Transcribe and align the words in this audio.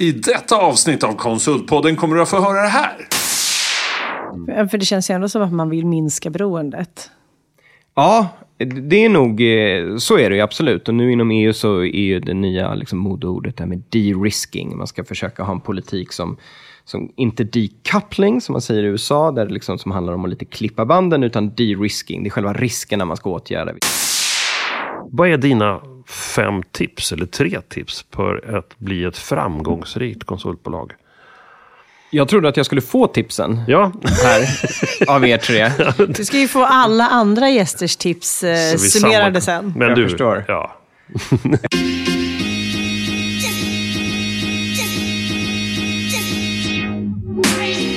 I 0.00 0.12
detta 0.12 0.56
avsnitt 0.56 1.04
av 1.04 1.12
Konsultpodden 1.12 1.96
kommer 1.96 2.16
du 2.16 2.22
att 2.22 2.28
få 2.28 2.40
höra 2.40 2.62
det 2.62 2.68
här. 2.68 2.96
För 4.68 4.78
det 4.78 4.84
känns 4.84 5.10
ju 5.10 5.14
ändå 5.14 5.28
som 5.28 5.42
att 5.42 5.52
man 5.52 5.70
vill 5.70 5.86
minska 5.86 6.30
beroendet. 6.30 7.10
Ja, 7.94 8.28
det 8.88 9.04
är 9.04 9.08
nog, 9.08 9.40
eh, 9.40 9.96
så 9.96 10.18
är 10.18 10.30
det 10.30 10.36
ju 10.36 10.42
absolut. 10.42 10.88
Och 10.88 10.94
nu 10.94 11.12
inom 11.12 11.30
EU 11.30 11.52
så 11.52 11.80
är 11.80 12.00
ju 12.00 12.20
det 12.20 12.34
nya 12.34 12.74
liksom, 12.74 12.98
modeordet 12.98 13.56
det 13.56 13.62
här 13.62 13.68
med 13.68 13.82
de-risking. 13.88 14.76
Man 14.76 14.86
ska 14.86 15.04
försöka 15.04 15.42
ha 15.42 15.52
en 15.52 15.60
politik 15.60 16.12
som, 16.12 16.36
som 16.84 17.12
inte 17.16 17.44
decoupling, 17.44 18.40
som 18.40 18.52
man 18.52 18.62
säger 18.62 18.82
i 18.82 18.86
USA, 18.86 19.30
där 19.30 19.46
det 19.46 19.54
liksom, 19.54 19.78
som 19.78 19.92
handlar 19.92 20.12
om 20.12 20.24
att 20.24 20.30
lite 20.30 20.44
klippa 20.44 20.84
banden, 20.84 21.22
utan 21.22 21.54
de-risking. 21.54 22.22
Det 22.22 22.28
är 22.28 22.30
själva 22.30 22.52
riskerna 22.52 23.04
man 23.04 23.16
ska 23.16 23.30
åtgärda. 23.30 23.72
Vad 25.10 25.28
är 25.28 25.36
dina 25.36 25.80
fem 26.10 26.62
tips, 26.72 27.12
eller 27.12 27.26
tre 27.26 27.60
tips, 27.68 28.04
för 28.14 28.56
att 28.56 28.78
bli 28.78 29.04
ett 29.04 29.18
framgångsrikt 29.18 30.24
konsultbolag? 30.24 30.92
Jag 32.12 32.28
trodde 32.28 32.48
att 32.48 32.56
jag 32.56 32.66
skulle 32.66 32.80
få 32.80 33.06
tipsen 33.06 33.60
Ja, 33.68 33.92
här 34.22 34.48
av 35.08 35.26
er 35.26 35.38
tre. 35.38 35.70
Du 36.06 36.24
ska 36.24 36.38
ju 36.38 36.48
få 36.48 36.64
alla 36.64 37.06
andra 37.06 37.50
gästers 37.50 37.96
tips 37.96 38.42
eh, 38.42 38.76
summerade 38.76 39.40
sen. 39.40 39.72
Men 39.76 39.88
Jag 39.88 39.96
du, 39.96 40.08
förstår. 40.08 40.44
Ja. 40.48 40.76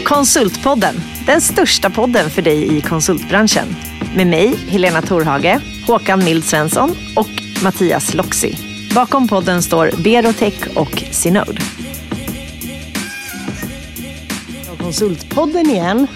Konsultpodden, 0.05 0.95
den 1.25 1.41
största 1.41 1.89
podden 1.89 2.29
för 2.29 2.41
dig 2.41 2.77
i 2.77 2.81
konsultbranschen. 2.81 3.75
Med 4.15 4.27
mig, 4.27 4.55
Helena 4.67 5.01
Torhage, 5.01 5.59
Håkan 5.87 6.23
Mild 6.23 6.43
Svensson 6.43 6.89
och 7.15 7.42
Mattias 7.63 8.13
Loxi. 8.13 8.57
Bakom 8.95 9.27
podden 9.27 9.61
står 9.61 10.03
Berotech 10.03 10.77
och 10.77 11.03
Synode. 11.11 11.61
Konsultpodden 14.79 15.65
igen. 15.65 16.07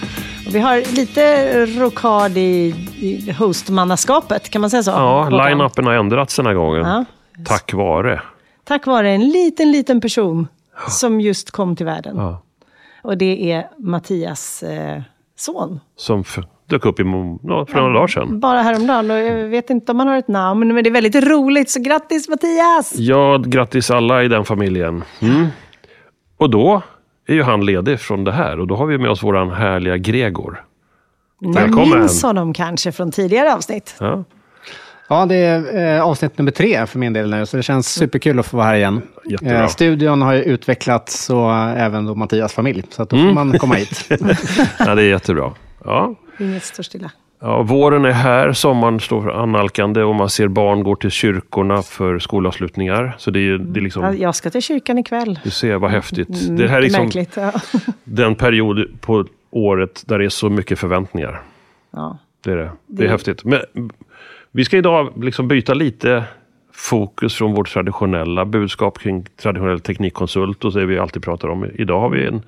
Vi 0.52 0.58
har 0.58 0.94
lite 0.96 1.66
rokad 1.66 2.38
i, 2.38 2.74
i 3.00 3.32
hostmannaskapet, 3.32 4.50
kan 4.50 4.60
man 4.60 4.70
säga 4.70 4.82
så? 4.82 4.90
Ja, 4.90 5.28
line-upen 5.28 5.86
har 5.86 5.94
ändrats 5.94 6.36
den 6.36 6.46
här 6.46 6.54
gången. 6.54 6.86
Ja. 6.86 7.04
Tack 7.46 7.74
vare. 7.74 8.22
Tack 8.64 8.86
vare 8.86 9.10
en 9.10 9.28
liten, 9.28 9.72
liten 9.72 10.00
person 10.00 10.48
som 10.88 11.20
just 11.20 11.50
kom 11.50 11.76
till 11.76 11.86
världen. 11.86 12.16
Ja. 12.16 12.42
Och 13.02 13.18
det 13.18 13.52
är 13.52 13.68
Mattias 13.78 14.62
eh, 14.62 15.02
son. 15.36 15.80
Som 15.96 16.24
dök 16.68 16.86
upp 16.86 17.00
i, 17.00 17.02
ja, 17.42 17.66
för 17.66 17.76
några 17.76 17.94
dagar 17.94 18.06
sedan. 18.06 18.40
Bara 18.40 18.62
häromdagen. 18.62 19.10
Och 19.10 19.18
jag 19.18 19.48
vet 19.48 19.70
inte 19.70 19.92
om 19.92 19.98
han 19.98 20.08
har 20.08 20.16
ett 20.16 20.28
namn, 20.28 20.74
men 20.74 20.84
det 20.84 20.90
är 20.90 20.92
väldigt 20.92 21.28
roligt. 21.28 21.70
Så 21.70 21.80
grattis 21.80 22.28
Mattias! 22.28 22.94
Ja, 22.96 23.42
grattis 23.46 23.90
alla 23.90 24.22
i 24.22 24.28
den 24.28 24.44
familjen. 24.44 25.04
Mm. 25.20 25.46
Och 26.36 26.50
då 26.50 26.82
är 27.26 27.34
ju 27.34 27.42
han 27.42 27.66
ledig 27.66 28.00
från 28.00 28.24
det 28.24 28.32
här 28.32 28.60
och 28.60 28.66
då 28.66 28.76
har 28.76 28.86
vi 28.86 28.98
med 28.98 29.10
oss 29.10 29.22
våran 29.22 29.50
härliga 29.50 29.96
Gregor. 29.96 30.64
Välkommen. 31.40 31.98
minns 31.98 32.22
honom 32.22 32.54
kanske 32.54 32.92
från 32.92 33.12
tidigare 33.12 33.54
avsnitt. 33.54 33.96
Ja. 34.00 34.24
Ja, 35.08 35.26
det 35.26 35.36
är 35.36 35.96
eh, 35.96 36.02
avsnitt 36.02 36.38
nummer 36.38 36.50
tre 36.50 36.86
för 36.86 36.98
min 36.98 37.12
del 37.12 37.30
nu, 37.30 37.46
så 37.46 37.56
det 37.56 37.62
känns 37.62 37.88
superkul 37.88 38.38
att 38.38 38.46
få 38.46 38.56
vara 38.56 38.66
här 38.66 38.74
igen. 38.74 39.02
Eh, 39.42 39.66
studion 39.66 40.22
har 40.22 40.32
ju 40.32 40.42
utvecklats 40.42 41.30
och 41.30 41.54
även 41.54 42.06
då 42.06 42.14
Mattias 42.14 42.52
familj, 42.52 42.84
så 42.90 43.02
att 43.02 43.10
då 43.10 43.16
får 43.16 43.32
man 43.32 43.58
komma 43.58 43.74
hit. 43.74 44.06
ja, 44.78 44.94
det 44.94 45.02
är 45.02 45.08
jättebra. 45.08 45.52
Ja. 45.84 46.14
Inget 46.38 46.64
står 46.64 46.82
stilla. 46.82 47.10
Ja, 47.40 47.62
våren 47.62 48.04
är 48.04 48.10
här, 48.10 48.52
sommaren 48.52 49.00
står 49.00 49.30
analkande 49.30 50.02
och 50.02 50.14
man 50.14 50.30
ser 50.30 50.48
barn 50.48 50.82
gå 50.82 50.96
till 50.96 51.10
kyrkorna 51.10 51.82
för 51.82 52.18
skolavslutningar. 52.18 53.14
Så 53.18 53.30
det 53.30 53.40
är, 53.40 53.58
det 53.58 53.78
är 53.78 53.80
Ja, 53.80 53.84
liksom, 53.84 54.16
Jag 54.18 54.34
ska 54.34 54.50
till 54.50 54.62
kyrkan 54.62 54.98
ikväll. 54.98 55.40
du 55.44 55.50
ser 55.50 55.76
vad 55.76 55.90
häftigt. 55.90 56.28
Mycket 56.28 56.56
Det 56.56 56.68
här 56.68 56.78
är 56.78 56.82
liksom 56.82 57.04
märkligt. 57.04 57.36
Ja. 57.36 57.52
den 58.04 58.34
period 58.34 59.00
på 59.00 59.24
året 59.50 60.02
där 60.06 60.18
det 60.18 60.24
är 60.24 60.28
så 60.28 60.50
mycket 60.50 60.78
förväntningar. 60.78 61.40
Ja. 61.90 62.18
Det 62.44 62.52
är 62.52 62.56
det. 62.56 62.70
Det 62.86 63.04
är 63.04 63.08
häftigt. 63.08 63.44
Men 63.44 63.60
vi 64.50 64.64
ska 64.64 64.76
idag 64.76 65.12
liksom 65.24 65.48
byta 65.48 65.74
lite 65.74 66.24
fokus 66.72 67.34
från 67.34 67.54
vårt 67.54 67.72
traditionella 67.72 68.44
budskap 68.44 68.98
kring 68.98 69.26
traditionell 69.42 69.80
teknikkonsult 69.80 70.64
och 70.64 70.72
det 70.72 70.86
vi 70.86 70.98
alltid 70.98 71.22
pratar 71.22 71.48
om. 71.48 71.66
Idag 71.74 72.00
har 72.00 72.08
vi 72.10 72.26
en 72.26 72.42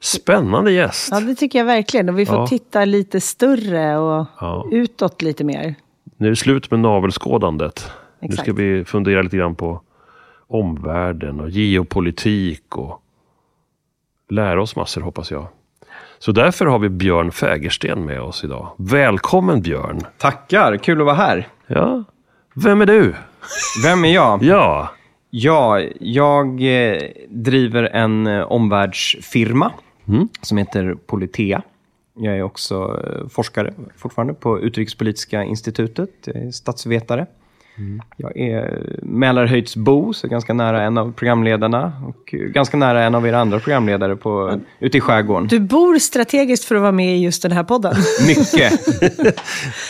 spännande 0.00 0.72
gäst. 0.72 1.08
ja, 1.12 1.20
det 1.20 1.34
tycker 1.34 1.58
jag 1.58 1.66
verkligen. 1.66 2.08
Och 2.08 2.18
vi 2.18 2.26
får 2.26 2.36
Ja. 2.36 2.46
titta 2.46 2.84
lite 2.84 3.20
större 3.20 3.96
och 3.98 4.26
Ja. 4.40 4.66
utåt 4.72 5.22
lite 5.22 5.44
mer. 5.44 5.74
Nu 6.16 6.26
är 6.26 6.30
det 6.30 6.36
slut 6.36 6.70
med 6.70 6.80
navelskådandet. 6.80 7.90
Nu 8.20 8.28
ska 8.32 8.42
Exakt. 8.42 8.58
vi 8.58 8.84
fundera 8.84 9.22
lite 9.22 9.36
grann 9.36 9.54
på 9.54 9.80
omvärlden 10.48 11.40
och 11.40 11.50
geopolitik 11.50 12.76
och 12.76 13.02
lära 14.30 14.62
oss 14.62 14.76
massor 14.76 15.00
hoppas 15.00 15.30
jag. 15.30 15.46
Så 16.18 16.32
därför 16.32 16.66
har 16.66 16.78
vi 16.78 16.88
Björn 16.88 17.30
Fägersten 17.32 18.04
med 18.04 18.20
oss 18.20 18.44
idag. 18.44 18.68
Välkommen 18.78 19.62
Björn! 19.62 20.00
Tackar, 20.18 20.76
kul 20.76 21.00
att 21.00 21.06
vara 21.06 21.16
här. 21.16 21.48
Ja, 21.66 22.04
vem 22.54 22.80
är 22.80 22.86
du? 22.86 23.14
Vem 23.84 24.04
är 24.04 24.14
jag? 24.14 24.42
Ja, 24.42 24.88
Ja, 25.30 25.80
jag 26.00 26.46
eh, 26.62 27.02
driver 27.28 27.82
en 27.82 28.26
eh, 28.26 28.52
omvärldsfirma 30.08 30.28
som 30.42 30.58
heter 30.58 30.94
Politea. 31.06 31.62
Jag 32.18 32.36
är 32.36 32.42
också 32.42 33.02
eh, 33.04 33.28
forskare 33.28 33.74
fortfarande 33.96 34.34
på 34.34 34.60
Utrikespolitiska 34.60 35.44
institutet. 35.44 36.10
Jag 36.24 36.36
är 36.36 36.50
statsvetare. 36.50 37.26
Jag 38.16 38.36
är 38.36 38.96
Mälarhöjdsbo, 39.02 40.12
så 40.12 40.28
ganska 40.28 40.54
nära 40.54 40.82
en 40.82 40.98
av 40.98 41.12
programledarna 41.12 41.92
och 42.08 42.34
ganska 42.34 42.76
nära 42.76 43.04
en 43.04 43.14
av 43.14 43.26
era 43.26 43.38
andra 43.38 43.58
programledare 43.58 44.16
på, 44.16 44.60
ute 44.80 44.98
i 44.98 45.00
skärgården. 45.00 45.48
Du 45.48 45.60
bor 45.60 45.98
strategiskt 45.98 46.64
för 46.64 46.74
att 46.74 46.80
vara 46.80 46.92
med 46.92 47.16
i 47.16 47.22
just 47.22 47.42
den 47.42 47.52
här 47.52 47.64
podden. 47.64 47.94
Mycket. 48.26 48.86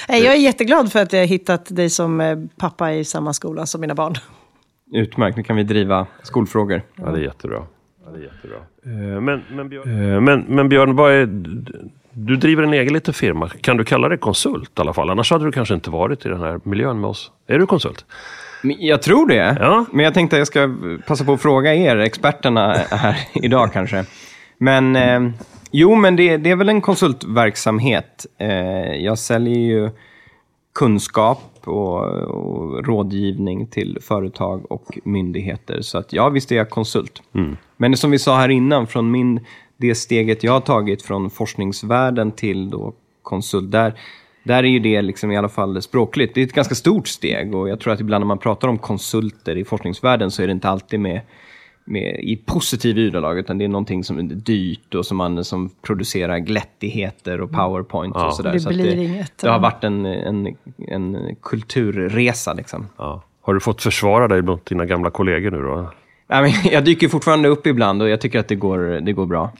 Nej, 0.08 0.24
jag 0.24 0.34
är 0.34 0.38
jätteglad 0.38 0.92
för 0.92 1.02
att 1.02 1.12
jag 1.12 1.20
har 1.20 1.26
hittat 1.26 1.76
dig 1.76 1.90
som 1.90 2.20
eh, 2.20 2.38
pappa 2.56 2.92
i 2.92 3.04
samma 3.04 3.32
skola 3.32 3.66
som 3.66 3.80
mina 3.80 3.94
barn. 3.94 4.14
Utmärkt, 4.92 5.36
nu 5.36 5.42
kan 5.42 5.56
vi 5.56 5.62
driva 5.62 6.06
skolfrågor. 6.22 6.82
ja 6.96 7.10
det 7.10 7.18
är 7.18 7.22
jättebra. 7.22 7.62
Ja, 8.06 8.12
det 8.12 8.18
är 8.18 8.22
jättebra. 8.22 8.56
Eh, 8.84 9.20
Men, 9.20 9.42
men, 9.50 9.68
Björn, 9.68 10.12
eh, 10.14 10.20
men, 10.20 10.40
men 10.40 10.68
Björn, 10.68 10.96
vad 10.96 11.12
är, 11.12 11.26
du 12.12 12.36
driver 12.36 12.62
en 12.62 12.72
egen 12.72 12.92
liten 12.92 13.14
firma. 13.14 13.48
Kan 13.48 13.76
du 13.76 13.84
kalla 13.84 14.08
dig 14.08 14.18
konsult 14.18 14.78
i 14.78 14.80
alla 14.80 14.92
fall? 14.92 15.10
Annars 15.10 15.30
hade 15.30 15.44
du 15.44 15.52
kanske 15.52 15.74
inte 15.74 15.90
varit 15.90 16.26
i 16.26 16.28
den 16.28 16.40
här 16.40 16.60
miljön 16.62 17.00
med 17.00 17.10
oss. 17.10 17.30
Är 17.46 17.58
du 17.58 17.66
konsult? 17.66 18.04
Jag 18.62 19.02
tror 19.02 19.28
det. 19.28 19.56
Ja. 19.60 19.84
Men 19.92 20.04
jag 20.04 20.14
tänkte 20.14 20.36
att 20.36 20.38
jag 20.38 20.46
ska 20.46 20.74
passa 21.06 21.24
på 21.24 21.32
att 21.32 21.42
fråga 21.42 21.74
er, 21.74 21.96
experterna 21.96 22.72
här 22.90 23.16
idag 23.34 23.72
kanske. 23.72 24.04
Men 24.58 24.96
eh, 24.96 25.30
jo, 25.70 25.94
men 25.94 26.16
det, 26.16 26.36
det 26.36 26.50
är 26.50 26.56
väl 26.56 26.68
en 26.68 26.80
konsultverksamhet. 26.80 28.26
Eh, 28.38 28.48
jag 28.94 29.18
säljer 29.18 29.58
ju 29.58 29.90
kunskap 30.74 31.52
och, 31.64 32.04
och 32.04 32.86
rådgivning 32.86 33.66
till 33.66 33.98
företag 34.02 34.72
och 34.72 34.98
myndigheter. 35.04 35.80
Så 35.80 35.98
att 35.98 36.12
ja, 36.12 36.28
visst 36.28 36.52
är 36.52 36.56
jag 36.56 36.70
konsult. 36.70 37.22
Men 37.76 37.96
som 37.96 38.10
vi 38.10 38.18
sa 38.18 38.36
här 38.36 38.48
innan, 38.48 38.86
från 38.86 39.10
min, 39.10 39.40
det 39.76 39.94
steget 39.94 40.44
jag 40.44 40.52
har 40.52 40.60
tagit 40.60 41.02
från 41.02 41.30
forskningsvärlden 41.30 42.32
till 42.32 42.70
då 42.70 42.94
konsult, 43.22 43.70
där, 43.70 43.94
där 44.42 44.62
är 44.62 44.68
ju 44.68 44.78
det 44.78 45.02
liksom 45.02 45.30
i 45.30 45.36
alla 45.36 45.48
fall 45.48 45.82
språkligt. 45.82 46.34
Det 46.34 46.40
är 46.40 46.44
ett 46.44 46.52
ganska 46.52 46.74
stort 46.74 47.08
steg 47.08 47.54
och 47.54 47.68
jag 47.68 47.80
tror 47.80 47.92
att 47.92 48.00
ibland 48.00 48.22
när 48.22 48.26
man 48.26 48.38
pratar 48.38 48.68
om 48.68 48.78
konsulter 48.78 49.56
i 49.56 49.64
forskningsvärlden 49.64 50.30
så 50.30 50.42
är 50.42 50.46
det 50.46 50.52
inte 50.52 50.68
alltid 50.68 51.00
med, 51.00 51.20
med 51.84 52.20
i 52.20 52.36
positiv 52.36 53.08
ordalag 53.08 53.38
utan 53.38 53.58
det 53.58 53.64
är 53.64 53.68
någonting 53.68 54.04
som 54.04 54.18
är 54.18 54.22
dyrt 54.22 54.94
och 54.94 55.06
som 55.06 55.16
man 55.16 55.44
som 55.44 55.70
producerar 55.82 56.38
glättigheter 56.38 57.40
och 57.40 57.50
powerpoint 57.50 58.16
och 58.16 58.34
sådär. 58.34 58.52
Det 58.52 58.60
så 58.60 58.70
det, 58.70 58.94
inget, 58.94 59.38
Det 59.38 59.48
har 59.48 59.54
ja. 59.54 59.60
varit 59.60 59.84
en, 59.84 60.06
en, 60.06 60.56
en 60.88 61.36
kulturresa 61.42 62.52
liksom. 62.52 62.86
Ja. 62.96 63.22
Har 63.40 63.54
du 63.54 63.60
fått 63.60 63.82
försvara 63.82 64.28
dig 64.28 64.42
mot 64.42 64.66
dina 64.66 64.86
gamla 64.86 65.10
kollegor 65.10 65.50
nu 65.50 65.62
då? 65.62 65.90
Jag 66.70 66.84
dyker 66.84 67.08
fortfarande 67.08 67.48
upp 67.48 67.66
ibland 67.66 68.02
och 68.02 68.08
jag 68.08 68.20
tycker 68.20 68.38
att 68.38 68.48
det 68.48 68.54
går, 68.54 68.78
det 68.78 69.12
går 69.12 69.26
bra. 69.26 69.52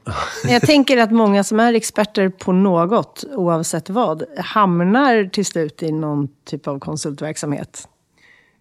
Jag 0.49 0.63
tänker 0.63 0.99
att 0.99 1.11
många 1.11 1.45
som 1.45 1.61
är 1.61 1.75
experter 1.75 2.29
på 2.29 2.53
något, 2.53 3.25
oavsett 3.33 3.91
vad, 3.91 4.25
hamnar 4.39 5.25
till 5.33 5.47
slut 5.47 5.83
i 5.83 5.93
någon 5.93 6.29
typ 6.45 6.69
av 6.69 6.79
konsultverksamhet. 6.79 7.89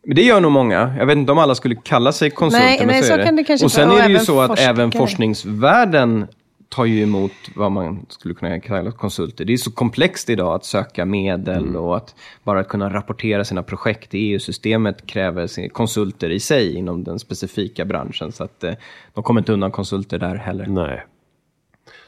Men 0.06 0.16
det 0.16 0.22
gör 0.22 0.42
nog 0.42 0.52
många. 0.52 0.96
Jag 1.00 1.06
vet 1.06 1.18
inte 1.18 1.32
om 1.32 1.38
alla 1.38 1.56
skulle 1.56 1.76
kalla 1.76 2.12
sig 2.12 2.30
konsulter, 2.30 2.66
Nej, 2.66 2.78
men 2.80 2.88
nej, 2.88 3.02
så, 3.02 3.08
så 3.08 3.14
är 3.14 3.18
det. 3.18 3.24
kan 3.24 3.36
det 3.36 3.44
kanske 3.44 3.66
och 3.66 3.72
sen 3.72 3.92
är 3.92 4.08
det 4.08 4.14
ju 4.14 4.20
så 4.20 4.42
att 4.42 4.60
även 4.60 4.92
forskningsvärlden 4.92 6.28
tar 6.76 6.86
ju 6.86 7.04
emot 7.04 7.32
vad 7.56 7.72
man 7.72 8.06
skulle 8.10 8.34
kunna 8.34 8.60
kalla 8.60 8.92
konsulter. 8.92 9.46
Det 9.46 9.54
är 9.54 9.58
så 9.58 9.72
komplext 9.72 10.30
idag 10.30 10.56
att 10.56 10.66
söka 10.66 11.06
medel 11.06 11.64
Mm. 11.64 11.76
och 11.76 11.98
att 11.98 12.16
bara 12.44 12.64
kunna 12.64 12.94
rapportera 12.94 13.46
sina 13.46 13.64
projekt 13.64 14.14
i 14.14 14.18
EU-systemet 14.18 15.08
kräver 15.08 15.70
konsulter 15.70 16.30
i 16.30 16.40
sig 16.40 16.76
inom 16.76 17.04
den 17.04 17.20
specifika 17.20 17.86
branschen. 17.86 18.32
Så 18.32 18.44
att 18.44 18.64
eh, 18.64 18.74
de 19.14 19.24
kommer 19.24 19.42
inte 19.42 19.54
undan 19.54 19.72
konsulter 19.72 20.20
där 20.20 20.36
heller. 20.36 20.66
Nej. 20.66 21.06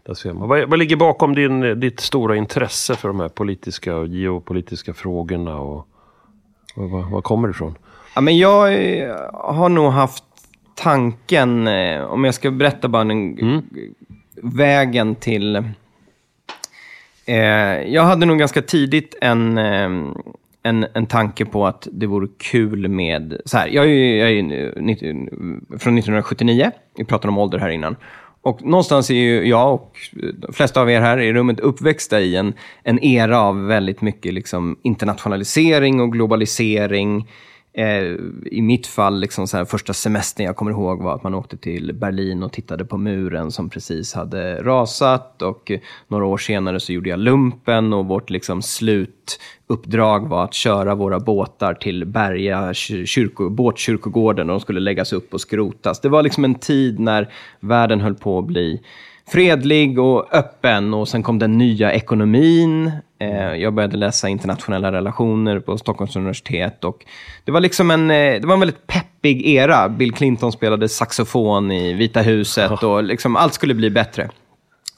Där 0.03 0.13
ser 0.13 0.33
man. 0.33 0.49
Vad, 0.49 0.69
vad 0.69 0.79
ligger 0.79 0.95
bakom 0.95 1.35
din, 1.35 1.79
ditt 1.79 1.99
stora 1.99 2.35
intresse 2.35 2.95
för 2.95 3.07
de 3.07 3.19
här 3.19 3.29
politiska 3.29 3.95
och 3.95 4.07
geopolitiska 4.07 4.93
frågorna? 4.93 5.59
Och, 5.59 5.87
och 6.75 6.89
vad, 6.89 7.09
vad 7.09 7.23
kommer 7.23 7.47
det 7.47 7.51
ifrån? 7.51 7.77
Ja, 8.15 8.21
men 8.21 8.37
jag 8.37 8.73
eh, 8.73 9.15
har 9.33 9.69
nog 9.69 9.91
haft 9.91 10.23
tanken, 10.75 11.67
eh, 11.67 12.03
om 12.03 12.23
jag 12.23 12.33
ska 12.33 12.51
berätta 12.51 12.87
bara 12.87 13.03
den, 13.03 13.37
vägen 14.43 15.15
till... 15.15 15.55
Eh, 17.25 17.35
jag 17.93 18.03
hade 18.03 18.25
nog 18.25 18.39
ganska 18.39 18.61
tidigt 18.61 19.15
en, 19.21 19.57
eh, 19.57 19.89
en, 20.63 20.85
en 20.93 21.05
tanke 21.05 21.45
på 21.45 21.67
att 21.67 21.87
det 21.91 22.05
vore 22.07 22.27
kul 22.37 22.87
med... 22.87 23.41
Så 23.45 23.57
här, 23.57 23.67
jag 23.67 23.85
är, 23.85 23.89
ju- 23.89 24.17
jag 24.17 24.27
är 24.29 24.33
ju 24.33 24.43
från 25.69 25.97
1979, 25.97 26.71
vi 26.97 27.03
pratade 27.05 27.27
om 27.31 27.37
ålder 27.37 27.59
här 27.59 27.69
innan. 27.69 27.95
Och 28.41 28.65
någonstans 28.65 29.09
är 29.09 29.15
ju 29.15 29.47
jag 29.47 29.73
och 29.73 29.97
de 30.33 30.53
flesta 30.53 30.81
av 30.81 30.89
er 30.91 31.01
här 31.01 31.17
i 31.17 31.33
rummet 31.33 31.59
uppväxta 31.59 32.19
i 32.19 32.35
en, 32.35 32.53
en 32.83 33.03
era 33.03 33.39
av 33.39 33.65
väldigt 33.65 34.01
mycket 34.01 34.33
liksom 34.33 34.79
internationalisering 34.81 36.01
och 36.01 36.11
globalisering. 36.11 37.27
Eh, 37.77 38.15
I 38.51 38.61
mitt 38.61 38.87
fall, 38.87 39.19
liksom 39.19 39.47
så 39.47 39.57
här, 39.57 39.65
första 39.65 39.93
semestern 39.93 40.45
jag 40.45 40.55
kommer 40.55 40.71
ihåg 40.71 41.03
var 41.03 41.15
att 41.15 41.23
man 41.23 41.33
åkte 41.33 41.57
till 41.57 41.93
Berlin 41.93 42.43
och 42.43 42.51
tittade 42.51 42.85
på 42.85 42.97
muren 42.97 43.51
som 43.51 43.69
precis 43.69 44.13
hade 44.13 44.63
rasat. 44.63 45.41
Och 45.41 45.71
några 46.07 46.25
år 46.25 46.37
senare 46.37 46.79
så 46.79 46.93
gjorde 46.93 47.09
jag 47.09 47.19
lumpen 47.19 47.93
och 47.93 48.05
vårt 48.05 48.29
liksom, 48.29 48.61
slutuppdrag 48.61 50.27
var 50.27 50.43
att 50.43 50.53
köra 50.53 50.95
våra 50.95 51.19
båtar 51.19 51.73
till 51.73 52.05
Berga 52.05 52.73
kyrko, 52.73 53.49
båtkyrkogården 53.49 54.49
och 54.49 54.53
de 54.53 54.59
skulle 54.59 54.79
läggas 54.79 55.13
upp 55.13 55.33
och 55.33 55.41
skrotas. 55.41 56.01
Det 56.01 56.09
var 56.09 56.23
liksom 56.23 56.45
en 56.45 56.55
tid 56.55 56.99
när 56.99 57.33
världen 57.59 58.01
höll 58.01 58.15
på 58.15 58.39
att 58.39 58.45
bli 58.45 58.81
fredlig 59.27 59.99
och 59.99 60.33
öppen 60.33 60.93
och 60.93 61.07
sen 61.07 61.23
kom 61.23 61.39
den 61.39 61.57
nya 61.57 61.93
ekonomin. 61.93 62.91
Eh, 63.19 63.55
jag 63.55 63.73
började 63.73 63.97
läsa 63.97 64.29
internationella 64.29 64.91
relationer 64.91 65.59
på 65.59 65.77
Stockholms 65.77 66.15
universitet 66.15 66.83
och 66.83 67.05
det 67.45 67.51
var 67.51 67.59
liksom 67.59 67.91
en, 67.91 68.11
eh, 68.11 68.41
det 68.41 68.47
var 68.47 68.53
en 68.53 68.59
väldigt 68.59 68.87
peppig 68.87 69.47
era. 69.47 69.89
Bill 69.89 70.13
Clinton 70.13 70.51
spelade 70.51 70.89
saxofon 70.89 71.71
i 71.71 71.93
Vita 71.93 72.21
huset 72.21 72.83
och 72.83 73.03
liksom 73.03 73.35
allt 73.35 73.53
skulle 73.53 73.73
bli 73.73 73.89
bättre. 73.89 74.29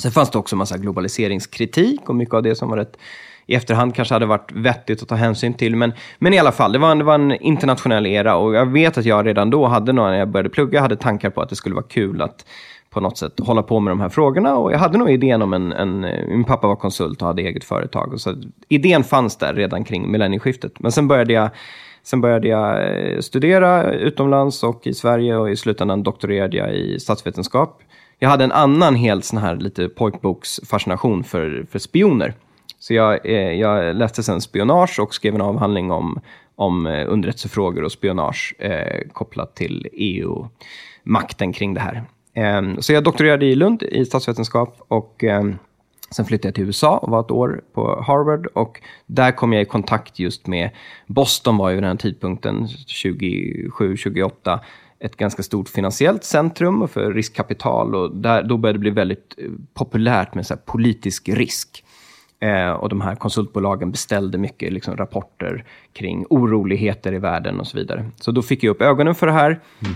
Sen 0.01 0.11
fanns 0.11 0.31
det 0.31 0.37
också 0.37 0.55
en 0.55 0.57
massa 0.57 0.77
globaliseringskritik 0.77 2.09
och 2.09 2.15
mycket 2.15 2.33
av 2.35 2.43
det 2.43 2.55
som 2.55 2.69
var 2.69 2.77
rätt 2.77 2.97
i 3.49 3.55
efterhand 3.55 3.95
kanske 3.95 4.15
hade 4.15 4.25
varit 4.25 4.51
vettigt 4.51 5.01
att 5.01 5.07
ta 5.07 5.15
hänsyn 5.15 5.53
till. 5.53 5.75
Men, 5.75 5.93
men 6.19 6.33
i 6.33 6.39
alla 6.39 6.51
fall, 6.51 6.71
det 6.71 6.79
var, 6.79 6.91
en, 6.91 6.97
det 6.97 7.03
var 7.03 7.15
en 7.15 7.31
internationell 7.31 8.05
era 8.05 8.35
och 8.35 8.55
jag 8.55 8.65
vet 8.65 8.97
att 8.97 9.05
jag 9.05 9.25
redan 9.25 9.49
då 9.49 9.67
hade, 9.67 9.93
när 9.93 10.13
jag 10.13 10.27
började 10.27 10.49
plugga, 10.49 10.81
hade 10.81 10.95
tankar 10.95 11.29
på 11.29 11.41
att 11.41 11.49
det 11.49 11.55
skulle 11.55 11.75
vara 11.75 11.85
kul 11.85 12.21
att 12.21 12.45
på 12.89 12.99
något 12.99 13.17
sätt 13.17 13.39
hålla 13.39 13.63
på 13.63 13.79
med 13.79 13.91
de 13.91 14.01
här 14.01 14.09
frågorna. 14.09 14.57
Och 14.57 14.71
jag 14.71 14.79
hade 14.79 14.97
nog 14.97 15.09
idén 15.09 15.41
om 15.41 15.53
en, 15.53 15.71
en 15.71 16.01
min 16.27 16.43
pappa 16.43 16.67
var 16.67 16.75
konsult 16.75 17.21
och 17.21 17.27
hade 17.27 17.41
eget 17.41 17.63
företag. 17.63 18.13
Och 18.13 18.21
så 18.21 18.35
idén 18.67 19.03
fanns 19.03 19.37
där 19.37 19.53
redan 19.53 19.83
kring 19.83 20.11
millennieskiftet. 20.11 20.79
Men 20.79 20.91
sen 20.91 21.07
började 21.07 21.33
jag 21.33 21.49
Sen 22.03 22.21
började 22.21 22.47
jag 22.47 22.97
eh, 22.97 23.19
studera 23.19 23.93
utomlands 23.93 24.63
och 24.63 24.87
i 24.87 24.93
Sverige 24.93 25.37
och 25.37 25.49
i 25.49 25.55
slutändan 25.55 26.03
doktorerade 26.03 26.57
jag 26.57 26.75
i 26.75 26.99
statsvetenskap. 26.99 27.81
Jag 28.19 28.29
hade 28.29 28.43
en 28.43 28.51
annan 28.51 28.95
helt 28.95 29.25
sån 29.25 29.39
här 29.39 29.55
lite 29.55 29.89
pojkboksfascination 29.89 31.23
för, 31.23 31.65
för 31.71 31.79
spioner. 31.79 32.33
Så 32.79 32.93
jag, 32.93 33.25
eh, 33.25 33.51
jag 33.51 33.95
läste 33.95 34.23
sen 34.23 34.41
spionage 34.41 34.99
och 34.99 35.13
skrev 35.13 35.35
en 35.35 35.41
avhandling 35.41 35.91
om, 35.91 36.19
om 36.55 36.87
eh, 36.87 37.05
underrättelsefrågor 37.07 37.83
och 37.83 37.91
spionage 37.91 38.55
eh, 38.59 39.07
kopplat 39.13 39.55
till 39.55 39.87
EU-makten 39.93 41.53
kring 41.53 41.73
det 41.73 41.81
här. 41.81 42.03
Eh, 42.39 42.79
så 42.79 42.93
jag 42.93 43.03
doktorerade 43.03 43.45
i 43.45 43.55
Lund 43.55 43.83
i 43.83 44.05
statsvetenskap 44.05 44.81
och 44.87 45.23
eh, 45.23 45.43
Sen 46.11 46.25
flyttade 46.25 46.47
jag 46.47 46.55
till 46.55 46.63
USA 46.63 46.97
och 46.97 47.09
var 47.09 47.19
ett 47.19 47.31
år 47.31 47.61
på 47.73 48.01
Harvard 48.01 48.47
och 48.47 48.81
där 49.05 49.31
kom 49.31 49.53
jag 49.53 49.61
i 49.61 49.65
kontakt 49.65 50.19
just 50.19 50.47
med 50.47 50.69
Boston 51.07 51.57
var 51.57 51.69
ju 51.69 51.75
vid 51.75 51.83
den 51.83 51.89
här 51.89 51.97
tidpunkten, 51.97 52.65
27-28, 52.65 54.59
ett 54.99 55.15
ganska 55.15 55.43
stort 55.43 55.69
finansiellt 55.69 56.23
centrum 56.23 56.87
för 56.87 57.13
riskkapital 57.13 57.95
och 57.95 58.15
där, 58.15 58.43
då 58.43 58.57
började 58.57 58.77
det 58.77 58.81
bli 58.81 58.89
väldigt 58.89 59.35
eh, 59.37 59.45
populärt 59.73 60.35
med 60.35 60.45
så 60.45 60.53
här 60.53 60.61
politisk 60.61 61.29
risk. 61.29 61.83
Eh, 62.41 62.71
och 62.71 62.89
de 62.89 63.01
här 63.01 63.15
konsultbolagen 63.15 63.91
beställde 63.91 64.37
mycket 64.37 64.73
liksom, 64.73 64.97
rapporter 64.97 65.65
kring 65.93 66.25
oroligheter 66.29 67.13
i 67.13 67.19
världen 67.19 67.59
och 67.59 67.67
så 67.67 67.77
vidare. 67.77 68.05
Så 68.15 68.31
då 68.31 68.41
fick 68.41 68.63
jag 68.63 68.71
upp 68.71 68.81
ögonen 68.81 69.15
för 69.15 69.27
det 69.27 69.33
här. 69.33 69.59
Mm. 69.79 69.95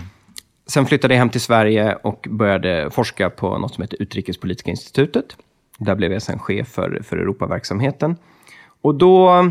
Sen 0.66 0.86
flyttade 0.86 1.14
jag 1.14 1.18
hem 1.18 1.30
till 1.30 1.40
Sverige 1.40 1.94
och 1.94 2.26
började 2.30 2.90
forska 2.90 3.30
på 3.30 3.58
något 3.58 3.74
som 3.74 3.82
heter 3.82 4.02
Utrikespolitiska 4.02 4.70
institutet. 4.70 5.36
Där 5.78 5.94
blev 5.94 6.12
jag 6.12 6.22
sen 6.22 6.38
chef 6.38 6.68
för, 6.68 7.02
för 7.04 7.16
Europaverksamheten. 7.16 8.16
Och 8.82 8.94
då, 8.94 9.50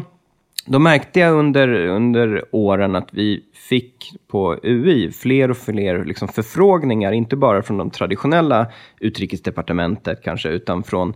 då 0.65 0.79
märkte 0.79 1.19
jag 1.19 1.33
under, 1.33 1.67
under 1.87 2.45
åren 2.51 2.95
att 2.95 3.09
vi 3.11 3.43
fick 3.53 4.15
på 4.27 4.59
UI 4.63 5.11
fler 5.11 5.51
och 5.51 5.57
fler 5.57 6.05
liksom 6.05 6.27
förfrågningar, 6.27 7.11
inte 7.11 7.35
bara 7.35 7.61
från 7.61 7.77
de 7.77 7.89
traditionella 7.89 8.67
utrikesdepartementet 8.99 10.23
kanske, 10.23 10.49
utan 10.49 10.83
från 10.83 11.13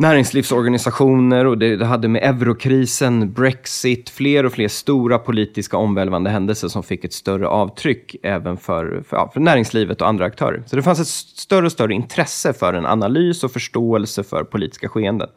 näringslivsorganisationer 0.00 1.46
och 1.46 1.58
det, 1.58 1.76
det 1.76 1.84
hade 1.84 2.08
med 2.08 2.22
eurokrisen, 2.22 3.32
Brexit, 3.32 4.10
fler 4.10 4.46
och 4.46 4.52
fler 4.52 4.68
stora 4.68 5.18
politiska 5.18 5.76
omvälvande 5.76 6.30
händelser 6.30 6.68
som 6.68 6.82
fick 6.82 7.04
ett 7.04 7.12
större 7.12 7.48
avtryck 7.48 8.16
även 8.22 8.56
för, 8.56 9.02
för, 9.08 9.16
ja, 9.16 9.30
för 9.32 9.40
näringslivet 9.40 10.00
och 10.00 10.08
andra 10.08 10.24
aktörer. 10.24 10.62
Så 10.66 10.76
det 10.76 10.82
fanns 10.82 11.00
ett 11.00 11.06
större 11.38 11.66
och 11.66 11.72
större 11.72 11.94
intresse 11.94 12.52
för 12.52 12.74
en 12.74 12.86
analys 12.86 13.44
och 13.44 13.52
förståelse 13.52 14.22
för 14.22 14.44
politiska 14.44 14.88
skeenden. 14.88 15.28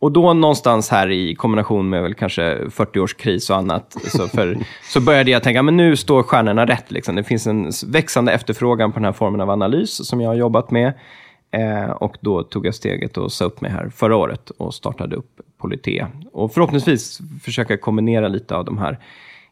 Och 0.00 0.12
då 0.12 0.32
någonstans 0.32 0.90
här 0.90 1.10
i 1.10 1.34
kombination 1.34 1.88
med 1.88 2.02
väl 2.02 2.14
kanske 2.14 2.70
40 2.70 3.00
års 3.00 3.14
kris 3.14 3.50
och 3.50 3.56
annat, 3.56 3.96
så, 4.06 4.28
för, 4.28 4.58
så 4.92 5.00
började 5.00 5.30
jag 5.30 5.42
tänka, 5.42 5.62
men 5.62 5.76
nu 5.76 5.96
står 5.96 6.22
stjärnorna 6.22 6.66
rätt. 6.66 6.90
Liksom. 6.90 7.14
Det 7.14 7.24
finns 7.24 7.46
en 7.46 7.70
växande 7.86 8.32
efterfrågan 8.32 8.92
på 8.92 8.98
den 8.98 9.04
här 9.04 9.12
formen 9.12 9.40
av 9.40 9.50
analys 9.50 10.08
som 10.08 10.20
jag 10.20 10.28
har 10.28 10.34
jobbat 10.34 10.70
med. 10.70 10.92
Eh, 11.52 11.90
och 11.90 12.16
då 12.20 12.42
tog 12.42 12.66
jag 12.66 12.74
steget 12.74 13.16
och 13.16 13.32
sa 13.32 13.44
upp 13.44 13.60
mig 13.60 13.70
här 13.70 13.88
förra 13.88 14.16
året 14.16 14.50
och 14.50 14.74
startade 14.74 15.16
upp 15.16 15.40
Polité. 15.58 16.06
Och 16.32 16.52
förhoppningsvis 16.52 17.20
försöka 17.42 17.76
kombinera 17.76 18.28
lite 18.28 18.56
av 18.56 18.64
de 18.64 18.78
här 18.78 18.98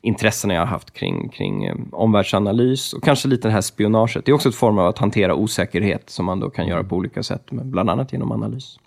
intressena 0.02 0.54
jag 0.54 0.60
har 0.60 0.66
haft 0.66 0.92
kring, 0.92 1.28
kring 1.28 1.64
eh, 1.64 1.76
omvärldsanalys 1.92 2.92
och 2.92 3.04
kanske 3.04 3.28
lite 3.28 3.48
det 3.48 3.52
här 3.52 3.60
spionaget. 3.60 4.24
Det 4.24 4.32
är 4.32 4.34
också 4.34 4.48
ett 4.48 4.54
form 4.54 4.78
av 4.78 4.86
att 4.86 4.98
hantera 4.98 5.34
osäkerhet 5.34 6.10
som 6.10 6.26
man 6.26 6.40
då 6.40 6.50
kan 6.50 6.66
göra 6.66 6.84
på 6.84 6.96
olika 6.96 7.22
sätt, 7.22 7.46
bland 7.50 7.90
annat 7.90 8.12
genom 8.12 8.32
analys. 8.32 8.78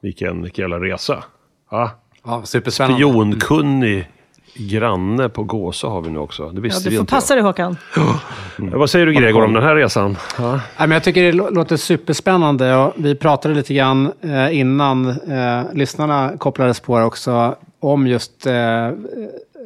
Vilken, 0.00 0.42
vilken 0.42 0.62
jävla 0.62 0.80
resa. 0.80 1.24
Ja. 1.70 1.90
Ja, 2.24 2.42
superspännande. 2.44 2.96
Spionkunnig 2.96 4.08
granne 4.54 5.28
på 5.28 5.44
Gåsa 5.44 5.86
har 5.88 6.00
vi 6.00 6.10
nu 6.10 6.18
också. 6.18 6.48
Det 6.48 6.56
Ja, 6.56 6.60
visste 6.60 6.84
du 6.84 6.90
vi 6.90 6.96
får 6.96 7.02
inte. 7.02 7.10
passa 7.14 7.34
dig 7.34 7.42
Håkan. 7.42 7.76
Ja, 7.96 8.20
Vad 8.56 8.90
säger 8.90 9.06
du 9.06 9.12
Gregor 9.14 9.44
om 9.44 9.52
den 9.52 9.62
här 9.62 9.74
resan? 9.76 10.16
Ja. 10.38 10.50
Nej, 10.52 10.60
men 10.76 10.90
jag 10.90 11.02
tycker 11.04 11.22
det 11.22 11.32
lå- 11.32 11.50
låter 11.54 11.76
superspännande. 11.76 12.76
Och 12.76 12.92
vi 12.96 13.14
pratade 13.14 13.54
lite 13.54 13.74
grann 13.74 14.12
eh, 14.20 14.58
innan 14.58 15.08
eh, 15.08 15.62
lyssnarna 15.74 16.32
kopplades 16.38 16.80
på 16.80 16.98
det 16.98 17.04
också 17.04 17.54
om 17.80 18.06
just 18.06 18.46
eh, 18.46 18.90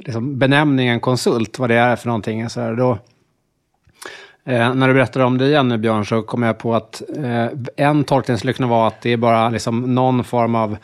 liksom 0.04 0.38
benämningen 0.38 1.00
konsult, 1.00 1.58
vad 1.58 1.70
det 1.70 1.74
är 1.76 1.96
för 1.96 2.06
någonting. 2.06 2.48
Så 2.50 2.60
här, 2.60 2.74
då, 2.74 2.98
eh, 4.46 4.74
när 4.74 4.88
du 4.88 4.94
berättade 4.94 5.24
om 5.24 5.38
det 5.38 5.46
igen 5.46 5.68
nu 5.68 5.78
Björn 5.78 6.06
så 6.06 6.22
kom 6.22 6.42
jag 6.42 6.58
på 6.58 6.74
att 6.74 7.02
eh, 7.16 7.46
en 7.76 8.04
tolkning 8.04 8.38
skulle 8.38 8.52
kunna 8.52 8.68
vara 8.68 8.86
att 8.86 9.00
det 9.00 9.12
är 9.12 9.16
bara 9.16 9.48
liksom, 9.48 9.94
någon 9.94 10.24
form 10.24 10.54
av 10.54 10.76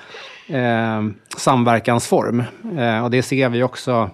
eh, 0.49 1.03
samverkansform. 1.37 2.43
Eh, 2.79 3.05
och 3.05 3.11
det 3.11 3.23
ser 3.23 3.49
vi 3.49 3.63
också 3.63 4.11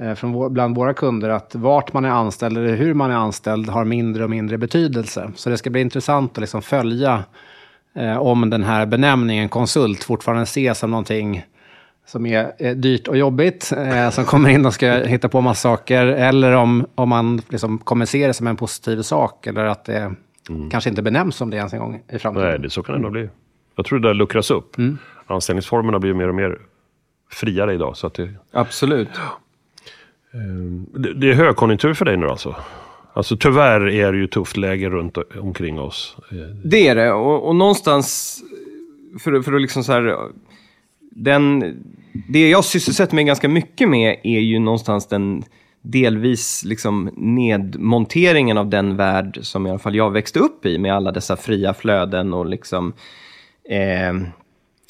eh, 0.00 0.14
från 0.14 0.32
vår, 0.32 0.48
bland 0.48 0.76
våra 0.76 0.94
kunder 0.94 1.28
att 1.28 1.54
vart 1.54 1.92
man 1.92 2.04
är 2.04 2.10
anställd 2.10 2.58
eller 2.58 2.76
hur 2.76 2.94
man 2.94 3.10
är 3.10 3.16
anställd 3.16 3.68
har 3.68 3.84
mindre 3.84 4.24
och 4.24 4.30
mindre 4.30 4.58
betydelse. 4.58 5.30
Så 5.34 5.50
det 5.50 5.58
ska 5.58 5.70
bli 5.70 5.80
intressant 5.80 6.32
att 6.32 6.40
liksom 6.40 6.62
följa 6.62 7.24
eh, 7.94 8.18
om 8.18 8.50
den 8.50 8.64
här 8.64 8.86
benämningen 8.86 9.48
konsult 9.48 10.04
fortfarande 10.04 10.42
ses 10.42 10.78
som 10.78 10.90
någonting 10.90 11.44
som 12.10 12.26
är 12.26 12.52
eh, 12.58 12.76
dyrt 12.76 13.08
och 13.08 13.16
jobbigt, 13.16 13.72
eh, 13.76 14.10
som 14.10 14.24
kommer 14.24 14.48
in 14.48 14.66
och 14.66 14.74
ska 14.74 14.92
hitta 14.92 15.28
på 15.28 15.40
massa 15.40 15.60
saker, 15.60 16.06
eller 16.06 16.52
om, 16.52 16.86
om 16.94 17.08
man 17.08 17.42
liksom 17.48 17.78
kommer 17.78 18.06
se 18.06 18.26
det 18.26 18.34
som 18.34 18.46
en 18.46 18.56
positiv 18.56 19.02
sak, 19.02 19.46
eller 19.46 19.64
att 19.64 19.84
det 19.84 20.14
kanske 20.70 20.90
inte 20.90 21.02
benämns 21.02 21.36
som 21.36 21.50
det 21.50 21.56
ens 21.56 21.72
en 21.72 21.78
gång 21.78 22.02
i 22.12 22.18
framtiden. 22.18 22.48
Nej, 22.48 22.58
det, 22.58 22.70
så 22.70 22.82
kan 22.82 22.94
det 22.94 23.00
nog 23.00 23.12
bli. 23.12 23.28
Jag 23.76 23.86
tror 23.86 23.98
det 23.98 24.08
där 24.08 24.14
luckras 24.14 24.50
upp. 24.50 24.76
Anställningsformerna 25.26 25.98
blir 25.98 26.14
mer 26.14 26.28
och 26.28 26.34
mer 26.34 26.58
friare 27.30 27.74
idag. 27.74 27.96
Så 27.96 28.06
att 28.06 28.14
det, 28.14 28.34
Absolut. 28.52 29.08
det, 30.94 31.14
det 31.14 31.30
är 31.30 31.34
högkonjunktur 31.34 31.94
för 31.94 32.04
dig 32.04 32.16
nu 32.16 32.28
alltså? 32.28 32.56
Alltså 33.12 33.36
tyvärr 33.36 33.88
är 33.88 34.12
det 34.12 34.18
ju 34.18 34.26
tufft 34.26 34.56
läge 34.56 34.88
runt 34.88 35.18
omkring 35.40 35.80
oss. 35.80 36.16
Det 36.64 36.88
är 36.88 36.94
det. 36.94 37.12
Och, 37.12 37.48
och 37.48 37.56
någonstans, 37.56 38.38
för, 39.20 39.42
för 39.42 39.52
att 39.52 39.60
liksom 39.60 39.84
så 39.84 39.92
här... 39.92 40.16
Den, 41.12 41.76
det 42.12 42.48
jag 42.48 42.64
sysselsätter 42.64 43.14
mig 43.14 43.24
ganska 43.24 43.48
mycket 43.48 43.88
med 43.88 44.20
är 44.22 44.40
ju 44.40 44.58
någonstans 44.58 45.06
den 45.06 45.44
delvis 45.82 46.64
liksom 46.64 47.10
nedmonteringen 47.16 48.58
av 48.58 48.70
den 48.70 48.96
värld 48.96 49.38
som 49.42 49.66
i 49.66 49.70
alla 49.70 49.78
fall 49.78 49.96
jag 49.96 50.10
växte 50.10 50.38
upp 50.38 50.66
i 50.66 50.78
med 50.78 50.94
alla 50.94 51.12
dessa 51.12 51.36
fria 51.36 51.74
flöden 51.74 52.34
och 52.34 52.46
liksom 52.46 52.92
eh, 53.68 54.28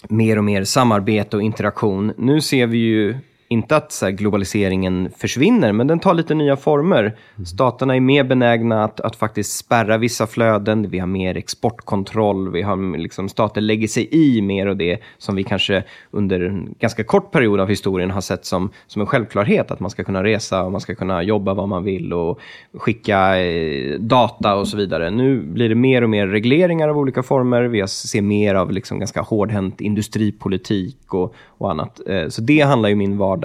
mer 0.08 0.38
och 0.38 0.44
mer 0.44 0.64
samarbete 0.64 1.36
och 1.36 1.42
interaktion. 1.42 2.12
Nu 2.18 2.40
ser 2.40 2.66
vi 2.66 2.78
ju 2.78 3.16
inte 3.52 3.76
att 3.76 3.92
så 3.92 4.04
här, 4.04 4.12
globaliseringen 4.12 5.10
försvinner, 5.16 5.72
men 5.72 5.86
den 5.86 5.98
tar 5.98 6.14
lite 6.14 6.34
nya 6.34 6.56
former. 6.56 7.16
Staterna 7.46 7.96
är 7.96 8.00
mer 8.00 8.24
benägna 8.24 8.84
att, 8.84 9.00
att 9.00 9.16
faktiskt 9.16 9.56
spärra 9.56 9.98
vissa 9.98 10.26
flöden. 10.26 10.90
Vi 10.90 10.98
har 10.98 11.06
mer 11.06 11.36
exportkontroll. 11.36 12.52
Vi 12.52 12.62
har, 12.62 12.98
liksom, 12.98 13.28
stater 13.28 13.60
lägger 13.60 13.88
sig 13.88 14.08
i 14.10 14.42
mer 14.42 14.66
och 14.66 14.76
det 14.76 15.00
som 15.18 15.36
vi 15.36 15.44
kanske 15.44 15.84
under 16.10 16.40
en 16.40 16.74
ganska 16.78 17.04
kort 17.04 17.32
period 17.32 17.60
av 17.60 17.68
historien 17.68 18.10
har 18.10 18.20
sett 18.20 18.44
som, 18.44 18.70
som 18.86 19.00
en 19.00 19.06
självklarhet. 19.06 19.70
Att 19.70 19.80
man 19.80 19.90
ska 19.90 20.04
kunna 20.04 20.24
resa 20.24 20.62
och 20.62 20.72
man 20.72 20.80
ska 20.80 20.94
kunna 20.94 21.22
jobba 21.22 21.54
vad 21.54 21.68
man 21.68 21.84
vill 21.84 22.12
och 22.12 22.40
skicka 22.74 23.40
eh, 23.40 23.98
data 24.00 24.54
och 24.56 24.68
så 24.68 24.76
vidare. 24.76 25.10
Nu 25.10 25.40
blir 25.40 25.68
det 25.68 25.74
mer 25.74 26.02
och 26.02 26.10
mer 26.10 26.26
regleringar 26.26 26.88
av 26.88 26.98
olika 26.98 27.22
former. 27.22 27.62
Vi 27.62 27.88
ser 27.88 28.22
mer 28.22 28.54
av 28.54 28.72
liksom 28.72 28.98
ganska 28.98 29.20
hårdhänt 29.20 29.80
industripolitik 29.80 31.14
och, 31.14 31.34
och 31.58 31.70
annat. 31.70 32.00
Eh, 32.08 32.28
så 32.28 32.42
det 32.42 32.60
handlar 32.60 32.88
ju 32.88 32.94
min 32.94 33.18
vardag 33.18 33.39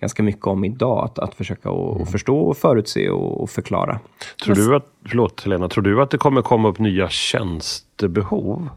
ganska 0.00 0.22
mycket 0.22 0.46
om 0.46 0.64
idag. 0.64 1.04
Att, 1.04 1.18
att 1.18 1.34
försöka 1.34 1.70
och, 1.70 2.00
och 2.00 2.08
förstå, 2.08 2.38
och 2.38 2.56
förutse 2.56 3.10
och, 3.10 3.42
och 3.42 3.50
förklara. 3.50 4.00
Tror 4.44 4.54
du 4.54 4.76
att, 4.76 4.86
förlåt 5.08 5.44
Helena, 5.44 5.68
tror 5.68 5.84
du 5.84 6.02
att 6.02 6.10
det 6.10 6.18
kommer 6.18 6.42
komma 6.42 6.68
upp 6.68 6.78
nya 6.78 7.08
tjänstebehov 7.08 8.68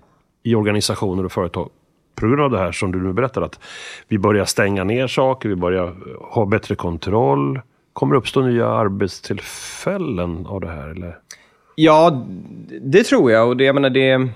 i 0.43 0.55
organisationer 0.55 1.25
och 1.25 1.31
företag 1.31 1.69
på 2.15 2.27
grund 2.27 2.41
av 2.41 2.51
det 2.51 2.57
här 2.57 2.71
som 2.71 2.91
du 2.91 3.03
nu 3.03 3.13
berättar 3.13 3.41
att 3.41 3.59
vi 4.07 4.17
börjar 4.17 4.45
stänga 4.45 4.83
ner 4.83 5.07
saker, 5.07 5.50
vi 5.50 5.55
börjar 5.55 5.95
ha 6.21 6.45
bättre 6.45 6.75
kontroll. 6.75 7.62
Kommer 7.93 8.13
det 8.13 8.17
uppstå 8.17 8.41
nya 8.41 8.67
arbetstillfällen 8.67 10.45
av 10.45 10.62
det 10.62 10.67
här? 10.67 10.88
Eller? 10.88 11.17
Ja, 11.75 12.25
det 12.81 13.03
tror 13.03 13.31
jag. 13.31 13.47
Och 13.47 13.57
det, 13.57 13.63
jag 13.63 13.75
menar, 13.75 13.89
det, 13.89 14.29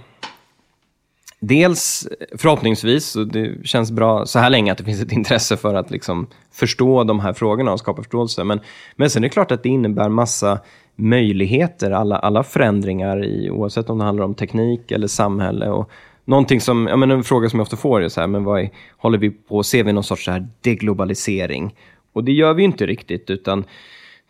dels 1.42 2.08
förhoppningsvis, 2.38 3.16
och 3.16 3.28
det 3.28 3.68
känns 3.68 3.92
bra 3.92 4.26
så 4.26 4.40
här 4.40 4.50
länge 4.50 4.72
att 4.72 4.78
det 4.78 4.84
finns 4.84 5.02
ett 5.02 5.12
intresse 5.12 5.58
för 5.58 5.74
att 5.76 5.92
liksom 5.92 6.28
förstå 6.52 7.04
de 7.04 7.20
här 7.20 7.34
frågorna 7.34 7.74
och 7.74 7.80
skapa 7.80 8.02
förståelse. 8.02 8.44
Men, 8.44 8.60
men 8.96 9.10
sen 9.10 9.24
är 9.24 9.28
det 9.28 9.34
klart 9.34 9.52
att 9.52 9.64
det 9.64 9.70
innebär 9.70 10.10
massa 10.10 10.60
möjligheter, 10.96 11.92
alla, 11.92 12.18
alla 12.18 12.44
förändringar, 12.44 13.26
i, 13.26 13.50
oavsett 13.50 13.90
om 13.90 13.98
det 13.98 14.04
handlar 14.04 14.26
om 14.26 14.36
teknik 14.36 14.92
eller 14.92 15.08
samhälle. 15.08 15.70
Och 15.70 15.90
någonting 16.26 16.62
som, 16.62 16.88
ja, 16.88 16.96
men 16.96 17.12
en 17.12 17.24
fråga 17.24 17.50
som 17.50 17.60
jag 17.60 17.64
ofta 17.64 17.78
får 17.78 18.02
är 18.02 18.10
så 18.10 18.20
här, 18.20 18.28
men 18.28 18.44
vad 18.44 18.62
är, 18.62 18.70
håller 18.98 19.18
vi 19.18 19.30
på, 19.30 19.64
ser 19.64 19.84
vi 19.84 19.94
någon 19.94 20.04
sorts 20.04 20.26
så 20.26 20.32
här 20.32 20.48
deglobalisering? 20.62 21.76
Och 22.14 22.24
det 22.24 22.32
gör 22.32 22.54
vi 22.54 22.64
inte 22.64 22.86
riktigt, 22.86 23.30
utan 23.30 23.64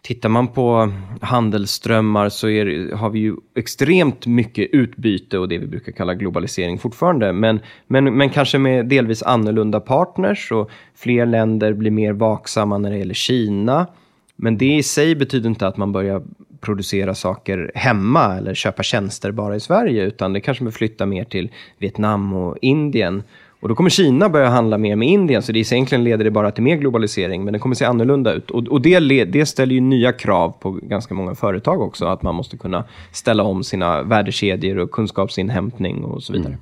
Tittar 0.04 0.30
man 0.30 0.48
på 0.48 0.92
handelsströmmar 1.22 2.30
så 2.30 2.50
är, 2.50 2.96
har 2.96 3.10
vi 3.10 3.20
ju 3.20 3.36
extremt 3.56 4.26
mycket 4.26 4.70
utbyte 4.72 5.38
och 5.38 5.50
det 5.50 5.58
vi 5.58 5.68
brukar 5.68 5.92
kalla 5.92 6.14
globalisering 6.14 6.78
fortfarande. 6.78 7.34
Men, 7.34 7.60
men, 7.88 8.18
men 8.18 8.30
kanske 8.30 8.58
med 8.58 8.86
delvis 8.86 9.24
annorlunda 9.24 9.80
partners 9.80 10.52
och 10.52 10.70
fler 10.96 11.26
länder 11.26 11.74
blir 11.74 11.92
mer 11.92 12.14
vaksamma 12.14 12.78
när 12.78 12.92
det 12.92 12.98
gäller 12.98 13.14
Kina. 13.14 13.88
Men 14.36 14.58
det 14.58 14.76
i 14.76 14.84
sig 14.84 15.16
betyder 15.16 15.50
inte 15.50 15.68
att 15.68 15.78
man 15.78 15.92
börjar 15.92 16.24
producera 16.62 17.16
saker 17.16 17.72
hemma 17.76 18.38
eller 18.38 18.54
köpa 18.54 18.84
tjänster 18.84 19.32
bara 19.32 19.56
i 19.56 19.60
Sverige, 19.60 20.04
utan 20.04 20.34
det 20.34 20.42
kanske 20.42 20.64
man 20.64 20.74
flyttar 20.74 21.06
mer 21.06 21.24
till 21.24 21.50
Vietnam 21.78 22.34
och 22.34 22.58
Indien. 22.62 23.24
Och 23.62 23.70
då 23.70 23.76
kommer 23.76 23.90
Kina 23.90 24.30
börja 24.30 24.50
handla 24.50 24.78
mer 24.78 24.96
med 24.96 25.08
Indien, 25.08 25.42
så 25.42 25.52
det 25.52 25.60
egentligen 25.60 26.04
leder 26.04 26.24
det 26.24 26.32
bara 26.32 26.52
till 26.52 26.64
mer 26.64 26.76
globalisering, 26.76 27.44
men 27.44 27.54
det 27.54 27.60
kommer 27.60 27.76
se 27.76 27.86
annorlunda 27.86 28.34
ut. 28.34 28.52
Och, 28.52 28.68
och 28.68 28.82
det, 28.82 29.26
det 29.26 29.46
ställer 29.46 29.74
ju 29.74 29.82
nya 29.82 30.14
krav 30.14 30.50
på 30.60 30.72
ganska 30.72 31.14
många 31.14 31.36
företag 31.36 31.82
också, 31.82 32.06
att 32.06 32.22
man 32.22 32.36
måste 32.36 32.58
kunna 32.58 32.84
ställa 33.12 33.44
om 33.44 33.64
sina 33.64 34.04
värdekedjor 34.04 34.78
och 34.78 34.92
kunskapsinhämtning 34.92 36.04
och 36.04 36.24
så 36.24 36.34
vidare. 36.34 36.58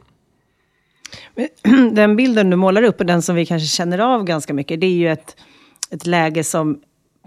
Mm. 1.35 1.93
Den 1.95 2.15
bilden 2.15 2.49
du 2.49 2.55
målar 2.55 2.83
upp, 2.83 2.99
och 2.99 3.05
den 3.05 3.21
som 3.21 3.35
vi 3.35 3.45
kanske 3.45 3.67
känner 3.67 3.99
av 3.99 4.23
ganska 4.23 4.53
mycket, 4.53 4.81
det 4.81 4.87
är 4.87 4.91
ju 4.91 5.09
ett, 5.09 5.35
ett 5.91 6.05
läge 6.05 6.43
som 6.43 6.79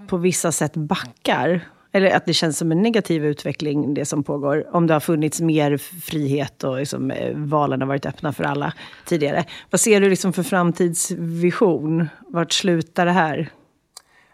på 0.06 0.16
vissa 0.16 0.52
sätt 0.52 0.76
backar 0.76 1.60
eller 1.92 2.10
att 2.10 2.26
det 2.26 2.34
känns 2.34 2.58
som 2.58 2.72
en 2.72 2.82
negativ 2.82 3.24
utveckling, 3.24 3.94
det 3.94 4.04
som 4.04 4.22
pågår. 4.24 4.76
Om 4.76 4.86
det 4.86 4.94
har 4.94 5.00
funnits 5.00 5.40
mer 5.40 5.76
frihet 5.76 6.64
och 6.64 6.78
liksom, 6.78 7.10
eh, 7.10 7.36
valen 7.36 7.80
har 7.80 7.88
varit 7.88 8.06
öppna 8.06 8.32
för 8.32 8.44
alla 8.44 8.72
tidigare. 9.06 9.44
Vad 9.70 9.80
ser 9.80 10.00
du 10.00 10.10
liksom 10.10 10.32
för 10.32 10.42
framtidsvision? 10.42 12.08
Vart 12.28 12.52
slutar 12.52 13.06
det 13.06 13.12
här? 13.12 13.50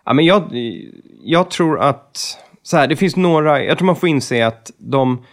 Ja, 0.05 0.13
men 0.13 0.25
jag, 0.25 0.51
jag 1.23 1.51
tror 1.51 1.81
att, 1.81 2.39
så 2.63 2.77
här, 2.77 2.87
det 2.87 2.97
finns 2.97 3.17
några, 3.17 3.65
jag 3.65 3.79
tror 3.79 3.87
man 3.87 3.97
får 3.97 4.09
inse 4.09 4.47
att 4.47 4.71
de, 4.79 5.25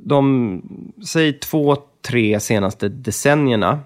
de 0.00 0.62
säg 1.06 1.32
två, 1.32 1.76
tre 2.08 2.40
senaste 2.40 2.88
decennierna, 2.88 3.80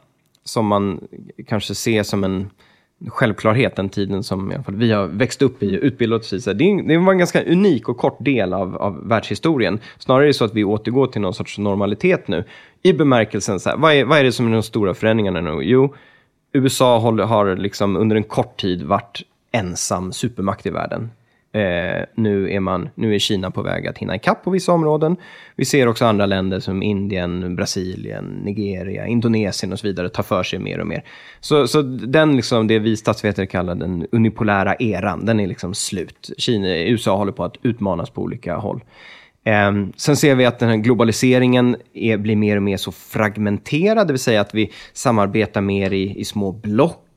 som 0.45 0.67
man 0.67 1.01
kanske 1.47 1.75
ser 1.75 2.03
som 2.03 2.25
en 2.25 2.51
självklarhet 3.09 3.77
den 3.77 3.89
tiden 3.89 4.23
som 4.23 4.53
i 4.53 4.55
alla 4.55 4.65
fall 4.65 4.75
vi 4.75 4.93
har 4.93 5.07
växt 5.07 5.43
upp 5.43 5.63
i, 5.63 5.75
utbildat 5.75 6.21
oss 6.21 6.33
i. 6.33 6.53
Det, 6.53 6.83
det 6.83 6.99
var 6.99 7.13
en 7.13 7.19
ganska 7.19 7.45
unik 7.45 7.89
och 7.89 7.97
kort 7.97 8.17
del 8.21 8.53
av, 8.53 8.77
av 8.77 9.09
världshistorien. 9.09 9.79
Snarare 9.99 10.25
är 10.25 10.27
det 10.27 10.35
så 10.35 10.45
att 10.45 10.55
vi 10.55 10.65
återgår 10.65 11.07
till 11.07 11.21
någon 11.21 11.35
sorts 11.35 11.59
normalitet 11.59 12.29
nu. 12.29 12.45
I 12.83 12.93
bemärkelsen, 12.93 13.61
så 13.61 13.71
här, 13.71 13.77
vad, 13.77 13.95
är, 13.95 14.05
vad 14.05 14.19
är 14.19 14.25
det 14.25 14.33
som 14.33 14.47
är 14.47 14.53
de 14.53 14.63
stora 14.63 14.95
förändringarna 14.95 15.41
nu? 15.41 15.63
Jo, 15.63 15.95
USA 16.53 16.99
har, 16.99 17.19
har 17.19 17.57
liksom 17.57 17.97
under 17.97 18.17
en 18.17 18.25
kort 18.25 18.61
tid 18.61 18.83
varit 18.83 19.23
ensam 19.53 20.13
supermakt 20.13 20.67
i 20.67 20.71
världen. 20.71 21.11
Eh, 21.55 22.05
nu, 22.15 22.53
är 22.53 22.61
man, 22.61 22.89
nu 22.95 23.15
är 23.15 23.19
Kina 23.19 23.51
på 23.51 23.63
väg 23.63 23.87
att 23.87 23.99
hinna 23.99 24.17
ikapp 24.17 24.45
på 24.45 24.51
vissa 24.51 24.73
områden. 24.73 25.17
Vi 25.57 25.65
ser 25.65 25.89
också 25.89 26.05
andra 26.05 26.27
länder 26.27 26.61
som 26.61 26.83
Indien, 26.83 27.57
Brasilien, 27.57 28.25
Nigeria, 28.25 29.07
Indonesien 29.07 29.73
och 29.73 29.79
så 29.79 29.87
vidare 29.87 30.09
ta 30.09 30.23
för 30.23 30.43
sig 30.43 30.59
mer 30.59 30.79
och 30.79 30.87
mer. 30.87 31.05
Så, 31.41 31.67
så 31.67 31.83
den, 31.83 32.37
liksom, 32.37 32.67
det 32.67 32.79
vi 32.79 32.97
statsvetare 32.97 33.47
kallar 33.47 33.75
den 33.75 34.07
unipolära 34.13 34.75
eran, 34.79 35.27
den 35.27 35.41
är 35.41 35.47
liksom 35.47 35.75
slut. 35.75 36.31
Kina, 36.39 36.69
USA 36.69 37.17
håller 37.17 37.33
på 37.33 37.45
att 37.45 37.57
utmanas 37.63 38.11
på 38.11 38.23
olika 38.23 38.57
håll. 38.57 38.85
Eh, 39.45 39.73
sen 39.97 40.17
ser 40.17 40.35
vi 40.35 40.45
att 40.45 40.59
den 40.59 40.69
här 40.69 40.77
globaliseringen 40.77 41.77
är, 41.95 42.17
blir 42.17 42.37
mer 42.37 42.57
och 42.57 42.63
mer 42.63 42.77
så 42.77 42.93
fragmenterad, 42.93 44.07
det 44.07 44.13
vill 44.13 44.21
säga 44.21 44.41
att 44.41 44.55
vi 44.55 44.71
samarbetar 44.93 45.61
mer 45.61 45.93
i, 45.93 46.21
i 46.21 46.25
små 46.25 46.53
block 46.53 47.12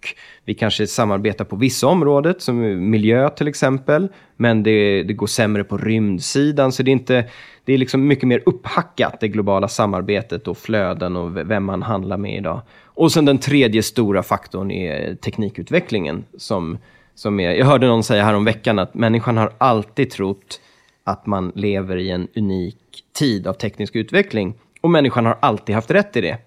vi 0.46 0.54
kanske 0.54 0.88
samarbetar 0.88 1.46
på 1.46 1.56
vissa 1.56 1.88
områden, 1.88 2.36
som 2.38 2.90
miljö 2.90 3.30
till 3.30 3.48
exempel, 3.48 4.08
men 4.38 4.64
det, 4.64 5.04
det 5.04 5.14
går 5.14 5.28
sämre 5.28 5.64
på 5.64 5.78
rymdsidan. 5.78 6.72
Så 6.72 6.84
det 6.84 6.92
är, 6.92 6.94
inte, 6.94 7.26
det 7.66 7.74
är 7.74 7.78
liksom 7.78 8.08
mycket 8.08 8.28
mer 8.28 8.44
upphackat, 8.46 9.20
det 9.20 9.28
globala 9.28 9.68
samarbetet 9.68 10.48
och 10.48 10.58
flöden 10.58 11.16
och 11.16 11.38
vem 11.38 11.64
man 11.64 11.82
handlar 11.82 12.18
med 12.18 12.38
idag. 12.38 12.62
Och 12.84 13.12
sen 13.12 13.26
den 13.26 13.38
tredje 13.38 13.84
stora 13.84 14.24
faktorn 14.24 14.72
är 14.72 15.16
teknikutvecklingen. 15.16 16.26
Som, 16.38 16.78
som 17.16 17.40
är, 17.40 17.52
jag 17.52 17.66
hörde 17.66 17.88
någon 17.88 18.04
säga 18.04 18.24
häromveckan 18.24 18.80
att 18.80 18.94
människan 18.94 19.38
har 19.38 19.54
alltid 19.58 20.10
trott 20.12 20.62
att 21.04 21.26
man 21.26 21.52
lever 21.56 21.98
i 21.98 22.12
en 22.12 22.28
unik 22.36 22.78
tid 23.14 23.48
av 23.48 23.54
teknisk 23.54 23.96
utveckling. 23.96 24.54
Och 24.82 24.90
människan 24.90 25.26
har 25.26 25.38
alltid 25.40 25.76
haft 25.76 25.92
rätt 25.92 26.16
i 26.16 26.22
det. 26.22 26.38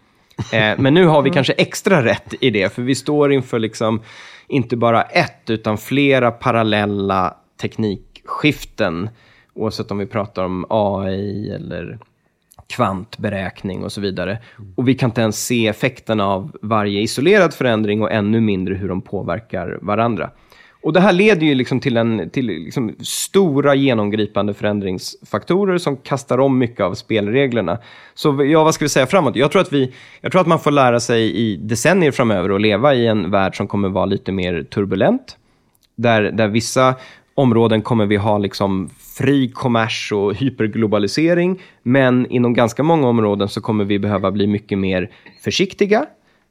Eh, 0.53 0.79
men 0.79 0.95
nu 0.95 1.07
har 1.07 1.23
vi 1.23 1.31
kanske 1.31 1.53
extra 1.53 2.05
rätt 2.05 2.35
i 2.41 2.51
det, 2.51 2.73
för 2.73 2.83
vi 2.83 2.95
står 2.95 3.33
inför 3.33 3.59
liksom 3.59 4.03
inte 4.49 4.77
bara 4.77 5.03
ett, 5.03 5.51
utan 5.51 5.79
flera 5.79 6.31
parallella 6.31 7.37
teknikskiften. 7.61 9.11
Oavsett 9.55 9.91
om 9.91 9.99
vi 9.99 10.07
pratar 10.07 10.45
om 10.45 10.67
AI 10.69 11.51
eller 11.51 11.99
kvantberäkning 12.67 13.85
och 13.85 13.93
så 13.93 14.01
vidare. 14.01 14.39
Och 14.75 14.89
vi 14.89 14.95
kan 14.95 15.11
inte 15.11 15.21
ens 15.21 15.47
se 15.47 15.67
effekterna 15.67 16.27
av 16.27 16.57
varje 16.63 17.01
isolerad 17.01 17.55
förändring 17.55 18.03
och 18.03 18.13
ännu 18.13 18.41
mindre 18.41 18.75
hur 18.75 18.89
de 18.89 19.03
påverkar 19.03 19.79
varandra. 19.83 20.31
Och 20.83 20.93
det 20.93 21.01
här 21.01 21.13
leder 21.13 21.47
ju 21.47 21.55
liksom 21.55 21.81
till, 21.81 21.97
en, 21.97 22.31
till 22.31 22.47
liksom 22.47 22.95
stora 23.01 23.75
genomgripande 23.75 24.55
förändringsfaktorer 24.55 25.79
som 25.79 25.97
kastar 25.97 26.39
om 26.39 26.59
mycket 26.59 26.81
av 26.81 26.95
spelreglerna. 26.95 27.79
Så 28.15 28.45
ja, 28.45 28.65
vad 28.65 28.75
ska 28.75 28.85
vi 28.85 28.89
säga 28.89 29.07
framåt? 29.07 29.37
Jag 29.37 29.53
tror, 29.53 29.63
att 29.63 29.73
vi, 29.73 29.93
jag 30.21 30.33
tror 30.33 30.41
att 30.41 30.47
man 30.47 30.61
får 30.61 30.71
lära 30.71 31.01
sig 31.01 31.37
i 31.37 31.57
decennier 31.57 32.11
framöver 32.11 32.51
att 32.51 32.61
leva 32.61 32.95
i 32.95 33.07
en 33.07 33.31
värld 33.31 33.57
som 33.57 33.67
kommer 33.67 33.89
vara 33.89 34.07
lite 34.07 34.33
mer 34.33 34.63
turbulent. 34.63 35.37
Där, 35.97 36.23
där 36.23 36.49
vissa 36.49 36.95
områden 37.35 37.83
kommer 37.83 38.07
vi 38.07 38.17
ha 38.17 38.39
liksom 38.39 38.91
fri 39.19 39.49
kommers 39.49 40.13
och 40.13 40.35
hyperglobalisering. 40.35 41.61
Men 41.83 42.27
inom 42.27 42.55
ganska 42.55 42.83
många 42.83 43.09
områden 43.09 43.49
så 43.49 43.61
kommer 43.61 43.85
vi 43.85 43.99
behöva 43.99 44.31
bli 44.31 44.47
mycket 44.47 44.79
mer 44.79 45.11
försiktiga 45.41 46.07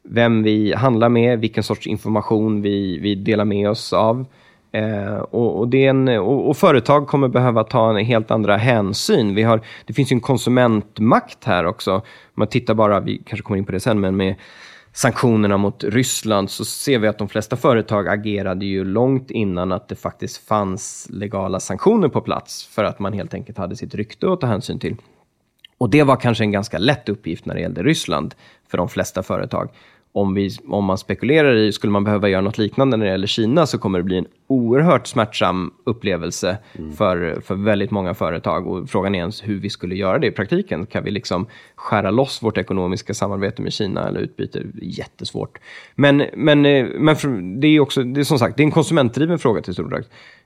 vem 0.10 0.44
vi 0.44 0.74
handlar 0.74 1.10
med, 1.10 1.40
vilken 1.40 1.64
sorts 1.64 1.88
information 1.88 2.62
vi, 2.62 3.00
vi 3.00 3.16
delar 3.16 3.46
med 3.46 3.70
oss 3.70 3.94
av. 3.94 4.26
Eh, 4.72 5.18
och, 5.18 5.60
och, 5.60 5.68
det 5.68 5.86
en, 5.86 6.08
och, 6.08 6.50
och, 6.50 6.58
företag 6.58 7.08
kommer 7.08 7.28
behöva 7.28 7.64
ta 7.64 7.90
en 7.90 8.06
helt 8.06 8.32
andra 8.32 8.58
hänsyn. 8.58 9.36
Vi 9.36 9.44
har, 9.44 9.62
det 9.86 9.94
finns 9.94 10.12
ju 10.12 10.14
en 10.14 10.20
konsumentmakt 10.20 11.44
här 11.44 11.66
också. 11.66 11.94
Om 11.94 12.02
man 12.34 12.48
tittar 12.48 12.74
bara, 12.74 13.00
vi 13.00 13.18
kanske 13.26 13.44
kommer 13.44 13.58
in 13.58 13.66
på 13.66 13.72
det 13.72 13.80
sen, 13.80 14.00
men 14.00 14.18
med 14.18 14.36
sanktionerna 14.94 15.58
mot 15.58 15.84
Ryssland 15.84 16.50
så 16.50 16.66
ser 16.66 17.00
vi 17.00 17.08
att 17.08 17.18
de 17.18 17.30
flesta 17.30 17.56
företag 17.56 18.08
agerade 18.08 18.66
ju 18.66 18.84
långt 18.84 19.32
innan 19.32 19.72
att 19.72 19.88
det 19.88 19.96
faktiskt 19.96 20.48
fanns 20.48 21.08
legala 21.10 21.60
sanktioner 21.60 22.08
på 22.08 22.22
plats 22.22 22.68
för 22.68 22.84
att 22.84 23.00
man 23.00 23.14
helt 23.14 23.34
enkelt 23.34 23.58
hade 23.58 23.76
sitt 23.76 23.96
rykte 23.96 24.34
att 24.34 24.42
ta 24.42 24.48
hänsyn 24.48 24.80
till. 24.80 24.96
Och 25.78 25.90
det 25.90 26.04
var 26.04 26.16
kanske 26.16 26.44
en 26.44 26.52
ganska 26.52 26.78
lätt 26.78 27.10
uppgift 27.10 27.46
när 27.46 27.56
det 27.56 27.62
gällde 27.62 27.84
Ryssland 27.84 28.36
för 28.68 28.78
de 28.78 28.90
flesta 28.90 29.24
företag 29.24 29.70
om, 30.18 30.34
vi, 30.34 30.50
om 30.68 30.86
man 30.86 30.98
spekulerar 30.98 31.56
i, 31.56 31.72
skulle 31.72 31.92
man 31.92 32.04
behöva 32.04 32.30
göra 32.30 32.42
något 32.42 32.58
liknande 32.58 32.98
när 32.98 33.06
det 33.06 33.12
gäller 33.12 33.28
Kina, 33.28 33.66
så 33.66 33.78
kommer 33.78 34.00
det 34.00 34.04
bli 34.04 34.18
en 34.18 34.26
oerhört 34.48 35.08
smärtsam 35.08 35.74
upplevelse 35.84 36.58
för, 36.98 37.42
för 37.42 37.56
väldigt 37.56 37.92
många 37.92 38.14
företag. 38.14 38.68
Och 38.68 38.90
frågan 38.90 39.16
är 39.16 39.20
ens 39.20 39.48
hur 39.48 39.60
vi 39.60 39.70
skulle 39.70 39.96
göra 39.96 40.20
det 40.20 40.28
i 40.28 40.32
praktiken. 40.32 40.86
Kan 40.86 41.04
vi 41.04 41.12
liksom 41.12 41.48
skära 41.76 42.12
loss 42.12 42.44
vårt 42.44 42.58
ekonomiska 42.58 43.14
samarbete 43.14 43.62
med 43.62 43.74
Kina 43.74 44.08
eller 44.08 44.20
utbyte? 44.20 44.64
Jättesvårt. 44.82 45.58
Men, 45.96 46.24
men, 46.34 46.66
eh, 46.66 46.86
men 46.96 47.60
det 47.60 47.68
är 47.68 47.80
också, 47.80 48.04
det 48.04 48.20
är 48.20 48.24
som 48.24 48.40
sagt, 48.40 48.58
det 48.58 48.64
är 48.64 48.66
en 48.66 48.72
konsumentdriven 48.72 49.40
fråga 49.40 49.62
till 49.62 49.74
stor 49.74 49.90
del. 49.90 50.04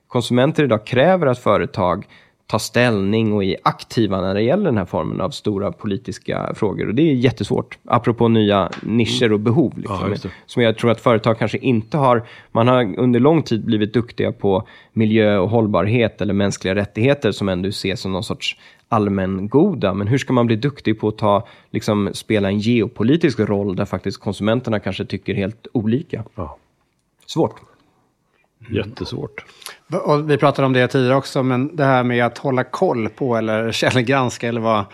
Konsumenter 0.08 0.64
idag 0.64 0.86
kräver 0.86 1.26
att 1.26 1.38
företag 1.38 2.06
tar 2.46 2.58
ställning 2.58 3.32
och 3.32 3.44
är 3.44 3.56
aktiva 3.62 4.20
när 4.20 4.34
det 4.34 4.42
gäller 4.42 4.64
den 4.64 4.78
här 4.78 4.84
formen 4.84 5.20
av 5.20 5.30
stora 5.30 5.72
politiska 5.72 6.52
frågor. 6.54 6.88
Och 6.88 6.94
det 6.94 7.02
är 7.02 7.14
jättesvårt, 7.14 7.78
apropå 7.84 8.28
nya 8.28 8.70
nischer 8.82 9.32
och 9.32 9.40
behov. 9.40 9.72
Liksom, 9.76 10.10
Ja, 10.22 10.30
som 10.46 10.62
jag 10.62 10.78
tror 10.78 10.90
att 10.90 11.00
företag 11.00 11.38
kanske 11.38 11.58
inte 11.58 11.96
har... 11.96 12.26
Man 12.52 12.68
har 12.68 12.98
under 12.98 13.20
lång 13.20 13.42
tid 13.42 13.64
blivit 13.64 13.94
duktiga 13.94 14.32
på 14.32 14.66
miljö 14.92 15.38
och 15.38 15.50
hållbarhet 15.50 16.20
eller 16.20 16.34
mänskliga 16.34 16.74
rättigheter 16.74 17.32
som 17.32 17.48
ändå 17.48 17.68
ses 17.68 18.00
som 18.00 18.12
någon 18.12 18.24
sorts 18.24 18.56
allmängoda. 18.88 19.94
Men 19.94 20.06
hur 20.06 20.18
ska 20.18 20.32
man 20.32 20.46
bli 20.46 20.56
duktig 20.56 21.00
på 21.00 21.08
att 21.08 21.18
ta, 21.18 21.46
liksom, 21.70 22.10
spela 22.12 22.48
en 22.48 22.58
geopolitisk 22.58 23.40
roll 23.40 23.76
där 23.76 23.84
faktiskt 23.84 24.20
konsumenterna 24.20 24.80
kanske 24.80 25.04
tycker 25.04 25.34
helt 25.34 25.66
olika? 25.72 26.24
Ja. 26.34 26.58
Svårt. 27.26 27.71
Jättesvårt. 28.70 29.44
Och 30.04 30.30
vi 30.30 30.38
pratade 30.38 30.66
om 30.66 30.72
det 30.72 30.88
tidigare 30.88 31.16
också, 31.16 31.42
men 31.42 31.76
det 31.76 31.84
här 31.84 32.04
med 32.04 32.24
att 32.24 32.38
hålla 32.38 32.64
koll 32.64 33.08
på 33.08 33.36
eller 33.36 33.72
källgranska 33.72 34.48
eller 34.48 34.60
vad... 34.60 34.84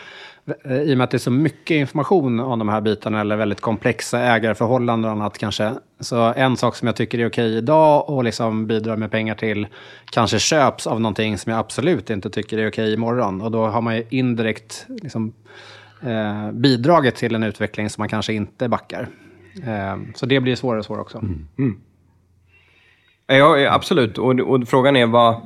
I 0.64 0.94
och 0.94 0.98
med 0.98 1.04
att 1.04 1.10
det 1.10 1.16
är 1.16 1.18
så 1.18 1.30
mycket 1.30 1.74
information 1.74 2.40
om 2.40 2.58
de 2.58 2.68
här 2.68 2.80
bitarna 2.80 3.20
eller 3.20 3.36
väldigt 3.36 3.60
komplexa 3.60 4.20
ägarförhållanden 4.20 5.10
och 5.10 5.16
annat 5.16 5.38
kanske. 5.38 5.74
Så 6.00 6.32
en 6.36 6.56
sak 6.56 6.76
som 6.76 6.86
jag 6.86 6.96
tycker 6.96 7.18
är 7.18 7.28
okej 7.28 7.56
idag 7.56 8.10
och 8.10 8.24
liksom 8.24 8.66
bidrar 8.66 8.96
med 8.96 9.10
pengar 9.10 9.34
till 9.34 9.66
kanske 10.10 10.38
köps 10.38 10.86
av 10.86 11.00
någonting 11.00 11.38
som 11.38 11.52
jag 11.52 11.58
absolut 11.58 12.10
inte 12.10 12.30
tycker 12.30 12.58
är 12.58 12.68
okej 12.68 12.94
imorgon. 12.94 13.40
Och 13.40 13.50
då 13.50 13.66
har 13.66 13.80
man 13.80 13.96
ju 13.96 14.04
indirekt 14.10 14.86
liksom, 14.88 15.32
eh, 16.02 16.52
bidragit 16.52 17.16
till 17.16 17.34
en 17.34 17.42
utveckling 17.42 17.90
som 17.90 18.02
man 18.02 18.08
kanske 18.08 18.32
inte 18.32 18.68
backar. 18.68 19.08
Eh, 19.66 19.96
så 20.14 20.26
det 20.26 20.40
blir 20.40 20.56
svårare 20.56 20.78
och 20.78 20.84
svårare 20.84 21.02
också. 21.02 21.24
Ja, 21.56 21.64
ja, 23.36 23.74
absolut. 23.74 24.18
Och, 24.18 24.40
och 24.40 24.68
frågan 24.68 24.96
är 24.96 25.06
vad, 25.06 25.36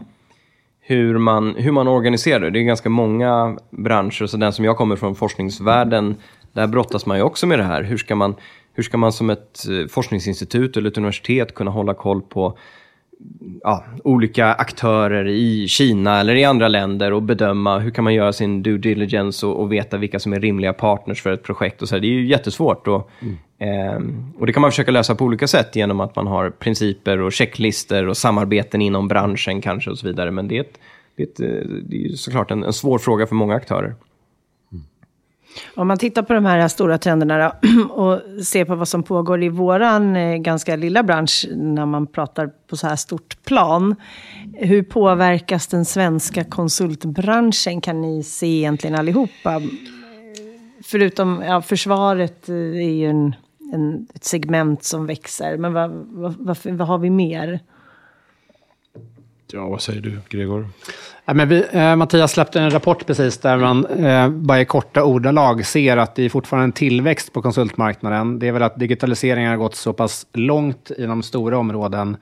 hur, 0.80 1.18
man, 1.18 1.54
hur 1.56 1.72
man 1.72 1.88
organiserar 1.88 2.40
det. 2.40 2.50
Det 2.50 2.58
är 2.58 2.62
ganska 2.62 2.88
många 2.88 3.58
branscher, 3.70 4.26
så 4.26 4.36
den 4.36 4.52
som 4.52 4.64
jag 4.64 4.76
kommer 4.76 4.96
från, 4.96 5.14
forskningsvärlden, 5.14 6.16
där 6.52 6.66
brottas 6.66 7.06
man 7.06 7.16
ju 7.16 7.22
också 7.22 7.46
med 7.46 7.58
det 7.58 7.64
här. 7.64 7.82
Hur 7.82 7.96
ska 7.96 8.14
man, 8.14 8.34
hur 8.72 8.82
ska 8.82 8.96
man 8.96 9.12
som 9.12 9.30
ett 9.30 9.68
eh, 9.68 9.88
forskningsinstitut 9.88 10.76
eller 10.76 10.90
ett 10.90 10.96
universitet 10.96 11.54
kunna 11.54 11.70
hålla 11.70 11.94
koll 11.94 12.22
på 12.22 12.58
ja, 13.62 13.84
olika 14.04 14.54
aktörer 14.54 15.28
i 15.28 15.68
Kina 15.68 16.20
eller 16.20 16.34
i 16.34 16.44
andra 16.44 16.68
länder 16.68 17.12
och 17.12 17.22
bedöma 17.22 17.78
hur 17.78 17.90
kan 17.90 18.04
man 18.04 18.14
göra 18.14 18.32
sin 18.32 18.62
due 18.62 18.78
diligence 18.78 19.46
och, 19.46 19.60
och 19.60 19.72
veta 19.72 19.96
vilka 19.96 20.18
som 20.18 20.32
är 20.32 20.40
rimliga 20.40 20.72
partners 20.72 21.22
för 21.22 21.32
ett 21.32 21.42
projekt. 21.42 21.82
Och 21.82 21.88
så 21.88 21.94
här. 21.94 22.00
Det 22.00 22.06
är 22.06 22.12
ju 22.12 22.26
jättesvårt. 22.26 22.88
Och, 22.88 23.10
mm. 23.20 23.38
Ehm, 23.62 24.32
och 24.38 24.46
det 24.46 24.52
kan 24.52 24.60
man 24.60 24.70
försöka 24.70 24.90
lösa 24.90 25.14
på 25.14 25.24
olika 25.24 25.46
sätt 25.46 25.76
genom 25.76 26.00
att 26.00 26.16
man 26.16 26.26
har 26.26 26.50
principer 26.50 27.20
och 27.20 27.32
checklister 27.32 28.08
och 28.08 28.16
samarbeten 28.16 28.82
inom 28.82 29.08
branschen 29.08 29.60
kanske 29.60 29.90
och 29.90 29.98
så 29.98 30.06
vidare. 30.06 30.30
Men 30.30 30.48
det 30.48 30.56
är, 30.56 30.60
ett, 30.60 30.78
det 31.16 31.22
är, 31.22 31.26
ett, 31.26 31.40
eh, 31.40 31.68
det 31.82 32.04
är 32.04 32.08
såklart 32.08 32.50
en, 32.50 32.64
en 32.64 32.72
svår 32.72 32.98
fråga 32.98 33.26
för 33.26 33.34
många 33.34 33.54
aktörer. 33.54 33.94
Mm. 34.72 34.84
Om 35.74 35.88
man 35.88 35.98
tittar 35.98 36.22
på 36.22 36.32
de 36.32 36.44
här 36.44 36.68
stora 36.68 36.98
trenderna 36.98 37.38
då, 37.62 37.92
och 37.94 38.44
ser 38.44 38.64
på 38.64 38.74
vad 38.74 38.88
som 38.88 39.02
pågår 39.02 39.42
i 39.42 39.48
våran 39.48 40.16
eh, 40.16 40.36
ganska 40.36 40.76
lilla 40.76 41.02
bransch 41.02 41.46
när 41.50 41.86
man 41.86 42.06
pratar 42.06 42.50
på 42.66 42.76
så 42.76 42.86
här 42.86 42.96
stort 42.96 43.36
plan. 43.44 43.96
Hur 44.54 44.82
påverkas 44.82 45.66
den 45.66 45.84
svenska 45.84 46.44
konsultbranschen 46.44 47.80
kan 47.80 48.00
ni 48.00 48.22
se 48.22 48.46
egentligen 48.46 48.96
allihopa? 48.96 49.62
Förutom, 50.84 51.42
ja, 51.46 51.62
försvaret 51.62 52.48
eh, 52.48 52.54
är 52.56 52.92
ju 52.92 53.06
en, 53.06 53.34
en, 53.72 54.06
ett 54.14 54.24
segment 54.24 54.84
som 54.84 55.06
växer, 55.06 55.56
men 55.56 55.72
vad, 55.72 55.90
vad, 55.90 56.34
vad, 56.38 56.56
vad 56.64 56.88
har 56.88 56.98
vi 56.98 57.10
mer? 57.10 57.60
Ja, 59.52 59.68
vad 59.68 59.82
säger 59.82 60.00
du, 60.00 60.20
Gregor? 60.28 60.68
Ja, 61.24 61.34
men 61.34 61.48
vi, 61.48 61.64
eh, 61.70 61.96
Mattias 61.96 62.32
släppte 62.32 62.60
en 62.60 62.70
rapport 62.70 63.06
precis 63.06 63.38
där 63.38 63.56
man 63.56 63.86
eh, 63.86 64.28
bara 64.28 64.60
i 64.60 64.64
korta 64.64 65.04
ordalag 65.04 65.66
ser 65.66 65.96
att 65.96 66.14
det 66.14 66.22
är 66.22 66.28
fortfarande 66.28 66.64
en 66.64 66.72
tillväxt 66.72 67.32
på 67.32 67.42
konsultmarknaden. 67.42 68.38
Det 68.38 68.48
är 68.48 68.52
väl 68.52 68.62
att 68.62 68.78
digitaliseringen 68.78 69.50
har 69.50 69.56
gått 69.56 69.74
så 69.74 69.92
pass 69.92 70.26
långt 70.32 70.90
inom 70.98 71.22
stora 71.22 71.58
områden 71.58 72.16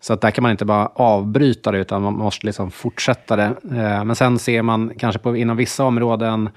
så 0.00 0.12
att 0.12 0.20
där 0.20 0.30
kan 0.30 0.42
man 0.42 0.50
inte 0.50 0.64
bara 0.64 0.86
avbryta 0.86 1.72
det 1.72 1.78
utan 1.78 2.02
man 2.02 2.14
måste 2.14 2.46
liksom 2.46 2.70
fortsätta 2.70 3.36
det. 3.36 3.54
Eh, 3.70 4.04
men 4.04 4.16
sen 4.16 4.38
ser 4.38 4.62
man 4.62 4.92
kanske 4.98 5.18
på, 5.18 5.36
inom 5.36 5.56
vissa 5.56 5.84
områden 5.84 6.50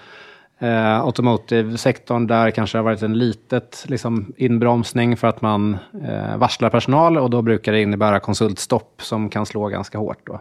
Eh, 0.61 1.01
Automotive-sektorn, 1.01 2.27
där 2.27 2.51
kanske 2.51 2.77
det 2.77 2.79
har 2.79 2.83
varit 2.83 3.01
en 3.01 3.17
litet 3.17 3.85
liksom, 3.87 4.33
inbromsning 4.37 5.17
för 5.17 5.27
att 5.27 5.41
man 5.41 5.77
eh, 6.07 6.37
varslar 6.37 6.69
personal 6.69 7.17
och 7.17 7.29
då 7.29 7.41
brukar 7.41 7.71
det 7.71 7.81
innebära 7.81 8.19
konsultstopp 8.19 9.01
som 9.01 9.29
kan 9.29 9.45
slå 9.45 9.67
ganska 9.67 9.97
hårt. 9.97 10.19
Då. 10.25 10.39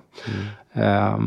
Eh, 0.72 1.18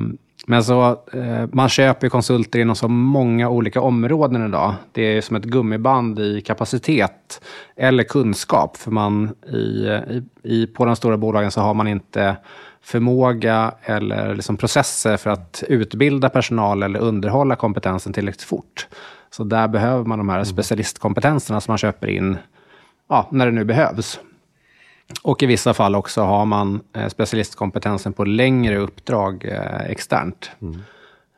men 0.47 0.63
så, 0.63 0.89
eh, 1.13 1.47
man 1.51 1.69
köper 1.69 2.09
konsulter 2.09 2.59
inom 2.59 2.75
så 2.75 2.87
många 2.87 3.49
olika 3.49 3.81
områden 3.81 4.45
idag. 4.45 4.73
Det 4.91 5.01
är 5.01 5.21
som 5.21 5.35
ett 5.35 5.43
gummiband 5.43 6.19
i 6.19 6.41
kapacitet 6.41 7.41
eller 7.75 8.03
kunskap. 8.03 8.77
För 8.77 8.91
man 8.91 9.35
i, 9.47 9.57
i, 9.57 10.23
i, 10.43 10.67
på 10.67 10.85
de 10.85 10.95
stora 10.95 11.17
bolagen 11.17 11.51
så 11.51 11.61
har 11.61 11.73
man 11.73 11.87
inte 11.87 12.35
förmåga 12.81 13.73
eller 13.81 14.35
liksom 14.35 14.57
processer 14.57 15.17
för 15.17 15.29
att 15.29 15.63
utbilda 15.67 16.29
personal 16.29 16.83
eller 16.83 16.99
underhålla 16.99 17.55
kompetensen 17.55 18.13
tillräckligt 18.13 18.41
fort. 18.41 18.87
Så 19.29 19.43
där 19.43 19.67
behöver 19.67 20.05
man 20.05 20.17
de 20.17 20.29
här 20.29 20.43
specialistkompetenserna 20.43 21.61
som 21.61 21.71
man 21.71 21.77
köper 21.77 22.07
in 22.07 22.37
ja, 23.09 23.27
när 23.31 23.45
det 23.45 23.51
nu 23.51 23.63
behövs. 23.63 24.19
Och 25.23 25.43
i 25.43 25.45
vissa 25.45 25.73
fall 25.73 25.95
också 25.95 26.21
har 26.21 26.45
man 26.45 26.81
eh, 26.93 27.07
specialistkompetensen 27.07 28.13
på 28.13 28.25
längre 28.25 28.77
uppdrag 28.77 29.45
eh, 29.45 29.81
externt. 29.81 30.51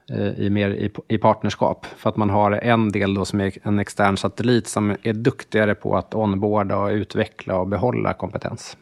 Eh, 0.10 0.40
I, 0.40 0.50
mer 0.50 0.70
i, 0.70 0.92
i 1.08 1.18
partnerskap. 1.18 1.86
För 1.86 2.10
att 2.10 2.18
man 2.18 2.30
har 2.30 2.52
en 2.52 2.92
del 2.92 3.14
då 3.14 3.26
som 3.26 3.42
är 3.42 3.54
en 3.64 3.80
extern 3.80 4.18
satellit 4.18 4.68
som 4.68 4.96
är 5.04 5.14
duktigare 5.14 5.76
på 5.76 5.98
att 5.98 6.16
onboarda 6.16 6.78
och 6.78 6.90
utveckla 6.90 7.56
och 7.56 7.68
behålla 7.68 8.14
kompetens. 8.14 8.78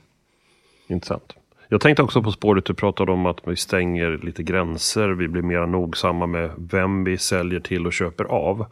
Intressant. 0.88 1.36
Jag 1.74 1.82
tänkte 1.82 2.04
också 2.04 2.22
på 2.22 2.32
spåret 2.32 2.66
du 2.66 2.74
pratade 2.74 3.12
om 3.12 3.26
att 3.26 3.38
vi 3.46 3.56
stänger 3.56 4.20
lite 4.24 4.44
gränser. 4.44 5.10
Vi 5.10 5.28
blir 5.28 5.42
mer 5.42 5.66
nogsamma 5.66 6.26
med 6.26 6.52
vem 6.58 7.04
vi 7.04 7.18
säljer 7.18 7.60
till 7.60 7.88
och 7.88 7.94
köper 7.94 8.24
av. 8.24 8.66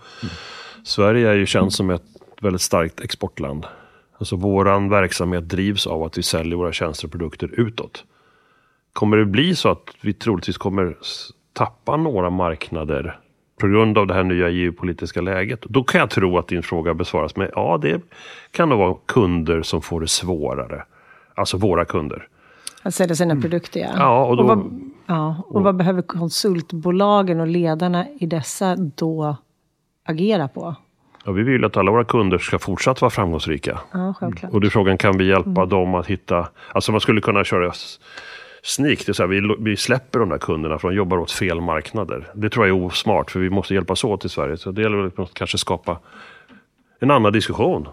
Sverige 0.84 1.30
är 1.30 1.34
ju 1.34 1.46
känt 1.46 1.74
som 1.74 1.90
ett 1.90 2.04
väldigt 2.42 2.62
starkt 2.62 3.00
exportland. 3.00 3.66
Alltså 4.18 4.36
våran 4.36 4.90
verksamhet 4.90 5.50
drivs 5.50 5.88
av 5.88 6.04
att 6.04 6.18
vi 6.18 6.24
säljer 6.24 6.56
våra 6.56 6.72
tjänster 6.72 7.08
och 7.08 7.12
produkter 7.12 7.50
utåt. 7.54 8.04
Kommer 8.94 9.18
det 9.18 9.26
bli 9.26 9.56
så 9.56 9.70
att 9.70 9.96
vi 10.02 10.14
troligtvis 10.14 10.58
kommer 10.58 10.98
tappa 11.54 11.98
några 11.98 12.30
marknader 12.30 13.20
på 13.60 13.68
grund 13.68 13.98
av 13.98 14.08
det 14.08 14.14
här 14.14 14.24
nya 14.24 14.50
geopolitiska 14.50 15.22
läget? 15.22 15.62
Då 15.62 15.84
kan 15.84 16.00
jag 16.00 16.10
tro 16.10 16.38
att 16.38 16.48
din 16.48 16.64
fråga 16.64 16.94
besvaras 16.94 17.36
med 17.36 17.52
ja, 17.56 17.80
det 17.82 18.02
kan 18.52 18.70
nog 18.70 18.80
vara 18.80 18.96
kunder 19.06 19.62
som 19.62 19.82
får 19.82 20.02
det 20.02 20.08
svårare. 20.08 20.84
Alltså 21.36 21.58
våra 21.58 21.86
kunder. 21.86 22.28
Att 22.84 22.96
sälja 22.96 23.16
sina 23.16 23.36
produkter, 23.36 23.80
ja. 23.80 23.90
Ja, 23.98 24.26
och 24.26 24.38
då- 24.38 24.44
vad, 24.44 24.82
ja, 25.06 25.44
och 25.48 25.64
vad 25.64 25.76
behöver 25.76 26.02
konsultbolagen 26.02 27.40
och 27.40 27.48
ledarna 27.48 28.06
i 28.20 28.26
dessa 28.26 28.76
då 28.76 29.38
agera 30.06 30.48
på? 30.48 30.76
Ja, 31.26 31.32
vi 31.32 31.44
vill 31.44 31.66
att 31.66 31.78
alla 31.78 31.92
våra 31.92 32.04
kunder 32.04 32.38
ska 32.38 32.60
fortsatt 32.60 33.02
vara 33.02 33.10
framgångsrika. 33.10 33.80
Ja, 33.92 34.14
självklart. 34.20 34.54
Och 34.54 34.64
är 34.64 34.70
frågan, 34.70 34.98
kan 34.98 35.18
vi 35.18 35.28
hjälpa 35.28 35.66
dem 35.66 35.96
att 35.96 36.08
hitta... 36.08 36.48
Alltså 36.74 36.92
man 36.92 37.02
skulle 37.02 37.22
kunna 37.22 37.44
köra 37.44 37.72
sneak, 38.64 39.06
det 39.06 39.10
är 39.12 39.14
så 39.14 39.24
här, 39.24 39.28
vi, 39.28 39.56
vi 39.60 39.78
släpper 39.78 40.20
de 40.20 40.30
där 40.30 40.38
kunderna 40.38 40.78
för 40.80 40.90
de 40.90 40.96
jobbar 40.96 41.18
åt 41.18 41.32
fel 41.32 41.62
marknader. 41.62 42.32
Det 42.34 42.50
tror 42.50 42.68
jag 42.68 42.78
är 42.78 42.86
osmart, 42.86 43.32
för 43.32 43.40
vi 43.40 43.50
måste 43.50 43.74
hjälpas 43.74 44.04
åt 44.04 44.26
i 44.26 44.30
Sverige. 44.30 44.58
Så 44.58 44.72
det 44.72 44.82
gäller 44.82 44.98
väl 44.98 45.12
att 45.24 45.34
kanske 45.34 45.58
skapa 45.58 46.00
en 47.00 47.12
annan 47.12 47.34
diskussion 47.34 47.88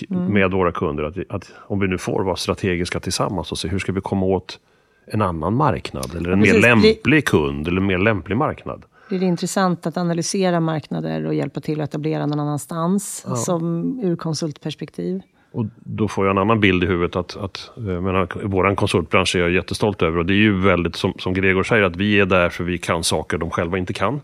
k- 0.00 0.06
med 0.10 0.50
våra 0.50 0.72
kunder. 0.72 1.04
Att, 1.04 1.16
att 1.28 1.52
om 1.58 1.78
vi 1.80 1.88
nu 1.88 1.98
får 1.98 2.24
vara 2.24 2.36
strategiska 2.36 3.00
tillsammans 3.00 3.52
och 3.52 3.58
se 3.58 3.68
hur 3.68 3.78
ska 3.78 3.92
vi 3.92 4.00
komma 4.00 4.26
åt 4.26 4.58
en 5.06 5.22
annan 5.22 5.54
marknad 5.54 6.14
eller 6.16 6.30
en 6.30 6.38
mer 6.38 6.46
precis. 6.46 6.62
Det- 6.62 6.68
lämplig 6.68 7.24
kund 7.24 7.68
eller 7.68 7.80
en 7.80 7.86
mer 7.86 7.98
lämplig 7.98 8.36
marknad. 8.36 8.82
Det 9.10 9.16
är 9.16 9.22
intressant 9.22 9.86
att 9.86 9.96
analysera 9.96 10.60
marknader 10.60 11.26
och 11.26 11.34
hjälpa 11.34 11.60
till 11.60 11.80
att 11.80 11.88
etablera 11.90 12.26
någon 12.26 12.40
annanstans, 12.40 13.26
som 13.44 14.00
ur 14.02 14.16
konsultperspektiv. 14.16 15.20
Och 15.52 15.66
då 15.76 16.08
får 16.08 16.26
jag 16.26 16.30
en 16.30 16.38
annan 16.38 16.60
bild 16.60 16.84
i 16.84 16.86
huvudet 16.86 17.16
att, 17.16 17.36
att 17.36 17.70
eh, 17.76 17.82
menar, 17.82 18.28
vår 18.44 18.74
konsultbransch 18.74 19.36
är 19.36 19.40
jag 19.40 19.50
jättestolt 19.50 20.02
över. 20.02 20.18
Och 20.18 20.26
det 20.26 20.32
är 20.32 20.36
ju 20.36 20.60
väldigt, 20.60 20.96
som, 20.96 21.12
som 21.18 21.34
Gregor 21.34 21.62
säger, 21.62 21.82
att 21.82 21.96
vi 21.96 22.20
är 22.20 22.26
där 22.26 22.48
för 22.48 22.64
vi 22.64 22.78
kan 22.78 23.04
saker 23.04 23.38
de 23.38 23.50
själva 23.50 23.78
inte 23.78 23.92
kan. 23.92 24.20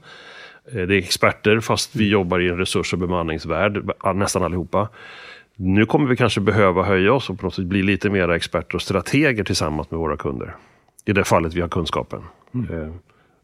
Eh, 0.72 0.82
Det 0.86 0.94
är 0.94 0.98
experter 0.98 1.60
fast 1.60 1.96
vi 1.96 2.08
jobbar 2.08 2.40
i 2.40 2.48
en 2.48 2.56
resurs 2.58 2.92
och 2.92 2.98
bemanningsvärld, 2.98 3.90
nästan 4.14 4.42
allihopa. 4.42 4.88
Nu 5.56 5.86
kommer 5.86 6.08
vi 6.08 6.16
kanske 6.16 6.40
behöva 6.40 6.82
höja 6.82 7.12
oss 7.12 7.30
och 7.30 7.38
på 7.38 7.46
något 7.46 7.54
sätt 7.54 7.64
bli 7.64 7.82
lite 7.82 8.10
mer 8.10 8.28
experter 8.28 8.74
och 8.74 8.82
strateger 8.82 9.44
tillsammans 9.44 9.90
med 9.90 10.00
våra 10.00 10.16
kunder. 10.16 10.56
I 11.04 11.12
det 11.12 11.24
fallet 11.24 11.54
vi 11.54 11.60
har 11.60 11.68
kunskapen. 11.68 12.22
Eh, 12.54 12.88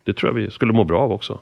Det 0.04 0.12
tror 0.14 0.30
jag 0.30 0.34
vi 0.44 0.50
skulle 0.50 0.72
må 0.72 0.84
bra 0.84 1.00
av 1.00 1.12
också. 1.12 1.40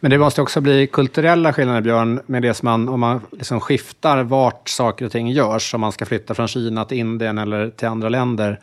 Men 0.00 0.10
det 0.10 0.18
måste 0.18 0.42
också 0.42 0.60
bli 0.60 0.86
kulturella 0.86 1.52
skillnader, 1.52 1.80
Björn, 1.80 2.20
med 2.26 2.42
det 2.42 2.54
som 2.54 2.66
man, 2.66 2.88
om 2.88 3.00
man 3.00 3.20
liksom 3.32 3.60
skiftar 3.60 4.22
vart 4.22 4.68
saker 4.68 5.04
och 5.06 5.12
ting 5.12 5.28
görs, 5.30 5.74
om 5.74 5.80
man 5.80 5.92
ska 5.92 6.06
flytta 6.06 6.34
från 6.34 6.48
Kina 6.48 6.84
till 6.84 6.98
Indien 6.98 7.38
eller 7.38 7.70
till 7.70 7.88
andra 7.88 8.08
länder. 8.08 8.60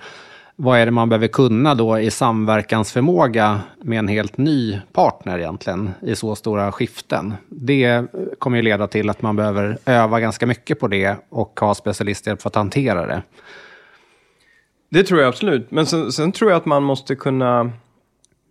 Vad 0.61 0.79
är 0.79 0.85
det 0.85 0.91
man 0.91 1.09
behöver 1.09 1.27
kunna 1.27 1.75
då 1.75 1.99
i 1.99 2.11
samverkansförmåga 2.11 3.61
med 3.77 3.99
en 3.99 4.07
helt 4.07 4.37
ny 4.37 4.79
partner 4.93 5.39
egentligen, 5.39 5.91
i 6.01 6.15
så 6.15 6.35
stora 6.35 6.71
skiften? 6.71 7.33
Det 7.49 8.05
kommer 8.39 8.57
ju 8.57 8.63
leda 8.63 8.87
till 8.87 9.09
att 9.09 9.21
man 9.21 9.35
behöver 9.35 9.77
öva 9.85 10.19
ganska 10.19 10.47
mycket 10.47 10.79
på 10.79 10.87
det 10.87 11.15
och 11.29 11.59
ha 11.59 11.75
specialisthjälp 11.75 12.41
för 12.41 12.49
att 12.49 12.55
hantera 12.55 13.05
det. 13.05 13.21
Det 14.89 15.03
tror 15.03 15.19
jag 15.19 15.27
absolut. 15.29 15.71
Men 15.71 15.85
sen, 15.85 16.11
sen 16.11 16.31
tror 16.31 16.51
jag 16.51 16.57
att 16.57 16.65
man 16.65 16.83
måste 16.83 17.15
kunna 17.15 17.71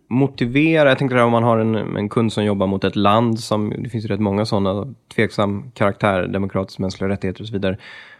motivera. 0.07 0.89
Jag 0.89 0.97
tänker 0.97 1.15
där 1.15 1.23
om 1.23 1.31
man 1.31 1.43
har 1.43 1.57
en, 1.57 1.75
en 1.75 2.09
kund 2.09 2.33
som 2.33 2.45
jobbar 2.45 2.67
mot 2.67 2.83
ett 2.83 2.95
land, 2.95 3.39
som, 3.39 3.73
det 3.83 3.89
finns 3.89 4.05
ju 4.05 4.07
rätt 4.09 4.19
många 4.19 4.45
sådana, 4.45 4.93
tveksam 5.15 5.71
karaktär, 5.71 6.27
demokratiska 6.27 6.81
mänskliga 6.81 7.09
rättigheter 7.09 7.41
och 7.41 7.47
så 7.47 7.53
vidare. 7.53 7.77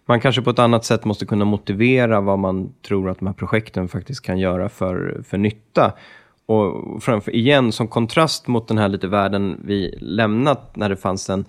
Man 0.09 0.19
kanske 0.19 0.41
på 0.41 0.49
ett 0.49 0.59
annat 0.59 0.85
sätt 0.85 1.05
måste 1.05 1.25
kunna 1.25 1.45
motivera 1.45 2.21
vad 2.21 2.39
man 2.39 2.73
tror 2.87 3.09
att 3.09 3.19
de 3.19 3.27
här 3.27 3.33
projekten 3.33 3.87
faktiskt 3.87 4.21
kan 4.21 4.39
göra 4.39 4.69
för, 4.69 5.21
för 5.27 5.37
nytta. 5.37 5.93
Och 6.45 7.03
framför, 7.03 7.35
igen, 7.35 7.71
som 7.71 7.87
kontrast 7.87 8.47
mot 8.47 8.67
den 8.67 8.77
här 8.77 8.87
lite 8.87 9.07
världen 9.07 9.61
vi 9.65 9.97
lämnat 10.01 10.75
när 10.75 10.89
det 10.89 10.95
fanns 10.95 11.29
en, 11.29 11.45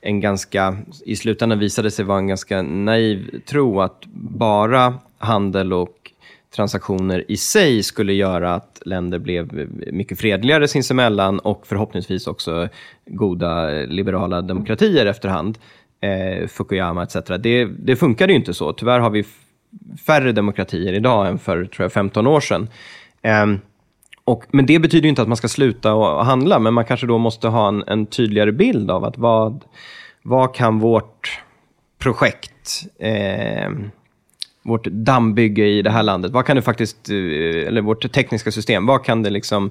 en 0.00 0.20
ganska, 0.20 0.76
i 1.04 1.16
slutändan 1.16 1.58
visade 1.58 1.90
sig 1.90 2.04
vara 2.04 2.18
en 2.18 2.26
ganska 2.26 2.62
naiv 2.62 3.40
tro 3.46 3.80
att 3.80 4.04
bara 4.14 4.94
handel 5.18 5.72
och 5.72 6.12
transaktioner 6.56 7.24
i 7.28 7.36
sig 7.36 7.82
skulle 7.82 8.12
göra 8.12 8.54
att 8.54 8.82
länder 8.86 9.18
blev 9.18 9.68
mycket 9.92 10.18
fredligare 10.18 10.68
sinsemellan 10.68 11.38
och 11.38 11.66
förhoppningsvis 11.66 12.26
också 12.26 12.68
goda 13.06 13.70
liberala 13.70 14.42
demokratier 14.42 15.06
efterhand. 15.06 15.58
Eh, 16.04 16.46
Fukuyama 16.48 17.02
etc. 17.02 17.16
Det, 17.40 17.64
det 17.64 17.96
funkade 17.96 18.32
ju 18.32 18.38
inte 18.38 18.54
så. 18.54 18.72
Tyvärr 18.72 19.00
har 19.00 19.10
vi 19.10 19.24
färre 20.06 20.32
demokratier 20.32 20.92
idag 20.92 21.28
än 21.28 21.38
för 21.38 21.64
tror 21.64 21.84
jag, 21.84 21.92
15 21.92 22.26
år 22.26 22.40
sedan. 22.40 22.68
Eh, 23.22 23.46
och, 24.24 24.44
men 24.50 24.66
det 24.66 24.78
betyder 24.78 25.02
ju 25.02 25.08
inte 25.08 25.22
att 25.22 25.28
man 25.28 25.36
ska 25.36 25.48
sluta 25.48 25.94
och 25.94 26.24
handla, 26.24 26.58
men 26.58 26.74
man 26.74 26.84
kanske 26.84 27.06
då 27.06 27.18
måste 27.18 27.48
ha 27.48 27.68
en, 27.68 27.84
en 27.86 28.06
tydligare 28.06 28.52
bild 28.52 28.90
av 28.90 29.04
att 29.04 29.18
vad, 29.18 29.64
vad 30.22 30.54
kan 30.54 30.78
vårt 30.78 31.40
projekt, 31.98 32.82
eh, 32.98 33.70
vårt 34.64 34.86
dammbygge 34.86 35.66
i 35.66 35.82
det 35.82 35.90
här 35.90 36.02
landet, 36.02 36.32
vad 36.32 36.46
kan 36.46 36.56
det 36.56 36.62
faktiskt, 36.62 37.10
eh, 37.10 37.66
eller 37.66 37.80
vårt 37.80 38.12
tekniska 38.12 38.52
system, 38.52 38.86
vad 38.86 39.04
kan 39.04 39.22
det 39.22 39.30
liksom 39.30 39.70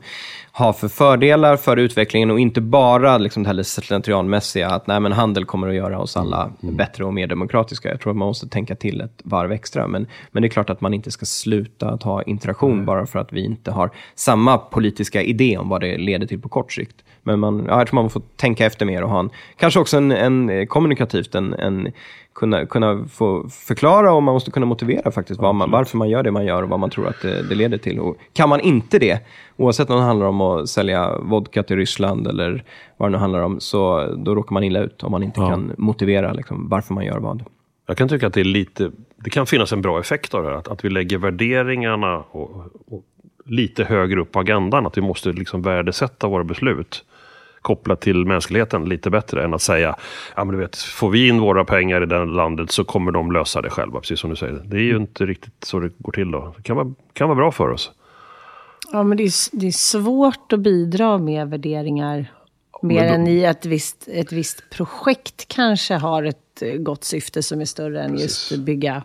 ha 0.52 0.74
för 0.74 0.88
fördelar 0.88 1.58
för 1.58 1.78
utvecklingen 1.78 2.32
och 2.32 2.40
inte 2.40 2.62
bara 2.62 3.18
liksom 3.18 3.44
det 3.44 3.50
här 3.50 3.64
slentrianmässiga 3.64 4.70
att 4.70 4.88
nej, 4.88 5.00
men 5.00 5.12
handel 5.12 5.46
kommer 5.46 5.68
att 5.68 5.76
göra 5.76 6.00
oss 6.00 6.18
alla 6.18 6.52
bättre 6.62 7.06
och 7.06 7.14
mer 7.14 7.28
demokratiska. 7.28 7.90
Jag 7.90 8.00
tror 8.00 8.12
att 8.12 8.18
man 8.18 8.28
måste 8.28 8.48
tänka 8.48 8.76
till 8.76 9.02
ett 9.02 9.22
varv 9.24 9.52
extra. 9.52 9.88
Men, 9.88 10.08
men 10.32 10.42
det 10.42 10.48
är 10.48 10.50
klart 10.50 10.70
att 10.70 10.82
man 10.82 10.94
inte 10.94 11.12
ska 11.12 11.26
sluta 11.26 11.90
att 11.90 12.04
ha 12.04 12.24
interaktion 12.24 12.86
bara 12.86 13.06
för 13.06 13.20
att 13.20 13.34
vi 13.34 13.46
inte 13.46 13.72
har 13.72 13.90
samma 14.16 14.58
politiska 14.58 15.22
idé 15.22 15.58
om 15.58 15.70
vad 15.70 15.82
det 15.82 15.98
leder 15.98 16.28
till 16.28 16.42
på 16.42 16.50
kort 16.50 16.72
sikt. 16.72 16.96
Men 17.24 17.40
man, 17.40 17.66
ja, 17.68 17.78
jag 17.78 17.88
tror 17.88 17.96
man 17.96 18.10
får 18.10 18.22
tänka 18.36 18.66
efter 18.66 18.86
mer 18.86 19.04
och 19.04 19.10
ha 19.10 19.20
en, 19.20 19.30
kanske 19.58 19.80
också 19.80 19.98
en, 19.98 20.12
en 20.12 20.50
eh, 20.50 20.66
kommunikativt, 20.66 21.36
en, 21.36 21.54
en, 21.54 21.92
kunna, 22.36 22.66
kunna 22.66 23.06
få 23.06 23.50
förklara 23.50 24.14
och 24.14 24.24
man 24.24 24.34
måste 24.34 24.52
kunna 24.52 24.66
motivera 24.66 25.12
faktiskt 25.12 25.42
man, 25.42 25.72
varför 25.72 25.98
man 25.98 26.10
gör 26.10 26.24
det 26.24 26.32
man 26.32 26.46
gör 26.46 26.64
och 26.64 26.70
vad 26.70 26.80
man 26.80 26.90
tror 26.90 27.08
att 27.08 27.22
det, 27.22 27.50
det 27.50 27.56
leder 27.56 27.78
till. 27.78 28.00
Och 28.00 28.18
kan 28.34 28.50
man 28.50 28.60
inte 28.60 29.00
det, 29.00 29.20
oavsett 29.58 29.90
om 29.90 29.96
det 29.96 30.04
handlar 30.04 30.26
om 30.26 30.42
att 30.42 30.70
sälja 30.70 31.18
vodka 31.18 31.64
till 31.64 31.76
Ryssland 31.76 32.28
eller 32.28 32.64
vad 32.98 33.10
det 33.10 33.12
nu 33.12 33.18
handlar 33.18 33.42
om, 33.42 33.60
så 33.60 34.08
då 34.18 34.36
råkar 34.36 34.54
man 34.54 34.64
illa 34.64 34.80
ut 34.80 35.04
om 35.04 35.12
man 35.12 35.24
inte 35.24 35.40
kan 35.40 35.72
motivera 35.78 36.34
liksom, 36.34 36.70
varför 36.70 36.94
man 36.94 37.06
gör 37.06 37.20
vad. 37.20 37.44
Jag 37.88 37.98
kan 37.98 38.10
tycka 38.10 38.28
att 38.28 38.34
det 38.34 38.40
är 38.40 38.46
lite, 38.46 38.92
det 39.24 39.30
kan 39.30 39.46
finnas 39.46 39.74
en 39.74 39.82
bra 39.82 40.00
effekt 40.00 40.34
av 40.34 40.44
det 40.44 40.50
här. 40.50 40.56
Att, 40.56 40.68
att 40.68 40.86
vi 40.86 40.90
lägger 40.90 41.18
värderingarna 41.18 42.18
och, 42.18 42.50
och 42.88 43.04
lite 43.46 43.84
högre 43.84 44.22
upp 44.22 44.32
på 44.32 44.40
agendan. 44.40 44.86
Att 44.86 44.98
vi 44.98 45.02
måste 45.02 45.32
liksom 45.32 45.62
värdesätta 45.62 46.28
våra 46.28 46.44
beslut 46.44 47.06
kopplat 47.64 48.02
till 48.02 48.26
mänskligheten 48.26 48.86
lite 48.86 49.10
bättre 49.10 49.44
än 49.44 49.54
att 49.54 49.62
säga, 49.62 49.96
ja 50.36 50.46
men 50.46 50.56
du 50.56 50.62
vet, 50.62 50.78
får 50.78 51.10
vi 51.10 51.28
in 51.28 51.40
våra 51.40 51.66
pengar 51.66 52.04
i 52.04 52.06
det 52.06 52.26
landet 52.26 52.72
så 52.72 52.84
kommer 52.84 53.12
de 53.12 53.32
lösa 53.32 53.62
det 53.62 53.70
själva, 53.70 54.00
precis 54.00 54.20
som 54.20 54.30
du 54.30 54.36
säger. 54.36 54.62
Det 54.66 54.78
är 54.78 54.82
ju 54.82 54.98
inte 54.98 55.26
riktigt 55.26 55.64
så 55.64 55.80
det 55.80 55.92
går 55.98 56.12
till 56.12 56.32
då. 56.32 56.54
Det 56.58 56.64
kan 56.64 56.76
vara, 56.76 56.94
kan 57.14 57.28
vara 57.28 57.36
bra 57.36 57.52
för 57.52 57.70
oss. 57.70 57.92
Ja, 58.92 59.04
men 59.04 59.18
det 59.18 59.24
är, 59.24 59.60
det 59.60 59.68
är 59.68 59.72
svårt 59.72 60.54
att 60.54 60.60
bidra 60.60 61.18
med 61.18 61.50
värderingar. 61.50 62.32
Mer 62.82 63.04
än 63.04 63.28
i 63.28 63.44
ett 63.44 63.66
visst, 63.66 64.08
ett 64.08 64.32
visst 64.32 64.70
projekt 64.70 65.48
kanske 65.48 65.94
har 65.94 66.24
ett 66.24 66.62
eh, 66.62 66.74
gott 66.74 67.04
syfte 67.04 67.44
som 67.44 67.62
är 67.62 67.66
större 67.66 68.04
än 68.04 68.18
just 68.18 68.58
bygga 68.58 69.04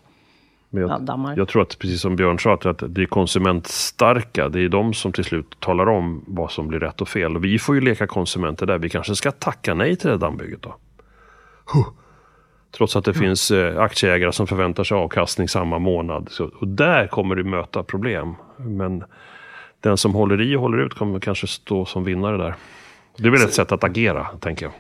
Men 0.71 0.83
ja, 0.83 0.89
jag, 0.89 1.03
dammar. 1.03 1.35
jag 1.37 1.49
tror 1.49 1.63
att, 1.63 1.79
precis 1.79 2.01
som 2.01 2.17
Björn 2.17 2.39
sa, 2.39 2.53
att- 2.55 2.83
det 2.89 3.03
är 3.03 3.07
konsumentstarka. 3.07 4.49
Det 4.49 4.61
är 4.61 4.69
de 4.69 4.95
som 4.95 5.13
till 5.13 5.25
slut 5.25 5.61
talar 5.61 5.89
om 5.89 6.25
vad 6.27 6.51
som 6.51 6.69
blir 6.69 6.79
rätt 6.79 7.01
och 7.01 7.09
fel. 7.09 7.37
Och 7.37 7.45
vi 7.45 7.59
får 7.59 7.75
ju 7.75 7.81
leka 7.81 8.07
konsumenter 8.07 8.67
där. 8.67 8.79
Vi 8.79 8.89
kanske 8.89 9.15
ska 9.17 9.31
tacka 9.33 9.75
nej 9.75 9.97
till 9.97 10.11
det 10.11 10.17
dammbygget 10.17 10.63
då. 10.63 10.77
Huh. 11.75 11.89
Trots 12.77 12.97
att 12.97 13.05
det 13.05 13.15
finns 13.15 13.51
eh, 13.51 13.81
aktieägare 13.81 14.33
som 14.33 14.47
förväntar 14.47 14.85
sig 14.85 14.97
avkastning 14.97 15.49
samma 15.49 15.79
månad. 15.79 16.29
Så, 16.31 16.51
och 16.61 16.69
där 16.69 17.07
kommer 17.07 17.35
du 17.35 17.45
möta 17.45 17.83
problem. 17.83 18.35
Men 18.57 19.05
den 19.81 19.97
som 19.97 20.15
håller 20.15 20.41
i 20.41 20.57
och 20.57 20.61
håller 20.61 20.79
ut 20.79 20.95
kommer 20.95 21.21
kanske 21.21 21.47
stå 21.47 21.85
som 21.85 22.05
vinnare 22.05 22.37
där. 22.37 22.55
Det 23.17 23.27
är 23.27 23.31
väl 23.31 23.43
ett 23.43 23.55
sätt 23.55 23.73
att 23.73 23.85
agera, 23.85 24.25
tänker 24.41 24.67
jag. 24.67 24.73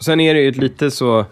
Sen 0.00 0.20
är 0.20 0.34
det 0.34 0.40
ju 0.40 0.50
lite 0.50 0.90
så 0.90 1.24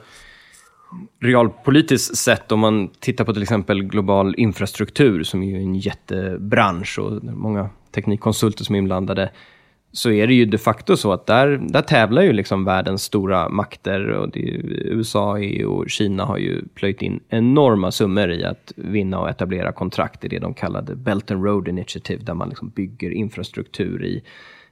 realpolitiskt 1.21 2.17
sett, 2.17 2.53
om 2.53 2.61
man 2.61 2.89
tittar 2.89 3.25
på 3.25 3.33
till 3.33 3.43
exempel 3.43 3.83
global 3.83 4.35
infrastruktur 4.39 5.23
som 5.23 5.43
är 5.43 5.47
ju 5.47 5.57
en 5.57 5.75
jättebransch 5.75 6.99
och 6.99 7.25
många 7.25 7.71
teknikkonsulter 7.95 8.65
som 8.65 8.75
är 8.75 8.79
inblandade 8.79 9.31
så 9.93 10.11
är 10.11 10.27
det 10.27 10.35
ju 10.35 10.45
de 10.45 10.59
facto 10.59 10.97
så 10.97 11.13
att 11.13 11.27
där, 11.27 11.49
där 11.69 11.83
tävlar 11.83 12.23
ju 12.23 12.33
liksom 12.33 12.65
världens 12.65 13.03
stora 13.03 13.49
makter 13.49 14.09
och 14.09 14.31
det 14.31 14.41
USA, 14.41 15.39
EU 15.39 15.71
och 15.71 15.91
Kina 15.91 16.25
har 16.25 16.39
ju 16.39 16.63
plöjt 16.75 17.03
in 17.03 17.21
enorma 17.29 17.91
summor 17.91 18.31
i 18.31 18.45
att 18.45 18.73
vinna 18.77 19.21
och 19.21 19.29
etablera 19.29 19.73
kontrakt 19.73 20.25
i 20.25 20.29
det 20.29 20.39
de 20.39 20.55
kallade 20.55 20.95
Belt 20.95 21.31
and 21.31 21.45
Road 21.45 21.69
Initiative 21.69 22.23
där 22.25 22.35
man 22.35 22.49
liksom 22.49 22.69
bygger 22.69 23.11
infrastruktur 23.11 24.05
i, 24.05 24.23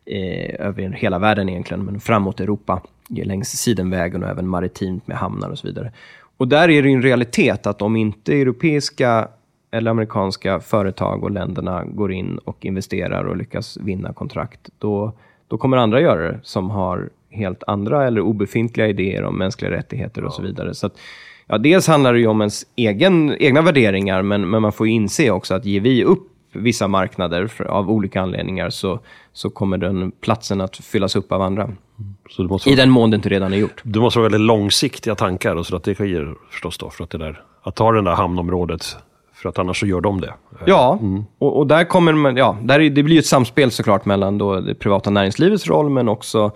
eh, 0.05 0.67
över 0.67 0.91
hela 0.91 1.19
världen 1.19 1.49
egentligen, 1.49 1.85
men 1.85 2.01
framåt 2.01 2.41
Europa 2.41 2.83
längs 3.11 3.49
sidenvägen 3.49 4.23
och 4.23 4.29
även 4.29 4.49
maritimt 4.49 5.07
med 5.07 5.17
hamnar 5.17 5.51
och 5.51 5.59
så 5.59 5.67
vidare. 5.67 5.93
Och 6.37 6.49
där 6.49 6.71
är 6.71 6.83
det 6.83 6.89
en 6.89 7.03
realitet 7.03 7.67
att 7.67 7.83
om 7.83 7.97
inte 7.97 8.41
europeiska 8.41 9.29
eller 9.71 9.91
amerikanska 9.91 10.61
företag 10.61 11.25
och 11.25 11.31
länderna 11.31 11.85
går 11.85 12.13
in 12.13 12.39
och 12.39 12.65
investerar 12.65 13.25
och 13.25 13.37
lyckas 13.37 13.77
vinna 13.77 14.13
kontrakt, 14.13 14.71
då, 14.79 15.13
då 15.49 15.59
kommer 15.59 15.77
andra 15.77 16.01
göra 16.01 16.33
det 16.33 16.41
som 16.43 16.71
har 16.71 17.11
helt 17.31 17.63
andra 17.67 18.07
eller 18.07 18.21
obefintliga 18.21 18.89
idéer 18.89 19.25
om 19.25 19.39
mänskliga 19.39 19.71
rättigheter 19.71 20.25
och 20.25 20.33
så 20.33 20.43
vidare. 20.43 20.75
Så 20.75 20.87
att, 20.87 20.99
ja, 21.47 21.59
dels 21.59 21.87
handlar 21.89 22.13
det 22.13 22.19
ju 22.19 22.27
om 22.27 22.41
ens 22.41 22.67
egen, 22.77 23.37
egna 23.39 23.63
värderingar, 23.63 24.23
men, 24.23 24.51
men 24.51 24.63
man 24.63 24.73
får 24.73 24.87
ju 24.87 24.93
inse 24.93 25.31
också 25.31 25.55
att 25.55 25.65
ger 25.65 25.81
vi 25.81 26.05
upp 26.05 26.27
vissa 26.53 26.89
marknader 26.89 27.47
för, 27.47 27.65
av 27.65 27.91
olika 27.91 28.21
anledningar 28.21 28.71
så, 28.71 29.01
så 29.33 29.51
kommer 29.51 29.79
den 29.79 30.11
platsen 30.11 30.61
att 30.61 30.77
fyllas 30.77 31.17
upp 31.17 31.33
av 31.33 31.43
andra. 31.43 31.67
Måste 31.67 32.20
I 32.67 32.75
den 32.75 32.91
mån 32.91 33.11
det 33.11 33.15
inte 33.15 33.29
redan 33.29 33.53
är 33.53 33.57
gjort. 33.57 33.81
det 33.83 34.01
måste 34.01 34.19
vara 34.19 34.29
väldigt 34.29 34.47
långsiktiga 34.47 35.15
tankar 35.15 35.57
och 35.57 35.67
strategier 35.67 36.35
förstås. 36.51 36.79
Då, 36.79 36.91
för 36.91 37.05
att, 37.05 37.11
det 37.11 37.19
där, 37.19 37.43
att 37.63 37.75
ta 37.75 37.93
det 37.93 38.03
där 38.03 38.15
hamnområdet, 38.15 38.97
för 39.35 39.49
att 39.49 39.59
annars 39.59 39.81
så 39.81 39.87
gör 39.87 40.01
de 40.01 40.21
det. 40.21 40.35
Ja, 40.67 40.99
och, 41.39 41.59
och 41.59 41.67
där 41.67 41.85
kommer 41.85 42.13
man, 42.13 42.37
ja, 42.37 42.57
där 42.63 42.81
är, 42.81 42.91
det 42.91 43.03
blir 43.03 43.15
ju 43.15 43.19
ett 43.19 43.27
samspel 43.27 43.71
såklart 43.71 44.05
mellan 44.05 44.39
då 44.39 44.61
det 44.61 44.75
privata 44.75 45.11
näringslivets 45.11 45.67
roll, 45.67 45.91
men 45.91 46.09
också 46.09 46.53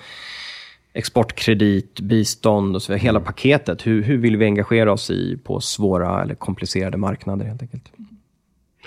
exportkredit, 0.93 2.01
bistånd 2.01 2.77
och 2.77 2.83
så 2.83 2.93
vidare. 2.93 3.05
Hela 3.05 3.21
paketet. 3.21 3.87
Hur, 3.87 4.03
hur 4.03 4.17
vill 4.17 4.37
vi 4.37 4.45
engagera 4.45 4.93
oss 4.93 5.11
i 5.11 5.39
på 5.45 5.61
svåra 5.61 6.23
eller 6.23 6.35
komplicerade 6.35 6.97
marknader 6.97 7.45
helt 7.45 7.63
enkelt? 7.63 7.85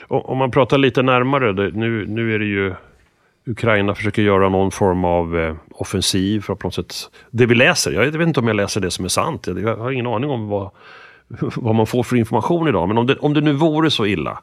Om 0.07 0.37
man 0.37 0.51
pratar 0.51 0.77
lite 0.77 1.01
närmare, 1.01 1.71
nu, 1.71 2.05
nu 2.07 2.35
är 2.35 2.39
det 2.39 2.45
ju 2.45 2.73
Ukraina 3.47 3.95
försöker 3.95 4.21
göra 4.21 4.49
någon 4.49 4.71
form 4.71 5.05
av 5.05 5.39
eh, 5.39 5.55
offensiv 5.71 6.41
för 6.41 6.53
att 6.53 6.59
på 6.59 6.67
något 6.67 6.73
sätt... 6.73 6.95
Det 7.31 7.45
vi 7.45 7.55
läser, 7.55 7.91
jag 7.91 8.11
vet 8.11 8.27
inte 8.27 8.39
om 8.39 8.47
jag 8.47 8.55
läser 8.55 8.81
det 8.81 8.91
som 8.91 9.05
är 9.05 9.09
sant. 9.09 9.47
Jag, 9.47 9.59
jag 9.59 9.77
har 9.77 9.91
ingen 9.91 10.07
aning 10.07 10.29
om 10.29 10.47
vad, 10.47 10.71
vad 11.55 11.75
man 11.75 11.87
får 11.87 12.03
för 12.03 12.15
information 12.15 12.67
idag. 12.67 12.87
Men 12.87 12.97
om 12.97 13.07
det, 13.07 13.15
om 13.15 13.33
det 13.33 13.41
nu 13.41 13.53
vore 13.53 13.91
så 13.91 14.05
illa, 14.05 14.39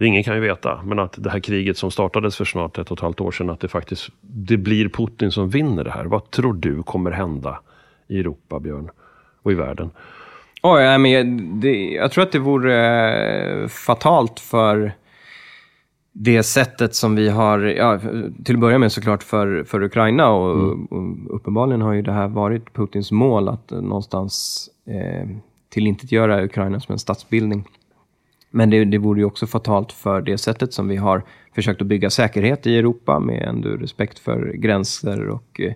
ingen 0.00 0.24
kan 0.24 0.34
ju 0.34 0.40
veta, 0.40 0.82
men 0.84 0.98
att 0.98 1.14
det 1.16 1.30
här 1.30 1.40
kriget 1.40 1.78
som 1.78 1.90
startades 1.90 2.36
för 2.36 2.44
snart 2.44 2.78
ett 2.78 2.90
och 2.90 2.98
ett 2.98 3.02
halvt 3.02 3.20
år 3.20 3.30
sedan, 3.30 3.50
att 3.50 3.60
det 3.60 3.68
faktiskt 3.68 4.08
det 4.20 4.56
blir 4.56 4.88
Putin 4.88 5.32
som 5.32 5.50
vinner 5.50 5.84
det 5.84 5.90
här. 5.90 6.04
Vad 6.04 6.30
tror 6.30 6.52
du 6.52 6.82
kommer 6.82 7.10
hända 7.10 7.60
i 8.08 8.20
Europa, 8.20 8.60
Björn, 8.60 8.90
och 9.42 9.52
i 9.52 9.54
världen? 9.54 9.90
Oh, 10.62 10.80
ja, 10.80 10.98
men 10.98 11.10
jag, 11.10 11.26
det, 11.42 11.90
jag 11.90 12.12
tror 12.12 12.24
att 12.24 12.32
det 12.32 12.38
vore 12.38 13.62
eh, 13.62 13.68
fatalt 13.68 14.40
för 14.40 14.92
det 16.20 16.42
sättet 16.42 16.94
som 16.94 17.14
vi 17.14 17.28
har, 17.28 17.58
ja, 17.58 18.00
till 18.44 18.54
att 18.54 18.60
börja 18.60 18.78
med 18.78 18.92
såklart 18.92 19.22
för, 19.22 19.64
för 19.64 19.82
Ukraina 19.82 20.28
och, 20.28 20.72
och 20.92 21.36
uppenbarligen 21.36 21.80
har 21.80 21.92
ju 21.92 22.02
det 22.02 22.12
här 22.12 22.28
varit 22.28 22.74
Putins 22.74 23.12
mål 23.12 23.48
att 23.48 23.72
eh, 23.72 23.80
någonstans 23.80 24.68
eh, 24.86 25.28
tillintetgöra 25.68 26.44
Ukraina 26.44 26.80
som 26.80 26.92
en 26.92 26.98
statsbildning. 26.98 27.64
Men 28.50 28.70
det, 28.70 28.84
det 28.84 28.98
vore 28.98 29.20
ju 29.20 29.24
också 29.24 29.46
fatalt 29.46 29.92
för 29.92 30.20
det 30.20 30.38
sättet 30.38 30.72
som 30.72 30.88
vi 30.88 30.96
har 30.96 31.22
försökt 31.54 31.80
att 31.80 31.86
bygga 31.86 32.10
säkerhet 32.10 32.66
i 32.66 32.76
Europa 32.76 33.20
med 33.20 33.42
ändå 33.42 33.68
respekt 33.68 34.18
för 34.18 34.52
gränser 34.52 35.28
och 35.28 35.60
eh, 35.60 35.72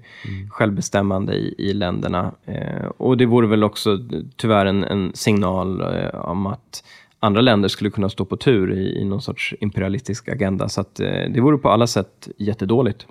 självbestämmande 0.50 1.34
i, 1.34 1.54
i 1.58 1.72
länderna. 1.72 2.32
Eh, 2.44 2.86
och 2.96 3.16
det 3.16 3.26
vore 3.26 3.46
väl 3.46 3.64
också 3.64 3.98
tyvärr 4.36 4.66
en, 4.66 4.84
en 4.84 5.10
signal 5.14 5.80
eh, 5.80 6.14
om 6.14 6.46
att 6.46 6.84
andra 7.22 7.40
länder 7.40 7.68
skulle 7.68 7.90
kunna 7.90 8.08
stå 8.08 8.24
på 8.24 8.36
tur 8.36 8.72
i, 8.72 9.00
i 9.00 9.04
någon 9.04 9.22
sorts 9.22 9.54
imperialistisk 9.60 10.28
agenda. 10.28 10.68
Så 10.68 10.80
att, 10.80 11.00
eh, 11.00 11.06
det 11.06 11.40
vore 11.40 11.58
på 11.58 11.68
alla 11.70 11.86
sätt 11.86 12.28
jättedåligt. 12.36 13.06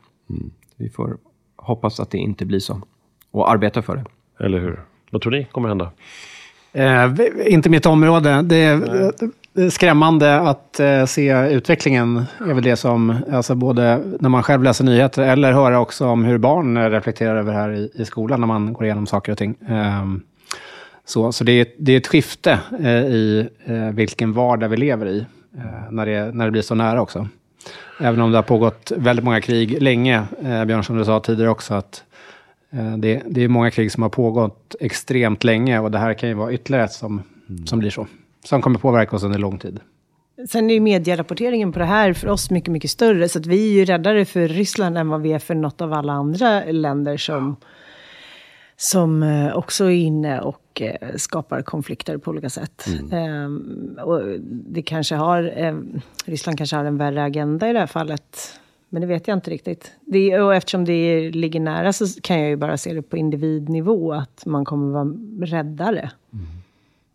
Vi 0.78 0.89
får 0.89 1.17
hoppas 1.56 2.00
att 2.00 2.12
det 2.12 2.17
inte 2.17 2.45
blir 2.45 2.60
så 2.60 2.82
och 3.32 3.52
arbeta 3.52 3.82
för 3.82 3.95
det. 3.95 4.06
Eller 4.45 4.60
hur? 4.60 4.82
Vad 5.12 5.21
tror 5.21 5.32
ni 5.32 5.47
kommer 5.52 5.69
hända? 5.69 5.91
Eh, 6.74 7.12
inte 7.47 7.69
mitt 7.69 7.86
område. 7.86 8.41
Det 8.41 8.56
är 8.56 9.12
eh, 9.58 9.69
skrämmande 9.69 10.39
att 10.39 10.80
eh, 10.80 11.06
se 11.06 11.50
utvecklingen. 11.50 12.24
är 12.39 12.54
väl 12.54 12.63
det 12.63 12.76
som, 12.76 13.15
alltså 13.32 13.56
både 13.56 14.04
när 14.19 14.30
man 14.30 14.43
själv 14.43 14.63
läser 14.63 14.84
nyheter 14.84 15.24
eller 15.24 15.52
höra 15.54 15.80
också 15.80 16.08
om 16.08 16.26
hur 16.26 16.38
barn 16.38 16.78
eh, 16.78 16.89
reflekterar 16.89 17.36
över 17.36 17.52
det 17.52 17.58
här 17.58 17.71
i, 17.71 17.91
i 17.93 18.06
skolan 18.06 18.39
när 18.39 18.47
man 18.47 18.74
går 18.74 18.86
igenom 18.86 19.08
saker 19.08 19.32
och 19.32 19.38
ting. 19.38 19.56
Ehm, 19.67 20.21
så 21.05 21.31
så 21.31 21.43
det, 21.43 21.51
är, 21.51 21.67
det 21.77 21.93
är 21.93 21.97
ett 21.97 22.07
skifte 22.07 22.59
eh, 22.79 23.05
i 23.05 23.49
eh, 23.65 23.89
vilken 23.89 24.33
vardag 24.33 24.69
vi 24.69 24.77
lever 24.77 25.05
i. 25.05 25.25
Eh, 25.57 25.91
när, 25.91 26.05
det, 26.05 26.35
när 26.35 26.45
det 26.45 26.51
blir 26.51 26.61
så 26.61 26.75
nära 26.75 27.01
också. 27.01 27.27
Även 27.99 28.21
om 28.21 28.31
det 28.31 28.37
har 28.37 28.43
pågått 28.43 28.91
väldigt 28.97 29.25
många 29.25 29.41
krig 29.41 29.81
länge, 29.81 30.23
eh, 30.43 30.65
Björn, 30.65 30.83
som 30.83 30.97
du 30.97 31.05
sa 31.05 31.19
tidigare 31.19 31.49
också, 31.49 31.73
att 31.73 32.03
eh, 32.71 32.97
det, 32.97 33.21
det 33.25 33.43
är 33.43 33.47
många 33.47 33.71
krig 33.71 33.91
som 33.91 34.03
har 34.03 34.09
pågått 34.09 34.75
extremt 34.79 35.43
länge 35.43 35.79
och 35.79 35.91
det 35.91 35.97
här 35.97 36.13
kan 36.13 36.29
ju 36.29 36.35
vara 36.35 36.53
ytterligare 36.53 36.85
ett 36.85 36.91
som, 36.91 37.21
som 37.65 37.79
blir 37.79 37.89
så. 37.89 38.07
Som 38.43 38.61
kommer 38.61 38.79
påverka 38.79 39.15
oss 39.15 39.23
under 39.23 39.39
lång 39.39 39.59
tid. 39.59 39.79
Sen 40.49 40.69
är 40.69 40.73
ju 40.73 40.79
medierapporteringen 40.79 41.71
på 41.71 41.79
det 41.79 41.85
här 41.85 42.13
för 42.13 42.27
oss 42.27 42.51
mycket, 42.51 42.71
mycket 42.71 42.91
större. 42.91 43.29
Så 43.29 43.39
att 43.39 43.45
vi 43.45 43.69
är 43.69 43.73
ju 43.73 43.85
räddare 43.85 44.25
för 44.25 44.47
Ryssland 44.47 44.97
än 44.97 45.09
vad 45.09 45.21
vi 45.21 45.33
är 45.33 45.39
för 45.39 45.55
något 45.55 45.81
av 45.81 45.93
alla 45.93 46.13
andra 46.13 46.63
länder 46.63 47.17
som, 47.17 47.55
som 48.77 49.23
också 49.55 49.85
är 49.85 49.89
inne 49.89 50.41
och 50.41 50.61
eh, 50.75 51.15
skapar 51.15 51.62
konflikter 51.62 52.17
på 52.17 52.31
olika 52.31 52.49
sätt. 52.49 52.86
Ehm, 53.12 53.97
och 54.03 54.21
det 54.49 54.81
kanske 54.81 55.15
har, 55.15 55.53
eh, 55.55 55.75
Ryssland 56.25 56.57
kanske 56.57 56.75
har 56.75 56.86
en 56.86 56.97
värre 56.97 57.23
agenda 57.23 57.69
i 57.69 57.73
det 57.73 57.79
här 57.79 57.88
fallet. 57.88 58.60
Men 58.89 59.01
det 59.01 59.07
vet 59.07 59.27
jag 59.27 59.38
inte 59.38 59.51
riktigt. 59.51 59.91
Det, 60.01 60.39
och 60.39 60.55
eftersom 60.55 60.86
det 60.86 61.31
ligger 61.31 61.60
nära 61.60 61.93
så 61.93 62.21
kan 62.21 62.39
jag 62.39 62.49
ju 62.49 62.55
bara 62.55 62.77
se 62.77 62.93
det 62.93 63.01
på 63.01 63.17
individnivå. 63.17 64.13
Att 64.13 64.45
man 64.45 64.65
kommer 64.65 64.91
vara 64.93 65.13
räddare. 65.45 66.12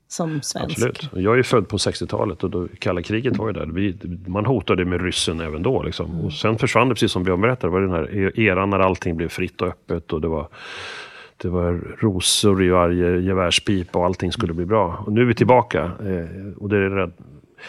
Som 0.09 0.43
svensk. 0.43 0.71
Absolut. 0.71 1.11
Jag 1.13 1.39
är 1.39 1.43
född 1.43 1.69
på 1.69 1.77
60-talet 1.77 2.45
och 2.45 2.51
då, 2.51 2.69
kalla 2.79 3.03
kriget 3.03 3.37
var 3.37 3.47
ju 3.47 3.53
där. 3.53 3.67
Vi, 3.67 3.97
man 4.27 4.47
hotade 4.47 4.85
med 4.85 5.03
ryssen 5.03 5.41
även 5.41 5.63
då. 5.63 5.83
Liksom. 5.83 6.21
Och 6.21 6.33
sen 6.33 6.59
försvann 6.59 6.89
det, 6.89 6.95
precis 6.95 7.13
som 7.13 7.23
Björn 7.25 7.41
berättade, 7.41 7.73
var 7.73 7.81
det 7.81 7.87
den 7.87 7.95
här 7.95 8.41
eran 8.41 8.71
när 8.71 8.79
allting 8.79 9.17
blev 9.17 9.29
fritt 9.29 9.63
och 9.63 9.69
öppet. 9.69 10.13
Och 10.13 10.21
det 10.21 10.29
var, 10.29 10.49
det 11.37 11.49
var 11.49 11.81
rosor 11.99 12.65
i 12.65 12.69
varje 12.69 13.21
gevärspipa 13.21 13.99
och 13.99 14.05
allting 14.05 14.33
skulle 14.33 14.55
bli 14.55 14.67
bra. 14.67 15.03
Och 15.07 15.13
nu 15.13 15.21
är 15.21 15.25
vi 15.25 15.35
tillbaka. 15.35 15.83
Eh, 15.83 16.53
och 16.57 16.69
det 16.69 16.77
är 16.77 16.91
rädd. 16.91 17.13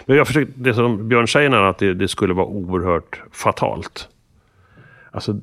Men 0.05 0.17
jag 0.17 0.27
försökte, 0.27 0.53
det 0.55 0.73
som 0.73 1.07
Björn 1.07 1.27
säger, 1.27 1.51
är 1.51 1.63
att 1.63 1.77
det, 1.77 1.93
det 1.93 2.07
skulle 2.07 2.33
vara 2.33 2.45
oerhört 2.45 3.21
fatalt. 3.31 4.09
Alltså, 5.11 5.35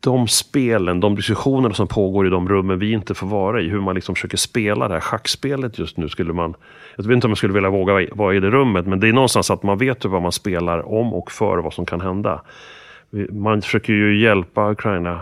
de 0.00 0.28
spelen, 0.28 1.00
de 1.00 1.14
diskussionerna 1.14 1.74
som 1.74 1.86
pågår 1.86 2.26
i 2.26 2.30
de 2.30 2.48
rummen 2.48 2.78
vi 2.78 2.92
inte 2.92 3.14
får 3.14 3.26
vara 3.26 3.60
i, 3.60 3.68
hur 3.68 3.80
man 3.80 3.94
liksom 3.94 4.14
försöker 4.14 4.36
spela 4.36 4.88
det 4.88 4.94
här 4.94 5.00
schackspelet 5.00 5.78
just 5.78 5.96
nu, 5.96 6.08
skulle 6.08 6.32
man... 6.32 6.54
Jag 6.96 7.04
vet 7.04 7.14
inte 7.14 7.26
om 7.26 7.30
jag 7.30 7.38
skulle 7.38 7.54
vilja 7.54 7.70
våga 7.70 8.06
vara 8.12 8.34
i 8.34 8.40
det 8.40 8.50
rummet, 8.50 8.86
men 8.86 9.00
det 9.00 9.08
är 9.08 9.12
någonstans 9.12 9.50
att 9.50 9.62
man 9.62 9.78
vet 9.78 10.04
vad 10.04 10.22
man 10.22 10.32
spelar 10.32 10.92
om 10.92 11.14
och 11.14 11.32
för 11.32 11.58
vad 11.58 11.72
som 11.74 11.86
kan 11.86 12.00
hända. 12.00 12.42
Man 13.30 13.62
försöker 13.62 13.92
ju 13.92 14.22
hjälpa 14.22 14.70
Ukraina 14.70 15.20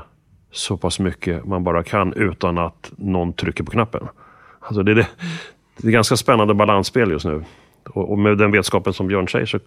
så 0.52 0.76
pass 0.76 0.98
mycket 0.98 1.44
man 1.44 1.64
bara 1.64 1.82
kan 1.82 2.12
utan 2.12 2.58
att 2.58 2.92
någon 2.96 3.32
trycker 3.32 3.64
på 3.64 3.70
knappen. 3.70 4.08
Alltså 4.60 4.82
det, 4.82 4.90
är 4.90 4.94
det, 4.94 5.06
det 5.76 5.88
är 5.88 5.92
ganska 5.92 6.16
spännande 6.16 6.54
balansspel 6.54 7.10
just 7.10 7.24
nu. 7.24 7.44
Och, 7.84 8.10
och 8.12 8.18
med 8.18 8.38
den 8.38 8.50
vetskapen 8.52 8.92
som 8.92 9.06
Björn 9.06 9.28
säger 9.28 9.46
så 9.46 9.58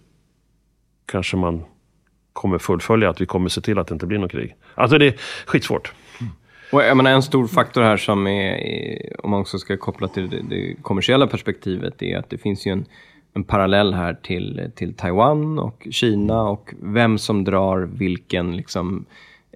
kanske 1.06 1.36
man 1.36 1.64
kommer 2.32 2.58
fullfölja 2.58 3.10
att 3.10 3.20
vi 3.20 3.26
kommer 3.26 3.48
se 3.48 3.60
till 3.60 3.78
att 3.78 3.86
det 3.86 3.92
inte 3.92 4.06
blir 4.06 4.18
något 4.18 4.30
krig. 4.32 4.54
Alltså 4.74 4.98
det 4.98 5.06
är 5.06 5.14
skitsvårt. 5.46 5.92
Mm. 6.20 6.32
Och 6.72 6.82
jag 6.82 6.96
menar, 6.96 7.10
en 7.10 7.22
stor 7.22 7.46
faktor 7.46 7.82
här 7.82 7.96
som 7.96 8.26
är, 8.26 8.52
är- 8.54 9.24
om 9.24 9.30
man 9.30 9.40
också 9.40 9.58
ska 9.58 9.76
koppla 9.76 10.08
till 10.08 10.30
det, 10.30 10.42
det 10.50 10.74
kommersiella 10.82 11.26
perspektivet, 11.26 12.02
är 12.02 12.18
att 12.18 12.30
det 12.30 12.38
finns 12.38 12.66
ju 12.66 12.72
en, 12.72 12.84
en 13.34 13.44
parallell 13.44 13.94
här 13.94 14.14
till, 14.14 14.70
till 14.76 14.94
Taiwan 14.94 15.58
och 15.58 15.86
Kina 15.90 16.42
och 16.42 16.74
vem 16.82 17.18
som 17.18 17.44
drar 17.44 17.78
vilken 17.78 18.56
liksom, 18.56 19.04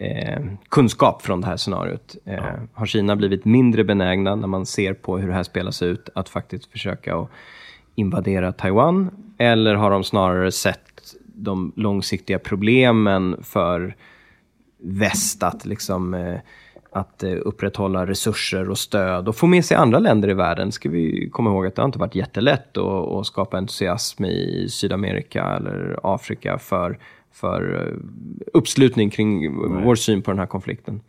eh, 0.01 0.43
kunskap 0.69 1.23
från 1.23 1.41
det 1.41 1.47
här 1.47 1.57
scenariot. 1.57 2.17
Eh, 2.25 2.45
Har 2.73 2.87
Kina 2.87 3.17
blivit 3.17 3.45
mindre 3.45 3.85
benägna 3.85 4.37
när 4.37 4.49
man 4.49 4.67
ser 4.67 4.95
på 4.95 5.19
hur 5.19 5.29
det 5.29 5.35
här 5.35 5.43
spelas 5.43 5.83
ut 5.83 6.09
att 6.15 6.29
faktiskt 6.29 6.73
försöka 6.73 7.17
att 7.17 7.31
invadera 7.95 8.53
Taiwan? 8.53 9.11
Eller 9.39 9.75
har 9.75 9.91
de 9.91 10.05
snarare 10.05 10.53
sett 10.53 11.15
de 11.25 11.73
långsiktiga 11.77 12.39
problemen 12.39 13.37
för 13.43 13.97
väst 14.83 15.43
att, 15.43 15.67
liksom, 15.67 16.15
eh, 16.15 16.39
att 16.93 17.23
eh, 17.23 17.37
upprätthålla 17.45 18.07
resurser 18.07 18.71
och 18.71 18.79
stöd 18.79 19.29
och 19.29 19.37
få 19.37 19.47
med 19.47 19.65
sig 19.65 19.77
andra 19.77 19.99
länder 19.99 20.31
i 20.31 20.35
världen. 20.35 20.73
ska 20.73 20.89
vi 20.89 21.31
komma 21.33 21.51
ihåg 21.51 21.67
att 21.67 21.77
det 21.77 21.83
har 21.83 21.87
inte 21.87 21.99
varit 21.99 22.15
jättelätt 22.15 22.77
att, 22.77 23.09
att 23.09 23.27
skapa 23.27 23.59
entusiasm 23.59 24.25
i 24.25 24.67
Sydamerika 24.71 25.45
eller 25.45 26.01
Afrika 26.03 26.59
för, 26.59 26.99
för 27.33 27.87
eh, 27.89 27.97
uppslutning 28.53 29.11
kring 29.11 29.57
vår 29.85 29.95
syn 29.95 30.23
på 30.23 30.31
den 30.31 30.39
här 30.39 30.47
konflikten. 30.47 31.01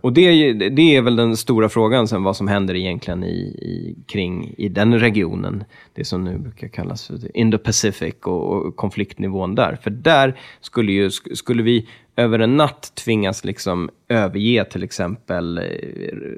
Och 0.00 0.12
det, 0.12 0.52
det 0.52 0.96
är 0.96 1.02
väl 1.02 1.16
den 1.16 1.36
stora 1.36 1.68
frågan 1.68 2.08
sen, 2.08 2.22
vad 2.22 2.36
som 2.36 2.48
händer 2.48 2.74
egentligen 2.74 3.24
i, 3.24 3.38
i, 3.46 3.96
kring 4.06 4.54
i 4.58 4.68
den 4.68 4.98
regionen. 5.00 5.64
Det 5.94 6.04
som 6.04 6.24
nu 6.24 6.38
brukar 6.38 6.68
kallas 6.68 7.06
för 7.06 7.14
Indo-Pacific 7.36 8.14
och, 8.22 8.52
och 8.66 8.76
konfliktnivån 8.76 9.54
där. 9.54 9.78
För 9.82 9.90
där 9.90 10.38
skulle, 10.60 10.92
ju, 10.92 11.08
sk- 11.08 11.34
skulle 11.34 11.62
vi 11.62 11.88
över 12.16 12.38
en 12.38 12.56
natt 12.56 12.92
tvingas 12.94 13.44
liksom 13.44 13.90
överge 14.08 14.64
till 14.64 14.82
exempel 14.82 15.58
eh, 15.58 15.64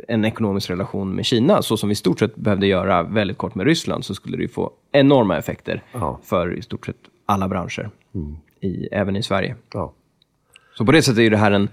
en 0.09 0.25
ekonomisk 0.25 0.71
relation 0.71 1.15
med 1.15 1.25
Kina, 1.25 1.63
så 1.63 1.77
som 1.77 1.89
vi 1.89 1.93
i 1.93 1.97
stort 1.97 2.19
sett 2.19 2.37
behövde 2.37 2.67
göra 2.67 3.03
väldigt 3.03 3.39
kort 3.39 3.55
med 3.55 3.67
Ryssland, 3.67 4.05
så 4.05 4.15
skulle 4.15 4.37
det 4.37 4.43
ju 4.43 4.49
få 4.49 4.71
enorma 4.93 5.39
effekter 5.39 5.83
Ja. 5.93 6.21
för 6.25 6.55
i 6.59 6.63
stort 6.63 6.87
sett 6.87 6.97
alla 7.27 7.49
branscher, 7.49 7.91
i, 8.61 8.89
även 8.93 9.17
i 9.17 9.23
Sverige. 9.23 9.57
Ja. 9.73 9.93
Så 10.75 10.85
på 10.85 10.93
det 10.93 11.03
sättet 11.03 11.19
är 11.19 11.31
det 11.31 11.37
här 11.37 11.51
en, 11.51 11.69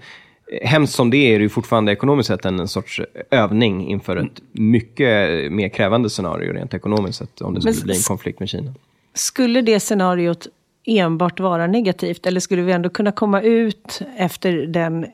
hemskt 0.62 0.94
som 0.94 1.10
det 1.10 1.16
är, 1.16 1.34
är 1.34 1.38
det 1.38 1.42
ju 1.42 1.48
fortfarande 1.48 1.92
ekonomiskt 1.92 2.26
sett 2.26 2.44
en, 2.44 2.60
en 2.60 2.68
sorts 2.68 3.00
övning 3.30 3.88
inför 3.88 4.16
ett 4.16 4.42
mycket 4.52 5.52
mer 5.52 5.68
krävande 5.68 6.10
scenario 6.10 6.52
rent 6.52 6.74
ekonomiskt 6.74 7.18
sett, 7.18 7.40
om 7.40 7.54
det 7.54 7.60
skulle 7.60 7.74
Men 7.74 7.84
bli 7.84 7.96
en 7.96 8.02
konflikt 8.02 8.40
med 8.40 8.48
Kina. 8.48 8.74
Skulle 9.14 9.62
det 9.62 9.80
scenariot 9.80 10.46
enbart 10.84 11.40
vara 11.40 11.66
negativt? 11.66 12.26
Eller 12.26 12.40
skulle 12.40 12.62
vi 12.62 12.72
ändå 12.72 12.88
kunna 12.88 13.12
komma 13.12 13.42
ut 13.42 14.02
efter 14.16 14.52
den 14.66 15.06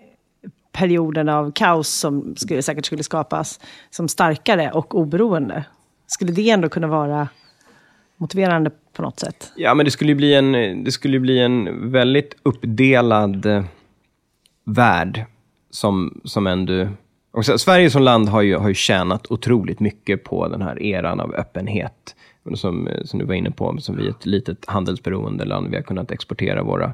perioden 0.73 1.29
av 1.29 1.53
kaos 1.53 1.89
som 1.89 2.37
skulle, 2.37 2.63
säkert 2.63 2.87
skulle 2.87 3.03
skapas 3.03 3.61
som 3.91 4.09
starkare 4.09 4.71
och 4.71 4.95
oberoende? 4.95 5.65
Skulle 6.07 6.33
det 6.33 6.51
ändå 6.51 6.69
kunna 6.69 6.87
vara 6.87 7.29
motiverande 8.17 8.71
på 8.93 9.03
något 9.03 9.21
sätt? 9.21 9.53
Ja, 9.57 9.75
men 9.75 9.85
det 9.85 9.91
skulle 9.91 10.11
ju 10.11 10.17
bli 10.17 10.35
en, 10.35 10.85
det 10.85 10.93
skulle 10.93 11.21
bli 11.21 11.41
en 11.41 11.91
väldigt 11.93 12.37
uppdelad 12.43 13.47
eh, 13.47 13.65
värld 14.65 15.25
som, 15.71 16.21
som 16.25 16.47
ändå... 16.47 16.89
Och 17.33 17.47
så, 17.47 17.59
Sverige 17.59 17.91
som 17.91 18.03
land 18.03 18.29
har 18.29 18.43
ju, 18.43 18.57
har 18.57 18.69
ju 18.69 18.75
tjänat 18.75 19.31
otroligt 19.31 19.81
mycket 19.81 20.25
på 20.25 20.49
den 20.49 20.63
här 20.63 20.83
eran 20.83 21.21
av 21.21 21.35
öppenhet. 21.35 22.17
Som, 22.55 22.89
som 23.05 23.19
du 23.19 23.25
var 23.25 23.35
inne 23.35 23.51
på, 23.51 23.77
som 23.79 23.97
vi 23.97 24.07
är 24.07 24.11
ett 24.11 24.27
litet 24.27 24.67
handelsberoende 24.67 25.45
land. 25.45 25.71
Vi 25.71 25.77
har 25.77 25.83
kunnat 25.83 26.11
exportera 26.11 26.63
våra 26.63 26.93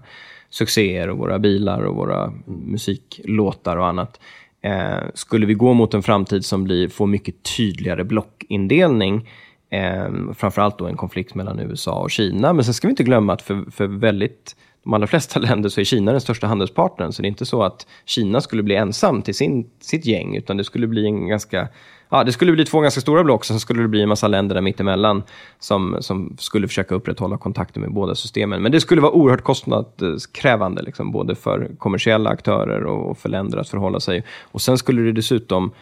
succéer 0.51 1.11
och 1.11 1.19
våra 1.19 1.39
bilar 1.39 1.83
och 1.83 1.97
våra 1.97 2.33
musiklåtar 2.47 3.77
och 3.77 3.87
annat. 3.87 4.21
Eh, 4.63 4.99
skulle 5.15 5.47
vi 5.47 5.55
gå 5.55 5.73
mot 5.73 5.95
en 5.95 6.03
framtid 6.03 6.45
som 6.45 6.65
blir, 6.65 6.89
får 6.89 7.07
mycket 7.07 7.35
tydligare 7.57 8.05
blockindelning, 8.05 9.29
eh, 9.71 10.33
framförallt 10.35 10.79
då 10.79 10.87
en 10.87 10.97
konflikt 10.97 11.35
mellan 11.35 11.61
USA 11.61 11.93
och 11.93 12.11
Kina. 12.11 12.53
Men 12.53 12.65
sen 12.65 12.75
ska 12.75 12.89
vi 12.89 12.93
inte 12.93 13.05
glömma 13.05 13.33
att 13.33 13.43
för, 13.43 13.71
för 13.71 13.87
väldigt, 13.87 14.57
de 14.85 14.95
allra 14.95 15.07
flesta 15.07 15.41
länder 15.41 15.69
så 15.69 15.81
är 15.81 15.85
Kina 15.85 16.13
den 16.13 16.21
största 16.21 16.47
handelspartnern. 16.47 17.13
Så 17.13 17.23
det 17.23 17.27
är 17.27 17.31
inte 17.31 17.47
så 17.47 17.63
att 17.63 17.87
Kina 18.05 18.41
skulle 18.41 18.63
bli 18.63 18.75
ensam 18.75 19.23
till 19.23 19.35
sin, 19.35 19.71
sitt 19.81 20.07
gäng, 20.07 20.37
utan 20.37 20.57
det 20.57 20.65
skulle 20.65 20.87
bli 20.87 21.05
en 21.05 21.29
ganska 21.29 21.69
ja, 22.11 22.25
det 22.25 22.33
skulle 22.33 22.53
bli 22.53 22.65
två 22.65 22.81
ganska 22.81 23.01
stora 23.01 23.25
block, 23.25 23.45
sen 23.45 23.61
skulle 23.61 23.83
det 23.83 23.89
bli 23.89 24.03
en 24.03 24.09
massa 24.09 24.29
länder 24.29 24.55
där 24.55 24.63
mittemellan 24.63 25.23
som, 25.59 25.97
som 26.01 26.37
skulle 26.39 26.69
försöka 26.69 26.95
upprätthålla 26.95 27.39
kontakter 27.39 27.81
med 27.81 27.93
båda 27.93 28.15
systemen. 28.15 28.63
Men 28.63 28.73
det 28.73 28.81
skulle 28.81 29.01
vara 29.01 29.13
oerhört 29.13 29.43
kostnadskrävande, 29.43 30.83
liksom, 30.83 31.13
både 31.13 31.35
för 31.35 31.71
kommersiella 31.79 32.31
aktörer 32.31 32.85
och 32.85 33.19
för 33.19 33.29
länder 33.29 33.59
att 33.59 33.69
förhålla 33.69 34.01
sig. 34.01 34.25
Och 34.43 34.63
sen 34.63 34.79
skulle 34.79 35.03
det 35.03 35.13
dessutom 35.13 35.73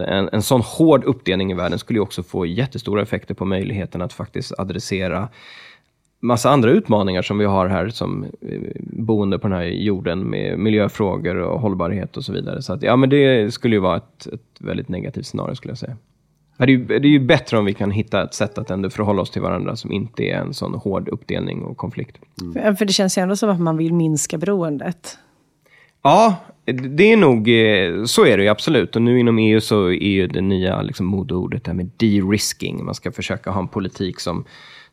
en, 0.00 0.28
en 0.32 0.42
sån 0.42 0.60
hård 0.60 1.04
uppdelning 1.04 1.50
i 1.50 1.54
världen 1.54 1.78
skulle 1.78 1.96
ju 1.96 2.02
också 2.02 2.22
få 2.22 2.46
jättestora 2.46 3.02
effekter 3.02 3.34
på 3.34 3.44
möjligheten 3.44 4.02
att 4.02 4.12
faktiskt 4.12 4.52
adressera 4.58 5.28
massa 6.20 6.50
andra 6.50 6.70
utmaningar 6.70 7.22
som 7.22 7.38
vi 7.38 7.44
har 7.44 7.68
här 7.68 7.88
som 7.88 8.24
eh, 8.24 8.60
boende 8.80 9.38
på 9.38 9.48
den 9.48 9.56
här 9.56 9.64
jorden 9.64 10.30
med 10.30 10.58
miljöfrågor 10.58 11.36
och 11.36 11.60
hållbarhet 11.60 12.16
och 12.16 12.24
så 12.24 12.32
vidare. 12.32 12.62
Så 12.62 12.72
att, 12.72 12.82
ja, 12.82 12.96
men 12.96 13.10
det 13.10 13.54
skulle 13.54 13.76
ju 13.76 13.80
vara 13.80 13.96
ett, 13.96 14.26
ett 14.26 14.60
väldigt 14.60 14.88
negativt 14.88 15.26
scenario 15.26 15.54
skulle 15.54 15.70
jag 15.70 15.78
säga. 15.78 15.96
Det 16.58 16.64
är, 16.64 16.68
ju, 16.68 16.84
det 16.84 16.94
är 16.94 17.00
ju 17.00 17.20
bättre 17.20 17.58
om 17.58 17.64
vi 17.64 17.74
kan 17.74 17.90
hitta 17.90 18.22
ett 18.22 18.34
sätt 18.34 18.58
att 18.58 18.70
ändå 18.70 18.90
förhålla 18.90 19.22
oss 19.22 19.30
till 19.30 19.42
varandra 19.42 19.76
som 19.76 19.92
inte 19.92 20.22
är 20.22 20.36
en 20.36 20.54
sån 20.54 20.74
hård 20.74 21.08
uppdelning 21.08 21.62
och 21.62 21.76
konflikt. 21.76 22.18
För, 22.54 22.74
för 22.74 22.84
det 22.84 22.92
känns 22.92 23.18
ju 23.18 23.22
ändå 23.22 23.36
som 23.36 23.50
att 23.50 23.60
man 23.60 23.76
vill 23.76 23.94
minska 23.94 24.38
beroendet. 24.38 25.18
Ja, 26.02 26.36
det 26.72 27.12
är 27.12 27.16
nog, 27.16 27.48
eh, 27.48 28.04
så 28.04 28.26
är 28.26 28.36
det 28.36 28.42
ju 28.42 28.48
absolut. 28.48 28.96
Och 28.96 29.02
nu 29.02 29.20
inom 29.20 29.38
EU 29.38 29.60
så 29.60 29.86
är 29.86 30.10
ju 30.10 30.26
det 30.26 30.40
nya 30.40 30.82
liksom, 30.82 31.06
modeordet 31.06 31.64
det 31.64 31.70
här 31.70 31.76
med 31.76 31.90
de-risking. 31.96 32.84
Man 32.84 32.94
ska 32.94 33.12
försöka 33.12 33.50
ha 33.50 33.60
en 33.60 33.68
politik 33.68 34.20
som 34.20 34.44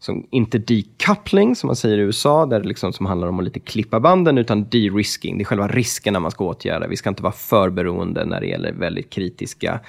som 0.03 0.27
inte 0.29 0.57
decoupling, 0.57 1.55
som 1.55 1.67
man 1.67 1.75
säger 1.75 1.97
i 1.97 2.01
USA, 2.01 2.45
där 2.45 2.59
det 2.59 2.67
liksom, 2.67 2.93
som 2.93 3.05
handlar 3.05 3.27
om 3.27 3.39
att 3.39 3.45
lite 3.45 3.59
klippa 3.59 3.99
banden, 3.99 4.37
utan 4.37 4.63
de-risking. 4.69 5.37
Det 5.37 5.41
är 5.41 5.45
själva 5.45 5.67
riskerna 5.67 6.19
man 6.19 6.31
ska 6.31 6.45
åtgärda. 6.45 6.87
Vi 6.87 6.97
ska 6.97 7.09
inte 7.09 7.23
vara 7.23 7.33
för 7.33 7.69
beroende 7.69 8.25
när 8.25 8.39
det 8.39 8.47
gäller 8.47 8.71
väldigt 8.71 9.09
kritiska 9.09 9.79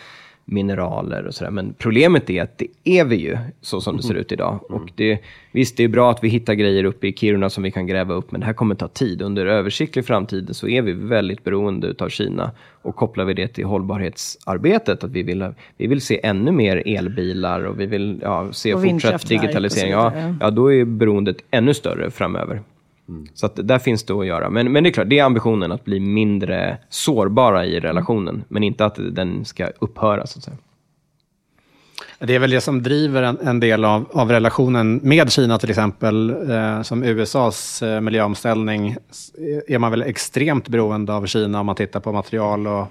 mineraler 0.44 1.26
och 1.26 1.34
sådär. 1.34 1.50
Men 1.50 1.74
problemet 1.78 2.30
är 2.30 2.42
att 2.42 2.58
det 2.58 2.66
är 2.84 3.04
vi 3.04 3.16
ju, 3.16 3.38
så 3.60 3.80
som 3.80 3.96
det 3.96 4.02
ser 4.02 4.14
ut 4.14 4.32
idag. 4.32 4.60
Mm. 4.70 4.82
Och 4.82 4.90
det, 4.94 5.18
visst, 5.52 5.76
det 5.76 5.84
är 5.84 5.88
bra 5.88 6.10
att 6.10 6.24
vi 6.24 6.28
hittar 6.28 6.54
grejer 6.54 6.84
uppe 6.84 7.06
i 7.06 7.12
Kiruna 7.12 7.50
som 7.50 7.62
vi 7.62 7.70
kan 7.70 7.86
gräva 7.86 8.14
upp, 8.14 8.32
men 8.32 8.40
det 8.40 8.46
här 8.46 8.52
kommer 8.52 8.74
ta 8.74 8.88
tid. 8.88 9.22
Under 9.22 9.46
översiktlig 9.46 10.06
framtid 10.06 10.56
så 10.56 10.68
är 10.68 10.82
vi 10.82 10.92
väldigt 10.92 11.44
beroende 11.44 11.94
av 11.98 12.08
Kina. 12.08 12.50
Och 12.82 12.96
kopplar 12.96 13.24
vi 13.24 13.34
det 13.34 13.48
till 13.48 13.64
hållbarhetsarbetet, 13.64 15.04
att 15.04 15.10
vi 15.10 15.22
vill, 15.22 15.54
vi 15.76 15.86
vill 15.86 16.00
se 16.00 16.20
ännu 16.26 16.52
mer 16.52 16.82
elbilar 16.86 17.64
och 17.64 17.80
vi 17.80 17.86
vill 17.86 18.18
ja, 18.22 18.48
se 18.52 18.74
Och 18.74 18.82
fortsatt 18.82 19.28
digitalisering. 19.28 19.92
Ja, 19.92 20.12
ja, 20.40 20.50
då 20.50 20.72
är 20.72 20.84
beroendet 20.84 21.36
ännu 21.50 21.74
större 21.74 22.10
framöver. 22.10 22.62
Mm. 23.08 23.26
Så 23.34 23.46
att 23.46 23.68
där 23.68 23.78
finns 23.78 24.04
det 24.04 24.14
att 24.14 24.26
göra. 24.26 24.50
Men, 24.50 24.72
men 24.72 24.84
det 24.84 24.90
är 24.90 24.92
klart, 24.92 25.08
det 25.08 25.18
är 25.18 25.24
ambitionen 25.24 25.72
att 25.72 25.84
bli 25.84 26.00
mindre 26.00 26.78
sårbara 26.88 27.66
i 27.66 27.80
relationen, 27.80 28.44
men 28.48 28.62
inte 28.62 28.84
att 28.84 28.98
den 29.10 29.44
ska 29.44 29.66
upphöra. 29.78 30.26
Så 30.26 30.38
att 30.38 30.44
säga. 30.44 30.56
Det 32.18 32.34
är 32.34 32.38
väl 32.38 32.50
det 32.50 32.60
som 32.60 32.82
driver 32.82 33.22
en, 33.22 33.38
en 33.38 33.60
del 33.60 33.84
av, 33.84 34.08
av 34.12 34.30
relationen 34.30 35.00
med 35.02 35.32
Kina 35.32 35.58
till 35.58 35.70
exempel. 35.70 36.30
Eh, 36.50 36.82
som 36.82 37.02
USAs 37.02 37.82
eh, 37.82 38.00
miljöomställning 38.00 38.88
eh, 38.88 39.74
är 39.74 39.78
man 39.78 39.90
väl 39.90 40.02
extremt 40.02 40.68
beroende 40.68 41.14
av 41.14 41.26
Kina 41.26 41.60
om 41.60 41.66
man 41.66 41.74
tittar 41.74 42.00
på 42.00 42.12
material 42.12 42.66
och, 42.66 42.86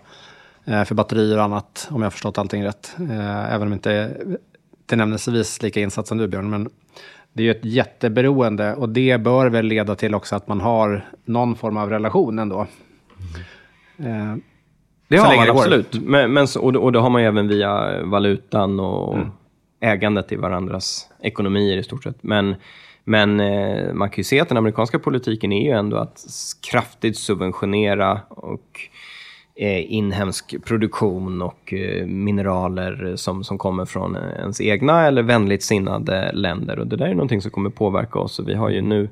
eh, 0.66 0.84
för 0.84 0.96
batterier 0.96 1.38
och 1.38 1.44
annat, 1.44 1.88
om 1.92 2.02
jag 2.02 2.06
har 2.06 2.12
förstått 2.12 2.38
allting 2.38 2.64
rätt. 2.66 2.96
Eh, 3.00 3.54
även 3.54 3.68
om 3.68 3.74
inte 3.74 3.92
är 3.92 4.38
tillnämnelsevis 4.86 5.62
lika 5.62 5.80
insatt 5.80 6.08
som 6.08 6.18
du 6.18 6.28
Björn. 6.28 6.50
Men 6.50 6.70
det 7.34 7.42
är 7.44 7.46
ju 7.46 7.52
ett 7.52 7.66
jätteberoende 7.66 8.76
och 8.76 8.90
det 8.90 9.22
bör 9.22 9.50
väl 9.50 9.66
leda 9.66 9.96
till 9.96 10.16
också 10.16 10.36
att 10.36 10.48
man 10.48 10.62
har 10.62 11.06
någon 11.26 11.56
form 11.56 11.78
av 11.78 11.90
relation 11.90 12.40
ändå. 12.40 12.62
Eh, 14.00 14.36
Det 15.08 15.18
har 15.18 15.36
man 15.36 15.46
det 15.46 15.52
absolut. 15.52 15.94
Men, 16.02 16.34
men, 16.34 16.48
så- 16.48 16.62
och, 16.62 16.76
och 16.76 16.92
det 16.92 17.00
har 17.00 17.10
man 17.10 17.22
ju 17.22 17.28
även 17.28 17.48
via 17.48 18.04
valutan 18.04 18.80
och 18.80 19.18
ägandet 19.80 20.32
i 20.32 20.36
varandras 20.36 21.10
ekonomier 21.22 21.78
i 21.78 21.84
stort 21.84 22.04
sett. 22.04 22.24
Men, 22.24 22.56
men 23.04 23.40
eh, 23.40 23.94
man 23.94 24.10
kan 24.10 24.18
ju 24.18 24.24
se 24.24 24.40
att 24.40 24.48
den 24.50 24.58
amerikanska 24.58 25.00
politiken 25.00 25.52
är 25.52 25.66
ju 25.66 25.72
ändå 25.78 25.98
att 25.98 26.26
kraftigt 26.72 27.18
subventionera 27.18 28.22
och 28.30 28.80
Eh, 29.56 29.94
inhemsk 29.94 30.56
produktion 30.66 31.42
och 31.42 31.74
eh, 31.74 32.06
mineraler 32.06 33.16
som, 33.16 33.44
som 33.44 33.58
kommer 33.58 33.86
från 33.86 34.16
ens 34.16 34.62
egna 34.62 35.08
eller 35.08 35.24
vänligt 35.24 35.64
sinnade 35.64 36.32
länder. 36.34 36.80
Och 36.80 36.88
det 36.88 36.96
där 36.96 37.06
är 37.06 37.14
någonting 37.14 37.42
som 37.42 37.52
kommer 37.52 37.70
påverka 37.70 38.20
oss. 38.20 38.40
Och 38.40 38.50
vi 38.50 38.54
har 38.54 38.70
ju 38.70 38.82
nu 38.82 39.10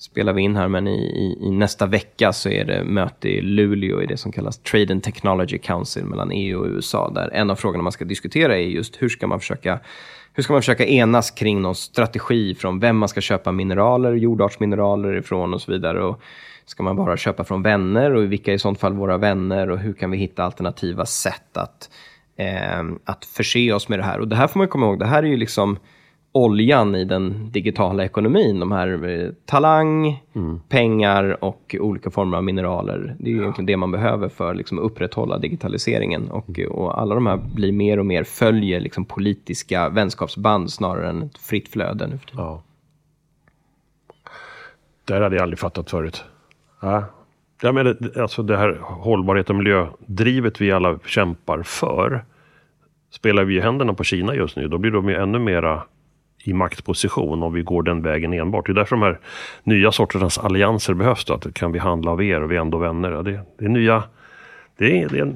spelar 0.00 0.32
vi 0.32 0.42
in 0.42 0.56
här, 0.56 0.68
men 0.68 0.88
i, 0.88 1.00
i, 1.00 1.46
i 1.46 1.50
nästa 1.50 1.86
vecka 1.86 2.32
så 2.32 2.48
är 2.48 2.64
det 2.64 2.84
möte 2.84 3.28
i 3.28 3.40
Luleå 3.40 4.02
i 4.02 4.06
det 4.06 4.16
som 4.16 4.32
kallas 4.32 4.58
Trade 4.58 4.92
and 4.92 5.02
Technology 5.02 5.58
Council 5.58 6.04
mellan 6.04 6.30
EU 6.32 6.60
och 6.60 6.66
USA, 6.66 7.10
där 7.14 7.30
en 7.32 7.50
av 7.50 7.56
frågorna 7.56 7.82
man 7.82 7.92
ska 7.92 8.04
diskutera 8.04 8.56
är 8.56 8.62
just 8.62 9.02
hur 9.02 9.08
ska 9.08 9.26
man 9.26 9.40
försöka 9.40 9.80
hur 10.32 10.42
ska 10.42 10.52
man 10.52 10.62
försöka 10.62 10.86
enas 10.86 11.30
kring 11.30 11.62
någon 11.62 11.74
strategi 11.74 12.54
från 12.54 12.80
vem 12.80 12.96
man 12.96 13.08
ska 13.08 13.20
köpa 13.20 13.52
mineraler, 13.52 14.12
jordartsmineraler 14.12 15.16
ifrån 15.16 15.54
och 15.54 15.62
så 15.62 15.72
vidare. 15.72 16.02
Och 16.02 16.20
ska 16.70 16.82
man 16.82 16.96
bara 16.96 17.16
köpa 17.16 17.44
från 17.44 17.62
vänner 17.62 18.14
och 18.14 18.32
vilka 18.32 18.50
är 18.50 18.54
i 18.54 18.58
sånt 18.58 18.80
fall 18.80 18.92
våra 18.92 19.18
vänner 19.18 19.70
och 19.70 19.78
hur 19.78 19.92
kan 19.92 20.10
vi 20.10 20.18
hitta 20.18 20.44
alternativa 20.44 21.06
sätt 21.06 21.56
att, 21.56 21.90
eh, 22.36 22.82
att 23.04 23.24
förse 23.24 23.72
oss 23.72 23.88
med 23.88 23.98
det 23.98 24.02
här? 24.02 24.20
Och 24.20 24.28
det 24.28 24.36
här 24.36 24.46
får 24.46 24.58
man 24.58 24.68
komma 24.68 24.86
ihåg, 24.86 24.98
det 24.98 25.06
här 25.06 25.22
är 25.22 25.26
ju 25.26 25.36
liksom 25.36 25.78
oljan 26.32 26.94
i 26.94 27.04
den 27.04 27.52
digitala 27.52 28.04
ekonomin. 28.04 28.60
De 28.60 28.72
här 28.72 29.08
eh, 29.08 29.30
talang, 29.44 30.22
pengar 30.68 31.44
och 31.44 31.76
olika 31.80 32.10
former 32.10 32.36
av 32.36 32.44
mineraler. 32.44 33.16
Det 33.18 33.30
är 33.30 33.34
ju 33.34 33.40
egentligen 33.40 33.66
det 33.66 33.76
man 33.76 33.90
behöver 33.90 34.28
för 34.28 34.54
liksom, 34.54 34.78
att 34.78 34.84
upprätthålla 34.84 35.38
digitaliseringen. 35.38 36.30
Och, 36.30 36.58
och 36.58 37.00
alla 37.00 37.14
de 37.14 37.26
här 37.26 37.36
blir 37.54 37.72
mer 37.72 37.98
och 37.98 38.06
mer 38.06 38.24
följer 38.24 38.80
liksom, 38.80 39.04
politiska 39.04 39.88
vänskapsband 39.88 40.72
snarare 40.72 41.08
än 41.08 41.22
ett 41.22 41.38
fritt 41.38 41.68
flöde 41.68 42.06
nu 42.06 42.18
för 42.18 42.26
tiden. 42.26 42.44
Ja. 42.44 42.62
Det 45.04 45.14
här 45.14 45.20
hade 45.20 45.36
jag 45.36 45.42
aldrig 45.42 45.58
fattat 45.58 45.90
förut. 45.90 46.24
Ja. 46.80 47.04
Ja, 47.62 47.72
men 47.72 47.84
det, 47.84 48.16
alltså 48.16 48.42
det 48.42 48.56
här 48.56 48.78
hållbarhet 48.80 49.50
och 49.50 49.56
miljödrivet 49.56 50.60
vi 50.60 50.72
alla 50.72 50.98
kämpar 51.06 51.62
för. 51.62 52.24
Spelar 53.10 53.44
vi 53.44 53.60
händerna 53.60 53.94
på 53.94 54.04
Kina 54.04 54.34
just 54.34 54.56
nu, 54.56 54.68
då 54.68 54.78
blir 54.78 54.90
de 54.90 55.08
ju 55.08 55.14
ännu 55.14 55.38
mera 55.38 55.82
i 56.44 56.52
maktposition 56.52 57.42
om 57.42 57.52
vi 57.52 57.62
går 57.62 57.82
den 57.82 58.02
vägen 58.02 58.32
enbart. 58.32 58.66
Det 58.66 58.72
är 58.72 58.74
därför 58.74 58.96
de 58.96 59.02
här 59.02 59.18
nya 59.62 59.92
sorternas 59.92 60.38
allianser 60.38 60.94
behövs. 60.94 61.24
Då, 61.24 61.34
att 61.34 61.54
kan 61.54 61.72
vi 61.72 61.78
handla 61.78 62.10
av 62.10 62.22
er 62.22 62.42
och 62.42 62.50
vi 62.50 62.56
är 62.56 62.60
ändå 62.60 62.78
vänner. 62.78 63.10
Ja, 63.10 63.22
det, 63.22 63.40
det 63.58 63.64
är 63.64 63.68
nya... 63.68 64.02
Det 64.76 65.02
är, 65.02 65.08
det, 65.08 65.18
är, 65.18 65.34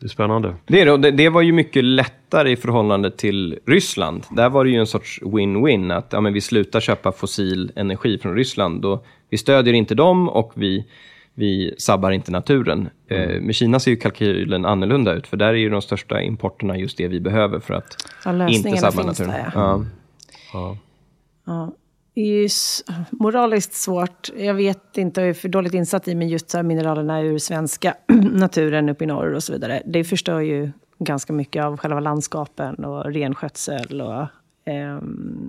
det 0.00 0.06
är 0.06 0.08
spännande. 0.08 0.54
Det, 0.66 0.80
är 0.80 0.86
det, 0.86 0.92
och 0.92 1.00
det, 1.00 1.10
det 1.10 1.28
var 1.28 1.42
ju 1.42 1.52
mycket 1.52 1.84
lättare 1.84 2.50
i 2.50 2.56
förhållande 2.56 3.10
till 3.10 3.58
Ryssland. 3.66 4.26
Där 4.30 4.48
var 4.48 4.64
det 4.64 4.70
ju 4.70 4.76
en 4.76 4.86
sorts 4.86 5.20
win-win. 5.22 5.96
Att 5.96 6.12
ja, 6.12 6.20
men 6.20 6.32
vi 6.32 6.40
slutar 6.40 6.80
köpa 6.80 7.12
fossil 7.12 7.72
energi 7.76 8.18
från 8.18 8.34
Ryssland. 8.34 8.82
Då, 8.82 9.04
vi 9.30 9.38
stödjer 9.38 9.74
inte 9.74 9.94
dem 9.94 10.28
och 10.28 10.52
vi, 10.54 10.86
vi 11.34 11.74
sabbar 11.78 12.10
inte 12.10 12.30
naturen. 12.32 12.88
Eh, 13.08 13.40
med 13.40 13.54
Kina 13.54 13.80
ser 13.80 13.90
ju 13.90 13.96
kalkylen 13.96 14.64
annorlunda 14.64 15.12
ut. 15.14 15.26
För 15.26 15.36
där 15.36 15.48
är 15.48 15.54
ju 15.54 15.68
de 15.70 15.82
största 15.82 16.22
importerna 16.22 16.78
just 16.78 16.96
det 16.98 17.08
vi 17.08 17.20
behöver 17.20 17.60
för 17.60 17.74
att 17.74 17.96
Ja, 18.24 18.48
inte 18.48 18.76
sabba 18.76 19.02
naturen. 19.02 19.30
där, 19.30 19.50
Ja. 19.54 19.84
Det 21.44 21.89
är 22.14 22.24
ju 22.24 22.48
moraliskt 23.10 23.72
svårt. 23.72 24.30
Jag 24.36 24.54
vet 24.54 24.98
inte, 24.98 25.20
jag 25.20 25.30
är 25.30 25.34
för 25.34 25.48
dåligt 25.48 25.74
insatt 25.74 26.08
i, 26.08 26.14
men 26.14 26.28
just 26.28 26.50
så 26.50 26.62
mineralerna 26.62 27.20
ur 27.20 27.38
svenska 27.38 27.94
naturen 28.32 28.88
uppe 28.88 29.04
i 29.04 29.06
norr 29.06 29.34
och 29.34 29.42
så 29.42 29.52
vidare. 29.52 29.82
Det 29.86 30.04
förstör 30.04 30.40
ju 30.40 30.70
ganska 30.98 31.32
mycket 31.32 31.64
av 31.64 31.76
själva 31.76 32.00
landskapen 32.00 32.74
och 32.74 33.04
renskötsel 33.04 34.00
och 34.00 34.22
eh, 34.72 35.00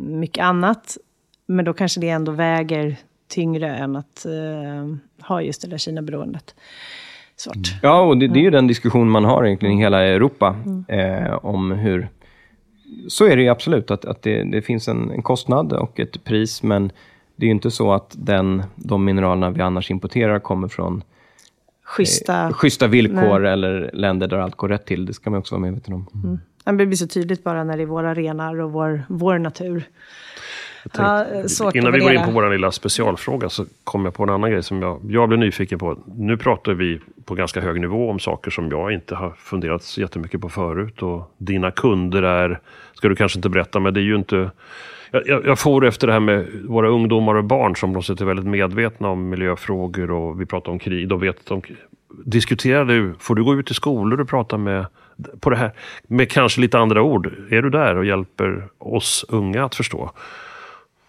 mycket 0.02 0.44
annat. 0.44 0.98
Men 1.46 1.66
då 1.66 1.74
kanske 1.74 2.00
det 2.00 2.10
ändå 2.10 2.32
väger 2.32 2.98
tyngre 3.28 3.76
än 3.76 3.96
att 3.96 4.26
eh, 4.26 4.96
ha 5.28 5.42
just 5.42 5.62
det 5.62 5.68
där 5.68 5.78
Kina-beroendet. 5.78 6.56
Svårt. 7.36 7.76
Ja, 7.82 8.02
och 8.02 8.18
det, 8.18 8.28
det 8.28 8.40
är 8.40 8.44
ju 8.44 8.50
den 8.50 8.68
diskussion 8.68 9.10
man 9.10 9.26
har 9.26 9.46
egentligen 9.46 9.78
i 9.78 9.82
hela 9.82 10.04
Europa. 10.04 10.56
Eh, 10.88 11.46
om 11.46 11.72
hur... 11.72 12.10
Så 13.08 13.26
är 13.26 13.36
det 13.36 13.42
ju 13.42 13.50
absolut, 13.50 13.92
att, 13.92 14.06
att 14.06 14.22
det, 14.22 14.44
det 14.44 14.62
finns 14.62 14.88
en, 14.88 15.12
en 15.12 15.22
kostnad 15.22 15.74
och 15.74 16.00
ett 16.00 16.24
pris, 16.24 16.64
men 16.64 16.92
det 17.36 17.46
är 17.46 17.48
ju 17.48 17.52
inte 17.52 17.72
så 17.72 17.94
att 17.94 18.16
den, 18.18 18.64
de 18.76 19.06
mineralerna 19.06 19.50
vi 19.50 19.62
annars 19.62 19.92
importerar 19.92 20.40
kommer 20.40 20.68
från 20.68 21.04
Schyssta... 21.84 22.48
eh, 22.48 22.54
schyssta 22.54 22.88
villkor 22.88 23.46
eller 23.46 23.90
länder 23.94 24.28
där 24.28 24.38
allt 24.38 24.56
går 24.56 24.70
rätt 24.70 24.86
till. 24.86 25.06
Det 25.06 25.14
ska 25.14 25.30
man 25.30 25.40
också 25.40 25.56
vara 25.56 25.62
medveten 25.62 25.94
om. 25.94 26.40
Men 26.66 26.78
Det 26.78 26.86
blir 26.86 26.98
så 26.98 27.08
tydligt 27.08 27.44
bara 27.44 27.64
när 27.64 27.78
det 27.78 27.84
är 27.84 27.88
våra 27.88 28.14
renar 28.14 28.62
och 28.62 28.72
vår, 28.72 29.04
vår 29.10 29.38
natur. 29.38 29.84
Ja, 30.98 31.26
eh, 31.26 31.46
Innan 31.74 31.92
vi 31.94 32.00
går 32.00 32.14
in 32.14 32.26
på 32.26 32.32
vår 32.32 32.50
lilla 32.50 32.72
specialfråga 32.72 33.50
så 33.50 33.66
kommer 33.84 34.06
jag 34.06 34.14
på 34.14 34.24
en 34.24 34.30
annan 34.30 34.52
grej 34.52 34.64
som 34.64 34.82
jag, 34.82 35.00
jag 35.10 35.28
blev 35.30 35.40
nyfiken 35.40 35.80
på. 35.80 35.98
Nu 36.16 36.38
pratar 36.38 36.74
vi 36.74 37.00
på 37.26 37.36
ganska 37.36 37.62
hög 37.62 37.82
nivå 37.82 38.10
om 38.10 38.20
saker 38.20 38.52
som 38.52 38.70
jag 38.70 38.92
inte 38.94 39.16
har 39.16 39.30
funderat 39.30 39.84
så 39.84 40.02
jättemycket 40.02 40.42
på 40.42 40.50
förut. 40.50 41.02
Och 41.02 41.36
dina 41.38 41.72
kunder 41.72 42.24
är, 42.24 42.60
ska 43.02 43.10
du 43.10 43.16
kanske 43.16 43.38
inte 43.38 43.50
berätta, 43.50 43.80
men 43.80 43.94
det 43.94 44.00
är 44.00 44.04
ju 44.04 44.16
inte... 44.16 44.52
Jag, 45.12 45.28
jag, 45.28 45.46
jag 45.46 45.60
får 45.60 45.86
efter 45.86 46.08
det 46.08 46.14
här 46.14 46.20
med 46.20 46.48
våra 46.68 46.90
ungdomar 46.90 47.36
och 47.36 47.44
barn 47.44 47.76
som 47.76 47.94
plötsligt 47.94 48.22
är 48.22 48.26
väldigt 48.26 48.46
medvetna 48.46 49.10
om 49.10 49.30
miljöfrågor 49.30 50.12
och 50.12 50.42
vi 50.42 50.46
pratar 50.46 50.72
om 50.72 50.80
krig. 50.80 51.08
De 51.08 51.20
vet 51.20 51.46
de, 51.46 51.62
diskuterar 52.26 52.86
du, 52.86 53.14
får 53.20 53.36
du 53.36 53.44
gå 53.44 53.56
ut 53.56 53.72
i 53.72 53.74
skolor 53.74 54.22
och 54.22 54.30
prata 54.30 54.58
med 54.58 54.86
på 55.40 55.50
det 55.50 55.56
här 55.56 55.72
med 56.08 56.30
kanske 56.32 56.62
lite 56.62 56.80
andra 56.80 57.02
ord. 57.02 57.34
Är 57.50 57.62
du 57.62 57.70
där 57.70 57.96
och 57.98 58.06
hjälper 58.06 58.64
oss 58.78 59.26
unga 59.30 59.66
att 59.66 59.76
förstå? 59.76 60.12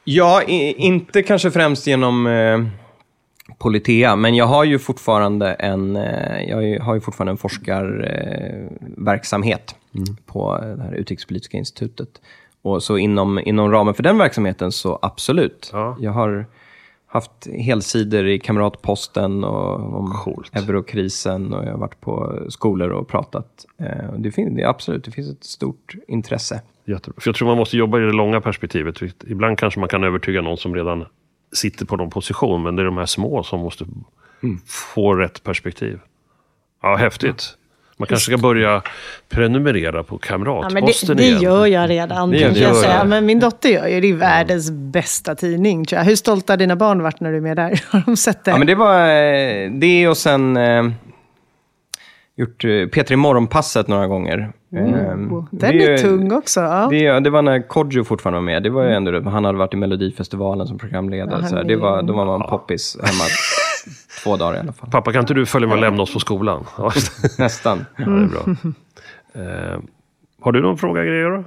Ja, 0.05 0.43
i, 0.43 0.72
inte 0.72 1.22
kanske 1.22 1.51
främst 1.51 1.86
genom 1.86 2.26
eh, 2.26 2.59
Politea, 3.59 4.16
men 4.16 4.34
jag 4.34 4.47
har 4.47 4.64
ju 4.64 4.78
fortfarande 4.78 5.53
en, 5.53 5.97
eh, 5.97 6.43
jag 6.49 6.57
har 6.57 6.62
ju- 6.62 6.78
har 6.80 6.95
ju 6.95 7.01
fortfarande 7.01 7.30
en 7.30 7.36
forskarverksamhet 7.38 9.74
på 10.26 10.59
det 10.76 10.82
här 10.82 10.93
utrikespolitiska 10.93 11.57
institutet. 11.57 12.20
Och 12.62 12.82
så 12.82 12.99
inom, 12.99 13.38
inom 13.38 13.70
ramen 13.70 13.95
för 13.95 14.03
den 14.03 14.18
verksamheten 14.18 14.72
så 14.72 14.99
absolut. 15.03 15.70
Ja. 15.72 15.97
Jag 16.01 16.12
har 16.12 16.47
haft 17.07 17.47
helsidor 17.47 18.26
i 18.26 18.38
Kamratposten 18.38 19.45
och 19.45 19.99
om 19.99 20.12
Coolt. 20.24 20.57
eurokrisen 20.57 21.55
och 21.55 21.64
jag 21.64 21.70
har 21.70 21.78
varit 21.78 22.01
på 22.01 22.43
skolor 22.49 22.90
och 22.90 23.09
pratat. 23.09 23.66
Eh, 23.78 24.12
det 24.18 24.30
finns, 24.30 24.57
det, 24.57 24.64
absolut, 24.64 25.05
det 25.05 25.11
finns 25.11 25.30
ett 25.30 25.45
stort 25.45 25.95
intresse. 26.09 26.62
Jättebra. 26.84 27.20
För 27.20 27.28
jag 27.28 27.36
tror 27.36 27.49
man 27.49 27.57
måste 27.57 27.76
jobba 27.76 27.99
i 27.99 28.01
det 28.01 28.12
långa 28.12 28.40
perspektivet. 28.40 29.03
Ibland 29.26 29.59
kanske 29.59 29.80
man 29.80 29.88
kan 29.88 30.05
övertyga 30.05 30.43
någon 30.43 30.57
som 30.57 30.74
redan 30.74 31.05
sitter 31.53 31.86
på 31.86 31.97
någon 31.97 32.11
position, 32.11 32.62
men 32.62 32.76
det 32.76 32.82
är 32.82 32.86
de 32.86 32.97
här 32.97 33.07
små 33.07 33.43
som 33.43 33.61
måste 33.61 33.84
få 34.66 35.14
rätt 35.14 35.43
perspektiv. 35.43 36.01
Ja, 36.82 36.97
häftigt. 36.97 37.57
Man 38.03 38.07
kanske 38.07 38.32
ska 38.32 38.42
börja 38.42 38.82
prenumerera 39.30 40.03
på 40.03 40.14
Ja, 40.14 40.18
Kamratposten 40.28 41.09
men 41.09 41.16
det, 41.16 41.22
det 41.22 41.28
igen. 41.28 41.40
gör 41.42 41.66
jag 41.66 41.90
redan, 41.90 42.30
Det 42.30 42.36
gör 42.38 42.48
jag 42.48 42.57
Gör 42.57 42.74
säga. 42.74 42.96
jag. 42.98 43.09
Men 43.09 43.26
min 43.26 43.40
dotter 43.40 43.68
gör 43.68 43.86
ju 43.88 44.00
det. 44.00 44.09
är 44.11 44.14
världens 44.14 44.70
bästa 44.70 45.34
tidning, 45.34 45.84
tror 45.84 45.98
jag. 45.98 46.05
Hur 46.07 46.16
stolta 46.16 46.53
har 46.53 46.59
dina 46.59 46.76
barn 46.76 47.03
varit 47.03 47.20
när 47.20 47.30
du 47.30 47.36
är 47.36 47.40
med 47.40 47.57
där? 47.57 47.80
Har 47.90 48.03
de 48.07 48.16
sett 48.16 48.44
det? 48.44 48.50
Ja, 48.50 48.59
men 48.59 48.66
det 48.66 48.74
var 48.74 49.00
eh, 49.09 49.70
det 49.70 50.09
och 50.09 50.16
sen 50.16 50.57
eh, 50.57 50.84
gjort 52.36 52.64
eh, 52.64 52.68
P3 52.68 53.16
Morgonpasset 53.16 53.88
några 53.88 54.07
gånger. 54.07 54.38
Eh, 54.76 54.82
Den 54.82 55.46
det 55.50 55.66
är 55.66 55.72
ju- 55.90 55.98
tung 55.98 56.32
också. 56.32 56.61
Ja. 56.61 56.86
Det, 56.90 57.20
det 57.20 57.30
var 57.30 57.42
när 57.42 57.68
Kodjo 57.68 58.05
fortfarande 58.05 58.36
var 58.38 58.44
med. 58.44 58.62
Det 58.62 58.70
var 58.70 58.84
ju 58.84 58.92
ändå, 58.92 59.11
det. 59.11 59.30
han 59.30 59.44
hade 59.44 59.59
varit 59.59 59.74
i 59.74 59.76
Melodifestivalen 59.76 60.66
som 60.66 60.78
programledare. 60.78 61.38
Ja, 61.42 61.48
så 61.48 61.62
det 61.62 61.72
är- 61.72 61.76
var, 61.76 62.03
då 62.03 62.12
var 62.12 62.24
man 62.24 62.48
poppis 62.48 62.96
hemma 63.03 63.24
två 64.24 64.36
dagar 64.36 64.56
i 64.56 64.60
alla 64.60 64.72
fall. 64.72 64.90
Pappa, 64.90 65.12
kan 65.12 65.20
inte 65.20 65.34
du 65.34 65.46
följa 65.46 65.68
med 65.68 65.74
och 65.74 65.80
lämna 65.80 66.02
oss 66.02 66.12
på 66.12 66.20
skolan? 66.20 66.66
Nästan. 67.38 67.86
ja, 67.96 68.04
det 68.04 68.22
är 68.22 68.26
bra. 68.26 68.72
Eh, 69.34 69.80
har 70.40 70.52
du 70.52 70.62
någon 70.62 70.78
fråga, 70.78 71.04
Greger? 71.04 71.44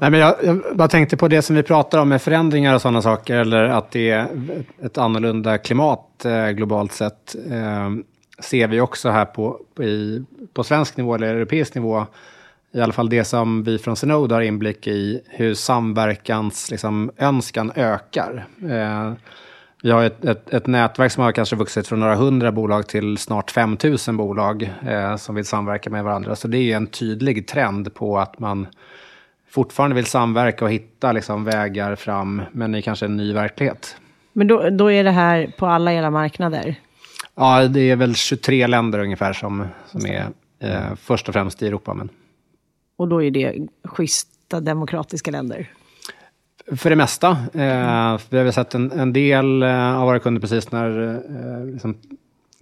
Nej, 0.00 0.10
men 0.10 0.20
jag, 0.20 0.34
jag 0.42 0.62
bara 0.74 0.88
tänkte 0.88 1.16
på 1.16 1.28
det 1.28 1.42
som 1.42 1.56
vi 1.56 1.62
pratar 1.62 1.98
om 1.98 2.08
med 2.08 2.22
förändringar 2.22 2.74
och 2.74 2.82
sådana 2.82 3.02
saker, 3.02 3.36
eller 3.36 3.64
att 3.64 3.90
det 3.90 4.10
är 4.10 4.28
ett 4.82 4.98
annorlunda 4.98 5.58
klimat 5.58 6.24
eh, 6.24 6.48
globalt 6.48 6.92
sett, 6.92 7.34
eh, 7.50 7.90
ser 8.38 8.68
vi 8.68 8.80
också 8.80 9.10
här 9.10 9.24
på, 9.24 9.60
på, 9.74 9.82
i, 9.82 10.24
på 10.52 10.64
svensk 10.64 10.96
nivå 10.96 11.14
eller 11.14 11.34
europeisk 11.34 11.74
nivå. 11.74 12.06
I 12.72 12.80
alla 12.80 12.92
fall 12.92 13.08
det 13.08 13.24
som 13.24 13.62
vi 13.62 13.78
från 13.78 13.96
Synode 13.96 14.34
har 14.34 14.42
inblick 14.42 14.86
i, 14.86 15.20
hur 15.26 15.54
samverkans 15.54 16.70
liksom, 16.70 17.10
önskan 17.16 17.72
ökar. 17.76 18.46
Eh, 18.70 19.12
vi 19.82 19.90
har 19.90 20.04
ett, 20.04 20.24
ett, 20.24 20.54
ett 20.54 20.66
nätverk 20.66 21.12
som 21.12 21.22
har 21.22 21.32
kanske 21.32 21.56
vuxit 21.56 21.86
från 21.86 22.00
några 22.00 22.14
hundra 22.14 22.52
bolag 22.52 22.88
till 22.88 23.18
snart 23.18 23.50
5 23.50 23.76
000 24.08 24.16
bolag 24.16 24.70
eh, 24.86 25.16
som 25.16 25.34
vill 25.34 25.44
samverka 25.44 25.90
med 25.90 26.04
varandra. 26.04 26.36
Så 26.36 26.48
det 26.48 26.58
är 26.58 26.76
en 26.76 26.86
tydlig 26.86 27.48
trend 27.48 27.94
på 27.94 28.18
att 28.18 28.38
man 28.38 28.66
fortfarande 29.50 29.96
vill 29.96 30.06
samverka 30.06 30.64
och 30.64 30.70
hitta 30.70 31.12
liksom 31.12 31.44
vägar 31.44 31.96
fram, 31.96 32.42
men 32.52 32.74
i 32.74 32.82
kanske 32.82 33.06
en 33.06 33.16
ny 33.16 33.32
verklighet. 33.32 33.96
Men 34.32 34.46
då, 34.46 34.70
då 34.70 34.90
är 34.90 35.04
det 35.04 35.10
här 35.10 35.52
på 35.58 35.66
alla 35.66 35.92
era 35.92 36.10
marknader? 36.10 36.74
Ja, 37.34 37.68
det 37.68 37.90
är 37.90 37.96
väl 37.96 38.14
23 38.14 38.66
länder 38.66 38.98
ungefär 38.98 39.32
som, 39.32 39.66
som 39.86 40.06
är 40.06 40.26
eh, 40.58 40.94
först 40.96 41.28
och 41.28 41.34
främst 41.34 41.62
i 41.62 41.66
Europa. 41.66 41.94
Men 41.94 42.08
Och 42.96 43.08
då 43.08 43.22
är 43.22 43.30
det 43.30 43.68
schyssta 43.84 44.60
demokratiska 44.60 45.30
länder? 45.30 45.70
För 46.76 46.90
det 46.90 46.96
mesta. 46.96 47.30
Eh, 47.30 48.18
vi 48.30 48.36
har 48.36 48.44
väl 48.44 48.52
sett 48.52 48.74
en, 48.74 48.92
en 48.92 49.12
del 49.12 49.62
eh, 49.62 49.98
av 49.98 50.06
våra 50.06 50.18
kunder 50.18 50.40
precis 50.40 50.72
när 50.72 51.14
eh, 51.14 51.66
liksom, 51.72 51.96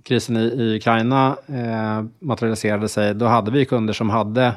krisen 0.02 0.36
i, 0.36 0.40
i 0.40 0.76
Ukraina 0.76 1.36
eh, 1.46 2.04
materialiserade 2.18 2.88
sig. 2.88 3.14
Då 3.14 3.26
hade 3.26 3.50
vi 3.50 3.64
kunder 3.64 3.92
som 3.92 4.10
hade 4.10 4.52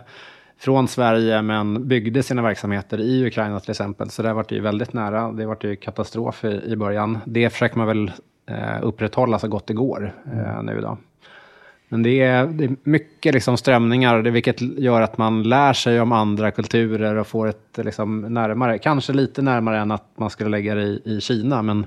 från 0.59 0.87
Sverige 0.87 1.41
men 1.41 1.87
byggde 1.87 2.23
sina 2.23 2.41
verksamheter 2.41 2.99
i 2.99 3.27
Ukraina 3.27 3.59
till 3.59 3.71
exempel. 3.71 4.09
Så 4.09 4.23
det 4.23 4.33
var 4.33 4.45
ju 4.49 4.61
väldigt 4.61 4.93
nära. 4.93 5.31
Det 5.31 5.45
var 5.45 5.57
ju 5.61 5.75
katastrof 5.75 6.45
i, 6.45 6.61
i 6.65 6.75
början. 6.75 7.17
Det 7.25 7.49
försöker 7.49 7.77
man 7.77 7.87
väl 7.87 8.11
eh, 8.49 8.77
upprätthålla 8.81 9.39
så 9.39 9.47
gott 9.47 9.67
det 9.67 9.73
går 9.73 10.13
eh, 10.33 10.63
nu 10.63 10.77
idag. 10.77 10.97
Men 11.91 12.03
det 12.03 12.21
är, 12.21 12.47
det 12.47 12.63
är 12.63 12.75
mycket 12.83 13.33
liksom 13.33 13.57
strömningar, 13.57 14.21
det, 14.21 14.31
vilket 14.31 14.61
gör 14.61 15.01
att 15.01 15.17
man 15.17 15.43
lär 15.43 15.73
sig 15.73 16.01
om 16.01 16.11
andra 16.11 16.51
kulturer 16.51 17.15
och 17.15 17.27
får 17.27 17.47
ett 17.47 17.79
liksom 17.83 18.21
närmare, 18.21 18.77
kanske 18.77 19.13
lite 19.13 19.41
närmare 19.41 19.79
än 19.79 19.91
att 19.91 20.05
man 20.15 20.29
skulle 20.29 20.49
lägga 20.49 20.75
det 20.75 20.83
i, 20.83 21.01
i 21.05 21.21
Kina, 21.21 21.61
men 21.61 21.85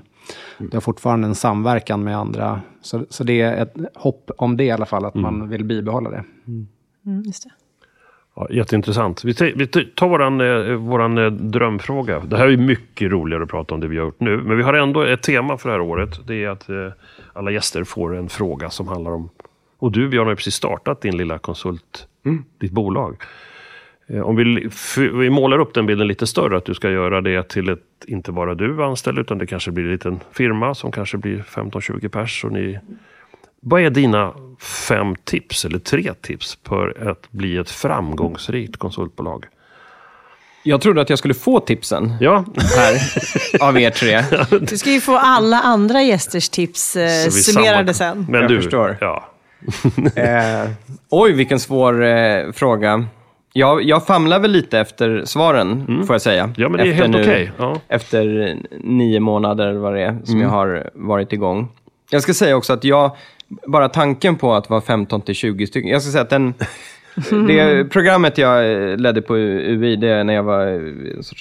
det 0.57 0.73
har 0.73 0.81
fortfarande 0.81 1.27
en 1.27 1.35
samverkan 1.35 2.03
med 2.03 2.17
andra. 2.17 2.61
Så, 2.81 3.05
så 3.09 3.23
det 3.23 3.41
är 3.41 3.63
ett 3.63 3.73
hopp 3.95 4.31
om 4.37 4.57
det 4.57 4.63
i 4.63 4.71
alla 4.71 4.85
fall, 4.85 5.05
att 5.05 5.15
man 5.15 5.49
vill 5.49 5.63
bibehålla 5.63 6.09
det. 6.09 6.23
Mm, 6.47 7.23
just 7.25 7.43
det. 7.43 7.49
Ja, 8.35 8.47
jätteintressant. 8.49 9.23
Vi, 9.23 9.53
vi 9.55 9.67
tar 9.67 10.07
våran, 10.07 10.41
eh, 10.41 10.75
våran 10.75 11.17
eh, 11.17 11.31
drömfråga. 11.31 12.19
Det 12.19 12.37
här 12.37 12.47
är 12.47 12.57
mycket 12.57 13.11
roligare 13.11 13.43
att 13.43 13.49
prata 13.49 13.73
om 13.73 13.79
det 13.79 13.87
vi 13.87 13.97
har 13.97 14.05
gjort 14.05 14.19
nu. 14.19 14.37
Men 14.37 14.57
vi 14.57 14.63
har 14.63 14.73
ändå 14.73 15.01
ett 15.01 15.23
tema 15.23 15.57
för 15.57 15.69
det 15.69 15.75
här 15.75 15.81
året. 15.81 16.27
Det 16.27 16.43
är 16.43 16.49
att 16.49 16.69
eh, 16.69 16.75
alla 17.33 17.51
gäster 17.51 17.83
får 17.83 18.15
en 18.15 18.29
fråga 18.29 18.69
som 18.69 18.87
handlar 18.87 19.11
om... 19.11 19.29
Och 19.79 19.91
du 19.91 20.07
Björn 20.09 20.27
har 20.27 20.35
precis 20.35 20.55
startat 20.55 21.01
din 21.01 21.17
lilla 21.17 21.37
konsult, 21.37 22.07
ditt 22.59 22.71
bolag. 22.71 23.21
Eh, 24.07 24.21
Om 24.21 24.35
vi, 24.35 24.69
vi 25.13 25.29
målar 25.29 25.57
upp 25.59 25.73
den 25.73 25.85
bilden 25.85 26.07
lite 26.07 26.27
större, 26.27 26.57
att 26.57 26.65
du 26.65 26.73
ska 26.73 26.89
göra 26.89 27.21
det 27.21 27.49
till 27.49 27.69
ett, 27.69 27.79
inte 28.07 28.31
bara 28.31 28.55
du 28.55 28.83
anställd, 28.83 29.19
utan 29.19 29.37
det 29.37 29.47
kanske 29.47 29.71
blir 29.71 29.85
en 29.85 29.91
liten 29.91 30.19
firma 30.31 30.75
som 30.75 30.91
kanske 30.91 31.17
blir 31.17 31.43
15-20 31.49 32.07
pers. 32.07 32.43
Och 32.45 32.51
ni, 32.51 32.79
vad 33.59 33.81
är 33.81 33.89
dina 33.89 34.33
fem 34.87 35.15
tips, 35.23 35.65
eller 35.65 35.79
tre 35.79 36.13
tips, 36.21 36.57
för 36.67 37.09
att 37.09 37.31
bli 37.31 37.57
ett 37.57 37.69
framgångsrikt 37.69 38.77
konsultbolag? 38.77 39.45
Jag 40.63 40.81
trodde 40.81 41.01
att 41.01 41.09
jag 41.09 41.19
skulle 41.19 41.33
få 41.33 41.59
tipsen 41.59 42.13
Ja, 42.19 42.45
här 42.77 42.97
av 43.61 43.79
er 43.79 43.89
tre. 43.89 44.23
Du 44.67 44.77
ska 44.77 44.91
ju 44.91 45.01
få 45.01 45.17
alla 45.17 45.59
andra 45.61 46.01
gästers 46.01 46.49
tips 46.49 46.95
eh, 46.95 47.29
summerade 47.29 47.93
samma- 47.93 48.13
sen. 48.13 48.25
Men 48.29 48.41
Jag 48.41 48.49
du, 48.49 48.61
förstår. 48.61 48.97
Ja. 49.01 49.29
Eh, 50.15 50.69
oj, 51.09 51.31
vilken 51.31 51.59
svår 51.59 52.03
eh, 52.05 52.51
fråga. 52.51 53.05
Jag, 53.53 53.83
jag 53.83 54.05
famlar 54.05 54.39
väl 54.39 54.51
lite 54.51 54.79
efter 54.79 55.21
svaren, 55.25 56.03
får 56.07 56.13
jag 56.13 56.21
säga. 56.21 56.43
Mm. 56.43 56.55
ja, 56.57 56.69
men 56.69 56.77
det 56.77 56.87
är 56.87 56.91
efter 56.91 57.03
helt 57.03 57.15
okej. 57.15 57.51
Ja. 57.57 57.79
Efter 57.87 58.55
nio 58.83 59.19
månader 59.19 59.67
eller 59.67 59.79
vad 59.79 59.93
det 59.93 60.01
är 60.01 60.17
som 60.23 60.35
Mm. 60.35 60.41
jag 60.41 60.49
har 60.49 60.89
varit 60.93 61.33
igång. 61.33 61.67
Jag 62.09 62.21
ska 62.21 62.33
säga 62.33 62.55
också 62.55 62.73
att 62.73 62.83
jag, 62.83 63.11
bara 63.67 63.89
tanken 63.89 64.35
på 64.35 64.53
att 64.53 64.69
vara 64.69 64.81
15 64.81 65.21
till 65.21 65.35
20 65.35 65.67
stycken, 65.67 65.89
jag 65.91 66.01
ska 66.01 66.11
säga 66.11 66.21
att 66.21 66.29
den, 66.29 66.53
det 67.47 67.85
programmet 67.85 68.37
jag 68.37 68.71
eh, 68.71 68.97
ledde 68.97 69.21
på 69.21 69.35
UI, 69.35 69.95
det 69.95 70.23
när 70.23 70.33
jag 70.33 70.43
var 70.43 70.67
eh, 70.67 70.81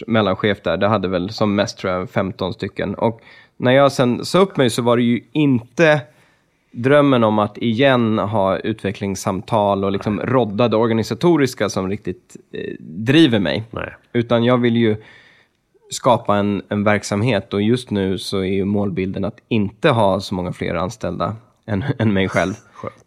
mellanchef 0.07 0.63
där, 0.63 0.77
det 0.77 0.89
hade 0.89 1.09
väl 1.09 1.31
som 1.31 1.55
mest 1.55 1.79
tror 1.79 1.93
jag 1.93 2.11
15 2.11 2.53
stycken. 2.55 2.95
Och 2.95 3.21
när 3.57 3.73
jag 3.73 3.93
sen 3.93 4.25
sa 4.25 4.39
upp 4.39 4.57
mig 4.57 4.71
så 4.71 4.83
var 4.83 4.97
det 4.97 5.03
ju 5.03 5.21
inte 5.33 6.01
drömmen 6.75 7.25
om 7.25 7.39
att 7.39 7.59
igen 7.59 8.19
ha 8.19 8.59
utvecklingssamtal 8.59 9.85
och 9.85 9.93
liksom 9.93 10.21
roddade 10.21 10.77
organisatoriska 10.77 11.69
som 11.69 11.89
riktigt 11.89 12.37
eh, 12.53 12.75
driver 12.81 13.39
mig. 13.39 13.65
Nej. 13.71 13.95
Utan 14.13 14.45
jag 14.45 14.59
vill 14.59 14.77
ju 14.77 14.97
skapa 15.91 16.37
en, 16.37 16.63
en 16.69 16.85
verksamhet 16.85 17.55
och 17.55 17.63
just 17.63 17.91
nu 17.91 18.19
så 18.19 18.39
är 18.39 18.53
ju 18.53 18.65
målbilden 18.65 19.25
att 19.25 19.41
inte 19.49 19.91
ha 19.91 20.21
så 20.21 20.35
många 20.35 20.53
fler 20.53 20.75
anställda 20.75 21.37
än, 21.67 21.85
än 21.99 22.13
mig 22.13 22.29
själv. 22.29 22.55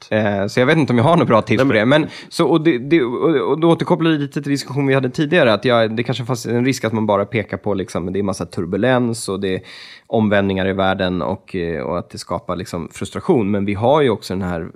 Eh, 0.10 0.48
så 0.48 0.60
jag 0.60 0.66
vet 0.66 0.78
inte 0.78 0.94
om 0.94 0.98
jag 0.98 1.06
har 1.06 1.16
några 1.16 1.26
bra 1.26 1.42
tips 1.42 1.64
på 1.64 1.74
det. 1.74 1.86
Men, 1.86 2.08
så, 2.30 2.48
och, 2.48 2.62
det, 2.62 2.78
det, 2.78 3.04
och, 3.04 3.60
då 3.60 3.72
återkopplar 3.72 4.12
jag 4.12 4.20
lite 4.20 4.42
till 4.42 4.52
diskussion 4.52 4.88
vi 4.88 4.94
hade 4.94 5.10
tidigare. 5.10 5.54
Att 5.54 5.66
jag, 5.66 5.96
det 5.96 6.04
kanske 6.04 6.26
fanns 6.26 6.46
en 6.46 6.66
risk 6.66 6.84
att 6.84 6.94
man 6.94 7.06
bara 7.06 7.26
pekar 7.26 7.58
på 7.58 7.74
liksom, 7.74 8.14
det 8.14 8.20
är 8.20 8.24
massa 8.24 8.46
turbulens 8.46 9.30
och 9.30 9.40
det 9.40 9.56
är 9.56 9.62
omvändningar 10.08 10.68
i 10.68 10.74
världen 10.74 11.22
och, 11.22 11.56
eh, 11.56 11.82
och 11.82 12.00
att 12.00 12.10
det 12.10 12.18
skapar 12.18 12.56
liksom, 12.56 12.90
frustration. 12.92 13.52
Men 13.52 13.66
vi 13.66 13.74
har 13.74 14.02
ju 14.02 14.10
också 14.10 14.34
den 14.34 14.50
här 14.50 14.68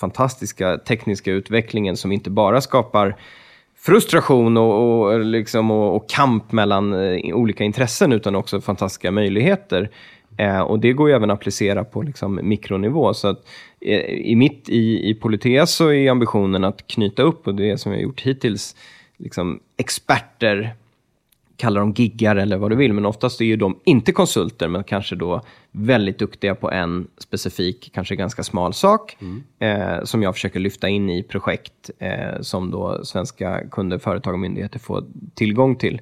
fantastiska 0.00 0.78
tekniska 0.78 1.32
utvecklingen 1.32 1.96
som 1.96 2.12
inte 2.12 2.30
bara 2.30 2.60
skapar 2.60 3.16
frustration 3.78 4.56
och, 4.56 5.02
och, 5.02 5.20
liksom, 5.20 5.70
och, 5.70 5.96
och 5.96 6.08
kamp 6.10 6.52
mellan 6.52 6.92
eh, 6.92 7.36
olika 7.36 7.64
intressen 7.64 8.12
utan 8.12 8.36
också 8.36 8.60
fantastiska 8.60 9.10
möjligheter. 9.10 9.90
Eh, 10.40 10.60
och 10.60 10.78
det 10.78 10.92
går 10.92 11.08
ju 11.08 11.14
även 11.14 11.30
att 11.30 11.38
applicera 11.38 11.84
på 11.84 12.02
liksom, 12.02 12.40
mikronivå. 12.42 13.14
Så 13.14 13.28
att, 13.28 13.48
eh, 13.80 14.00
i 14.04 14.36
mitt 14.36 14.68
i, 14.68 15.10
i 15.10 15.14
Politea 15.14 15.66
så 15.66 15.92
är 15.92 16.10
ambitionen 16.10 16.64
att 16.64 16.86
knyta 16.86 17.22
upp, 17.22 17.46
och 17.46 17.54
det 17.54 17.70
är 17.70 17.76
som 17.76 17.92
jag 17.92 17.98
har 17.98 18.02
gjort 18.02 18.20
hittills, 18.20 18.76
liksom, 19.18 19.60
experter 19.76 20.74
kalla 21.56 21.80
dem 21.80 21.92
giggar 21.96 22.36
eller 22.36 22.56
vad 22.56 22.70
du 22.70 22.76
vill, 22.76 22.92
men 22.92 23.06
oftast 23.06 23.40
är 23.40 23.44
ju 23.44 23.56
de 23.56 23.78
inte 23.84 24.12
konsulter, 24.12 24.68
men 24.68 24.84
kanske 24.84 25.16
då 25.16 25.42
väldigt 25.72 26.18
duktiga 26.18 26.54
på 26.54 26.70
en 26.70 27.06
specifik, 27.18 27.90
kanske 27.94 28.16
ganska 28.16 28.42
smal 28.42 28.74
sak, 28.74 29.16
eh, 29.58 30.04
som 30.04 30.22
jag 30.22 30.34
försöker 30.34 30.60
lyfta 30.60 30.88
in 30.88 31.10
i 31.10 31.22
projekt 31.22 31.90
eh, 31.98 32.40
som 32.40 32.70
då 32.70 33.04
svenska 33.04 33.60
kunder, 33.70 33.98
företag 33.98 34.32
och 34.32 34.40
myndigheter 34.40 34.78
får 34.78 35.04
tillgång 35.34 35.76
till. 35.76 36.00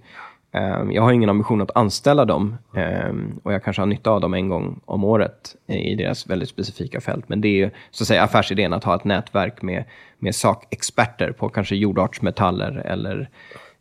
Ehm, 0.53 0.93
jag 0.93 1.03
har 1.03 1.13
ingen 1.13 1.31
ambition 1.31 1.61
att 1.61 1.77
anställa 1.77 2.25
dem 2.25 2.59
ehm, 2.75 3.41
och 3.43 3.53
jag 3.53 3.65
kanske 3.65 3.83
har 3.83 3.87
nytta 3.87 4.11
av 4.11 4.21
dem 4.21 4.35
en 4.35 4.49
gång 4.49 4.81
om 4.85 5.05
året 5.05 5.57
i 5.67 5.95
deras 5.95 6.27
väldigt 6.27 6.49
specifika 6.49 7.01
fält. 7.01 7.29
Men 7.29 7.41
det 7.41 7.49
är 7.49 7.65
ju 7.65 7.71
så 7.91 8.05
att 8.05 8.09
säga 8.09 8.23
affärsidén 8.23 8.73
att 8.73 8.85
ha 8.85 8.97
ett 8.97 9.05
nätverk 9.05 9.63
med, 9.63 9.85
med 10.19 10.35
sakexperter 10.35 11.33
på 11.33 11.49
kanske 11.49 11.77
jordartsmetaller 11.77 12.83
eller 12.85 13.31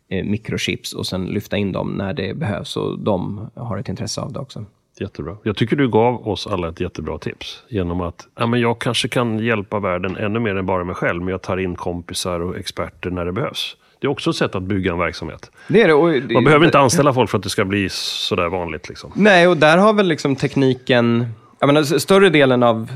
eh, 0.10 0.26
mikrochips 0.26 0.94
och 0.94 1.08
sen 1.08 1.26
lyfta 1.26 1.58
in 1.58 1.72
dem 1.72 1.92
när 1.92 2.14
det 2.14 2.38
behövs 2.38 2.78
och 2.78 3.00
de 3.00 3.50
har 3.56 3.78
ett 3.78 3.90
intresse 3.90 4.22
av 4.22 4.34
det 4.34 4.40
också. 4.40 4.66
Jättebra. 5.00 5.38
Jag 5.44 5.58
tycker 5.58 5.76
du 5.76 5.90
gav 5.90 6.28
oss 6.28 6.48
alla 6.48 6.70
ett 6.70 6.80
jättebra 6.80 7.18
tips. 7.18 7.64
Genom 7.70 8.02
att 8.02 8.28
ja, 8.36 8.48
men 8.48 8.60
jag 8.60 8.80
kanske 8.80 9.08
kan 9.08 9.40
hjälpa 9.40 9.80
världen 9.80 10.16
ännu 10.16 10.40
mer 10.40 10.56
än 10.56 10.66
bara 10.66 10.84
mig 10.84 10.96
själv. 10.96 11.22
Men 11.22 11.32
jag 11.32 11.42
tar 11.42 11.58
in 11.58 11.76
kompisar 11.76 12.40
och 12.40 12.58
experter 12.58 13.10
när 13.10 13.26
det 13.26 13.32
behövs. 13.32 13.78
Det 14.00 14.08
är 14.08 14.12
också 14.12 14.30
ett 14.30 14.36
sätt 14.36 14.56
att 14.56 14.64
bygga 14.64 14.92
en 14.92 15.00
verksamhet. 15.00 15.52
Det 15.68 15.82
är 15.82 15.88
det. 15.88 15.94
Och 15.94 16.34
Man 16.34 16.44
behöver 16.44 16.66
inte 16.66 16.80
anställa 16.80 17.14
folk 17.14 17.30
för 17.30 17.38
att 17.38 17.44
det 17.44 17.50
ska 17.50 17.66
bli 17.66 17.90
sådär 17.92 18.50
vanligt. 18.50 18.90
Liksom. 18.90 19.12
Nej, 19.16 19.48
och 19.48 19.58
där 19.58 19.78
har 19.78 19.94
väl 19.94 20.08
liksom 20.08 20.36
tekniken... 20.36 21.28
Jag 21.60 21.68
menar, 21.68 21.84
större 21.84 22.30
delen 22.30 22.64
av, 22.64 22.92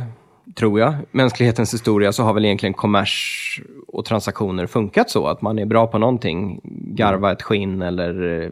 tror 0.56 0.80
jag, 0.80 0.94
mänsklighetens 1.12 1.74
historia 1.74 2.12
så 2.12 2.24
har 2.24 2.34
väl 2.34 2.46
egentligen 2.46 2.74
kommers 2.74 3.62
och 3.88 4.06
transaktioner 4.06 4.68
funkat 4.68 5.10
så. 5.10 5.28
Att 5.28 5.42
man 5.42 5.60
är 5.60 5.66
bra 5.66 5.88
på 5.88 5.98
någonting, 5.98 6.62
garva 6.96 7.32
ett 7.32 7.42
skinn 7.42 7.82
eller 7.82 8.44
eh, 8.44 8.50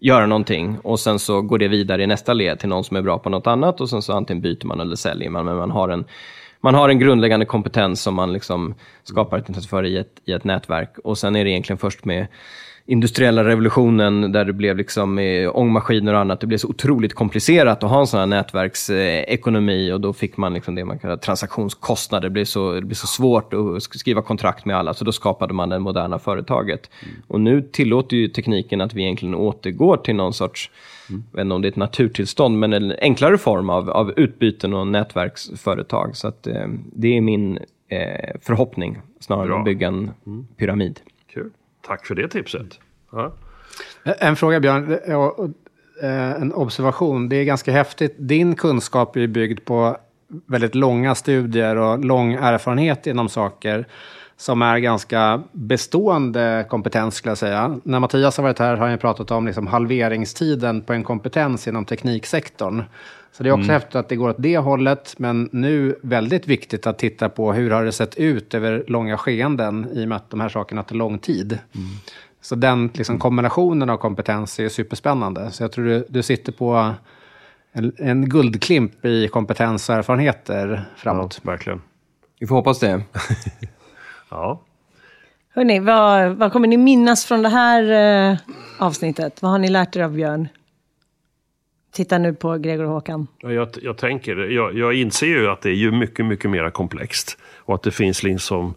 göra 0.00 0.26
någonting. 0.26 0.78
Och 0.82 1.00
sen 1.00 1.18
så 1.18 1.42
går 1.42 1.58
det 1.58 1.68
vidare 1.68 2.02
i 2.02 2.06
nästa 2.06 2.32
led 2.32 2.58
till 2.58 2.68
någon 2.68 2.84
som 2.84 2.96
är 2.96 3.02
bra 3.02 3.18
på 3.18 3.30
något 3.30 3.46
annat 3.46 3.80
och 3.80 3.90
sen 3.90 4.02
så 4.02 4.12
antingen 4.12 4.40
byter 4.40 4.66
man 4.66 4.80
eller 4.80 4.96
säljer 4.96 5.30
man. 5.30 5.44
Men 5.44 5.56
man 5.56 5.70
har 5.70 5.88
en, 5.88 6.04
man 6.64 6.74
har 6.74 6.88
en 6.88 6.98
grundläggande 6.98 7.46
kompetens 7.46 8.02
som 8.02 8.14
man 8.14 8.32
liksom 8.32 8.74
skapar 9.02 9.38
ett 9.38 9.48
intresse 9.48 9.68
för 9.68 9.84
i 9.84 9.96
ett, 9.96 10.20
i 10.24 10.32
ett 10.32 10.44
nätverk. 10.44 10.98
Och 11.04 11.18
sen 11.18 11.36
är 11.36 11.44
det 11.44 11.50
egentligen 11.50 11.78
först 11.78 12.04
med 12.04 12.26
industriella 12.86 13.44
revolutionen 13.44 14.32
där 14.32 14.44
det 14.44 14.52
blev 14.52 14.76
liksom 14.76 15.18
eh, 15.18 15.56
ångmaskiner 15.56 16.14
och 16.14 16.20
annat. 16.20 16.40
Det 16.40 16.46
blev 16.46 16.58
så 16.58 16.68
otroligt 16.68 17.14
komplicerat 17.14 17.84
att 17.84 17.90
ha 17.90 18.00
en 18.00 18.06
sån 18.06 18.20
här 18.20 18.26
nätverksekonomi 18.26 19.92
och 19.92 20.00
då 20.00 20.12
fick 20.12 20.36
man 20.36 20.54
liksom 20.54 20.74
det 20.74 20.84
man 20.84 20.98
kallar 20.98 21.16
transaktionskostnader. 21.16 22.28
Det 22.28 22.32
blev, 22.32 22.44
så, 22.44 22.72
det 22.72 22.82
blev 22.82 22.94
så 22.94 23.06
svårt 23.06 23.54
att 23.54 23.82
skriva 23.82 24.22
kontrakt 24.22 24.64
med 24.64 24.76
alla 24.76 24.94
så 24.94 25.04
då 25.04 25.12
skapade 25.12 25.54
man 25.54 25.68
det 25.68 25.78
moderna 25.78 26.18
företaget. 26.18 26.90
Och 27.28 27.40
nu 27.40 27.62
tillåter 27.62 28.16
ju 28.16 28.28
tekniken 28.28 28.80
att 28.80 28.94
vi 28.94 29.02
egentligen 29.02 29.34
återgår 29.34 29.96
till 29.96 30.14
någon 30.14 30.32
sorts 30.32 30.70
jag 31.08 31.16
vet 31.32 31.40
inte 31.40 31.54
om 31.54 31.62
det 31.62 31.68
är 31.68 31.70
ett 31.70 31.76
naturtillstånd, 31.76 32.58
men 32.58 32.72
en 32.72 32.94
enklare 33.00 33.38
form 33.38 33.70
av, 33.70 33.90
av 33.90 34.12
utbyten 34.16 34.74
och 34.74 34.86
nätverksföretag. 34.86 36.16
Så 36.16 36.28
att, 36.28 36.46
eh, 36.46 36.66
det 36.92 37.16
är 37.16 37.20
min 37.20 37.58
eh, 37.88 38.40
förhoppning, 38.40 39.00
snarare 39.20 39.46
Bra. 39.46 39.54
än 39.54 39.60
att 39.60 39.64
bygga 39.64 39.88
en 39.88 40.10
pyramid. 40.56 41.00
Kul. 41.34 41.50
Tack 41.86 42.06
för 42.06 42.14
det 42.14 42.28
tipset. 42.28 42.80
Ja. 43.12 43.32
En 44.04 44.36
fråga 44.36 44.60
Björn, 44.60 44.98
och, 45.14 45.48
eh, 46.02 46.42
en 46.42 46.52
observation. 46.52 47.28
Det 47.28 47.36
är 47.36 47.44
ganska 47.44 47.72
häftigt. 47.72 48.14
Din 48.18 48.54
kunskap 48.54 49.16
är 49.16 49.26
byggd 49.26 49.64
på 49.64 49.96
väldigt 50.46 50.74
långa 50.74 51.14
studier 51.14 51.76
och 51.76 52.04
lång 52.04 52.32
erfarenhet 52.32 53.06
inom 53.06 53.28
saker 53.28 53.86
som 54.36 54.62
är 54.62 54.78
ganska 54.78 55.42
bestående 55.52 56.66
kompetens 56.68 57.14
skulle 57.14 57.30
jag 57.30 57.38
säga. 57.38 57.80
När 57.84 58.00
Mattias 58.00 58.36
har 58.36 58.44
varit 58.44 58.58
här 58.58 58.76
har 58.76 58.88
han 58.88 58.98
pratat 58.98 59.30
om 59.30 59.46
liksom 59.46 59.66
halveringstiden 59.66 60.80
på 60.80 60.92
en 60.92 61.04
kompetens 61.04 61.68
inom 61.68 61.84
tekniksektorn. 61.84 62.82
Så 63.32 63.42
det 63.42 63.48
är 63.48 63.52
också 63.52 63.72
häftigt 63.72 63.94
att 63.94 64.08
det 64.08 64.16
går 64.16 64.28
åt 64.28 64.36
det 64.38 64.58
hållet, 64.58 65.14
men 65.18 65.48
nu 65.52 65.98
väldigt 66.02 66.46
viktigt 66.46 66.86
att 66.86 66.98
titta 66.98 67.28
på 67.28 67.52
hur 67.52 67.70
har 67.70 67.84
det 67.84 67.92
sett 67.92 68.16
ut 68.16 68.54
över 68.54 68.84
långa 68.88 69.18
skeenden 69.18 69.88
i 69.92 70.04
och 70.04 70.08
med 70.08 70.16
att 70.16 70.30
de 70.30 70.40
här 70.40 70.48
sakerna 70.48 70.82
tar 70.82 70.96
lång 70.96 71.18
tid. 71.18 71.58
Så 72.40 72.54
den 72.54 72.90
liksom, 72.94 73.18
kombinationen 73.18 73.90
av 73.90 73.96
kompetens 73.96 74.60
är 74.60 74.68
superspännande. 74.68 75.50
Så 75.50 75.62
jag 75.62 75.72
tror 75.72 75.84
du, 75.84 76.06
du 76.08 76.22
sitter 76.22 76.52
på 76.52 76.94
en, 77.72 77.92
en 77.98 78.28
guldklimp 78.28 79.04
i 79.04 79.28
kompetens 79.28 79.88
och 79.88 79.94
erfarenheter 79.94 80.84
framåt. 80.96 81.40
Ja, 81.44 81.50
verkligen. 81.50 81.82
Vi 82.40 82.46
får 82.46 82.54
hoppas 82.54 82.78
det. 82.78 83.02
Ja. 84.34 84.60
Hörrni, 85.54 85.80
vad, 85.80 86.36
vad 86.36 86.52
kommer 86.52 86.68
ni 86.68 86.76
minnas 86.76 87.24
från 87.24 87.42
det 87.42 87.48
här 87.48 87.82
eh, 88.32 88.38
avsnittet? 88.78 89.42
Vad 89.42 89.50
har 89.50 89.58
ni 89.58 89.68
lärt 89.68 89.96
er 89.96 90.02
av 90.02 90.12
Björn? 90.12 90.48
Titta 91.92 92.18
nu 92.18 92.34
på 92.34 92.58
Gregor 92.58 92.84
och 92.84 92.90
Håkan. 92.90 93.26
Ja, 93.38 93.52
Jag, 93.52 93.68
jag 93.82 93.96
tänker, 93.98 94.36
jag, 94.36 94.74
jag 94.74 94.94
inser 94.94 95.26
ju 95.26 95.48
att 95.48 95.60
det 95.62 95.70
är 95.70 95.74
ju 95.74 95.92
mycket, 95.92 96.26
mycket 96.26 96.50
mer 96.50 96.70
komplext. 96.70 97.38
Och 97.58 97.74
att 97.74 97.82
det 97.82 97.90
finns 97.90 98.22
liksom 98.22 98.74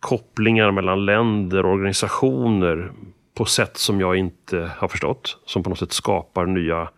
kopplingar 0.00 0.70
mellan 0.70 1.04
länder 1.04 1.66
och 1.66 1.72
organisationer 1.72 2.90
på 3.34 3.44
sätt 3.44 3.76
som 3.76 4.00
jag 4.00 4.16
inte 4.16 4.70
har 4.76 4.88
förstått. 4.88 5.38
Som 5.46 5.62
på 5.62 5.70
något 5.70 5.78
sätt 5.78 5.92
skapar 5.92 6.46
nya 6.46 6.88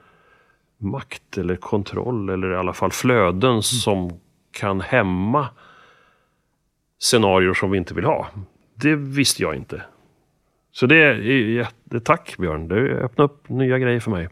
makt 0.79 1.39
eller 1.39 1.57
kontroll 1.57 2.29
eller 2.29 2.53
i 2.53 2.57
alla 2.57 2.73
fall 2.73 2.91
flöden 2.91 3.63
som 3.63 4.21
kan 4.53 4.81
hämma 4.81 5.49
scenarier 7.03 7.55
som 7.55 7.71
vi 7.71 7.79
inte 7.79 7.95
vill 7.95 8.05
ha. 8.05 8.29
Det 8.75 8.95
visste 8.95 9.43
jag 9.43 9.55
inte. 9.55 9.83
Så 10.73 10.87
det 10.87 10.97
är 10.97 11.15
jätte, 11.49 12.01
tack 12.01 12.37
Björn, 12.39 12.69
det 12.69 12.75
öppnar 12.77 13.25
upp 13.25 13.49
nya 13.49 13.79
grejer 13.79 14.01
för 14.01 14.11
mig. 14.11 14.29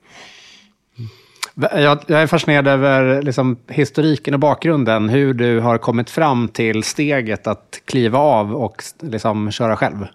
Jag, 1.54 1.98
jag 2.06 2.22
är 2.22 2.26
fascinerad 2.26 2.68
över 2.68 3.22
liksom, 3.22 3.56
historiken 3.68 4.34
och 4.34 4.40
bakgrunden. 4.40 5.08
Hur 5.08 5.34
du 5.34 5.60
har 5.60 5.78
kommit 5.78 6.10
fram 6.10 6.48
till 6.48 6.82
steget 6.82 7.46
att 7.46 7.82
kliva 7.84 8.18
av 8.18 8.56
och 8.56 8.82
liksom, 9.00 9.50
köra 9.50 9.76
själv. 9.76 10.06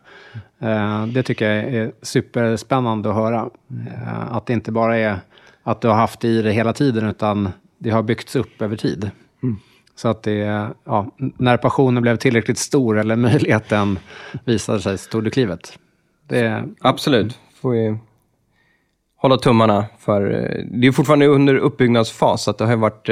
Eh, 0.60 1.06
det 1.06 1.24
tycker 1.24 1.52
jag 1.52 1.74
är 1.74 1.92
superspännande 2.02 3.10
att 3.10 3.16
höra. 3.16 3.50
Eh, 3.88 4.36
att 4.36 4.46
det 4.46 4.54
inte 4.54 4.72
bara 4.72 4.98
är 4.98 5.20
att 5.64 5.82
du 5.82 5.88
har 5.88 5.96
haft 5.96 6.26
i 6.26 6.42
det 6.42 6.52
hela 6.52 6.74
tiden, 6.74 7.10
utan 7.10 7.50
det 7.78 7.90
har 7.90 8.04
byggts 8.04 8.36
upp 8.36 8.62
över 8.62 8.76
tid. 8.76 9.12
Så 9.96 10.08
att 10.08 10.24
det, 10.24 10.70
ja, 10.84 11.08
när 11.18 11.58
passionen 11.58 12.02
blev 12.04 12.18
tillräckligt 12.18 12.58
stor, 12.58 13.00
eller 13.00 13.16
möjligheten 13.16 14.00
visade 14.46 14.80
sig, 14.80 14.98
så 14.98 15.10
tog 15.10 15.24
du 15.24 15.30
klivet. 15.30 15.80
Det, 16.28 16.64
Absolut. 16.82 17.40
Får 17.62 17.72
vi 17.72 17.98
hålla 19.18 19.38
tummarna 19.38 19.86
för... 20.00 20.32
eh, 20.32 20.66
Det 20.72 20.88
är 20.88 20.92
fortfarande 20.92 21.28
under 21.28 21.56
uppbyggnadsfas, 21.56 22.44
så 22.44 22.52
att 22.52 22.58
det 22.58 22.66
har 22.66 22.76
varit... 22.76 23.10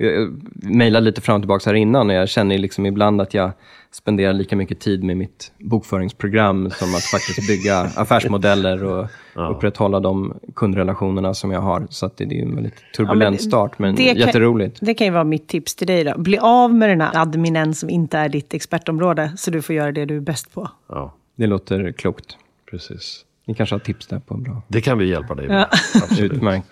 Jag 0.00 0.42
mejlade 0.54 1.04
lite 1.04 1.20
fram 1.20 1.36
och 1.36 1.42
tillbaka 1.42 1.70
här 1.70 1.74
innan 1.74 2.08
och 2.10 2.14
jag 2.16 2.28
känner 2.28 2.58
liksom 2.58 2.86
ibland 2.86 3.20
att 3.20 3.34
jag 3.34 3.50
spenderar 3.90 4.32
lika 4.32 4.56
mycket 4.56 4.80
tid 4.80 5.04
med 5.04 5.16
mitt 5.16 5.52
bokföringsprogram 5.58 6.70
som 6.70 6.94
att 6.94 7.02
faktiskt 7.02 7.48
bygga 7.48 7.78
affärsmodeller 7.96 8.84
och 8.84 9.06
upprätthålla 9.50 10.00
de 10.00 10.34
kundrelationerna 10.54 11.34
som 11.34 11.50
jag 11.50 11.60
har. 11.60 11.86
Så 11.90 12.06
att 12.06 12.16
det, 12.16 12.24
det 12.24 12.38
är 12.38 12.42
en 12.42 12.54
väldigt 12.54 12.74
turbulent 12.96 13.38
det- 13.38 13.42
start, 13.44 13.78
men 13.78 13.94
det 13.94 14.06
kan- 14.08 14.16
jätteroligt. 14.16 14.78
Det 14.80 14.94
kan 14.94 15.06
ju 15.06 15.12
vara 15.12 15.24
mitt 15.24 15.48
tips 15.48 15.74
till 15.74 15.86
dig 15.86 16.04
då. 16.04 16.18
Bli 16.18 16.38
av 16.38 16.74
med 16.74 16.88
den 16.88 17.00
här 17.00 17.22
adminen 17.22 17.74
som 17.74 17.90
inte 17.90 18.18
är 18.18 18.28
ditt 18.28 18.54
expertområde, 18.54 19.32
så 19.36 19.50
du 19.50 19.62
får 19.62 19.74
göra 19.74 19.92
det 19.92 20.04
du 20.04 20.16
är 20.16 20.20
bäst 20.20 20.54
på. 20.54 20.68
Ja, 20.88 21.14
Det 21.36 21.46
låter 21.46 21.92
klokt. 21.92 22.36
precis. 22.70 23.24
Ni 23.48 23.54
kanske 23.54 23.74
har 23.74 23.80
tips 23.80 24.06
där 24.06 24.18
på 24.18 24.34
en 24.34 24.42
bra... 24.42 24.62
Det 24.68 24.80
kan 24.80 24.98
vi 24.98 25.08
hjälpa 25.10 25.34
dig 25.34 25.48
med. 25.48 25.68
Absolut. 26.02 26.32
Utmärkt. 26.32 26.66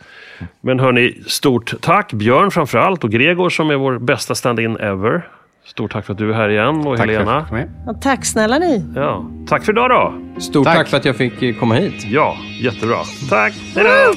Men 0.61 0.81
hörni, 0.81 1.23
stort 1.27 1.75
tack 1.81 2.13
Björn 2.13 2.51
framför 2.51 2.79
allt 2.79 3.05
och 3.05 3.11
Gregor 3.11 3.51
som 3.51 3.71
är 3.71 3.75
vår 3.75 3.99
bästa 3.99 4.35
stand-in 4.35 4.77
ever. 4.77 5.29
Stort 5.65 5.93
tack 5.93 6.07
för 6.07 6.13
att 6.13 6.19
du 6.19 6.31
är 6.31 6.35
här 6.35 6.49
igen 6.49 6.77
och 6.87 6.97
tack 6.97 7.07
för 7.07 7.21
att 7.21 7.27
Helena. 7.29 7.69
Ja, 7.87 7.95
tack 7.95 8.25
snälla 8.25 8.59
ni. 8.59 8.85
Ja, 8.95 9.31
tack 9.49 9.65
för 9.65 9.73
idag 9.73 9.91
då. 9.91 10.41
Stort 10.41 10.65
Tack. 10.65 10.77
tack 10.77 10.89
för 10.89 10.97
att 10.97 11.05
jag 11.05 11.17
fick 11.17 11.43
eh, 11.43 11.55
komma 11.55 11.75
hit. 11.75 12.05
Ja, 12.07 12.37
jättebra. 12.63 12.99
Tack. 13.31 13.53
Hej 13.75 13.85
då! 13.85 14.15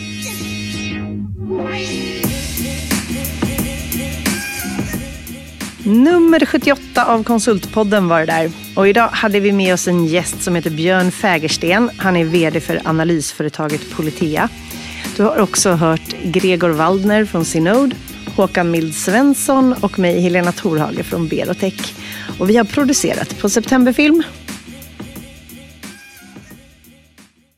Nummer 5.90 6.46
78 6.46 7.06
av 7.06 7.24
Konsultpodden 7.24 8.08
var 8.08 8.20
det 8.20 8.26
där. 8.26 8.69
Och 8.80 8.88
idag 8.88 9.08
hade 9.08 9.40
vi 9.40 9.52
med 9.52 9.74
oss 9.74 9.88
en 9.88 10.06
gäst 10.06 10.42
som 10.42 10.56
heter 10.56 10.70
Björn 10.70 11.12
Fägersten. 11.12 11.90
Han 11.98 12.18
är 12.18 12.26
vd 12.26 12.60
för 12.60 12.82
analysföretaget 12.84 13.92
Politea. 13.92 14.50
Du 15.18 15.24
har 15.24 15.40
också 15.40 15.72
hört 15.72 16.16
Gregor 16.24 16.70
Waldner 16.70 17.26
från 17.26 17.46
Synode, 17.46 17.96
Håkan 18.36 18.72
Mild 18.72 18.96
Svensson 18.96 19.76
och 19.82 20.00
mig 20.00 20.22
Helena 20.22 20.52
Torhage 20.52 21.04
från 21.06 21.28
Berotech. 21.28 21.94
Och 22.40 22.50
vi 22.50 22.58
har 22.58 22.64
producerat 22.64 23.40
på 23.40 23.50
Septemberfilm. 23.50 24.24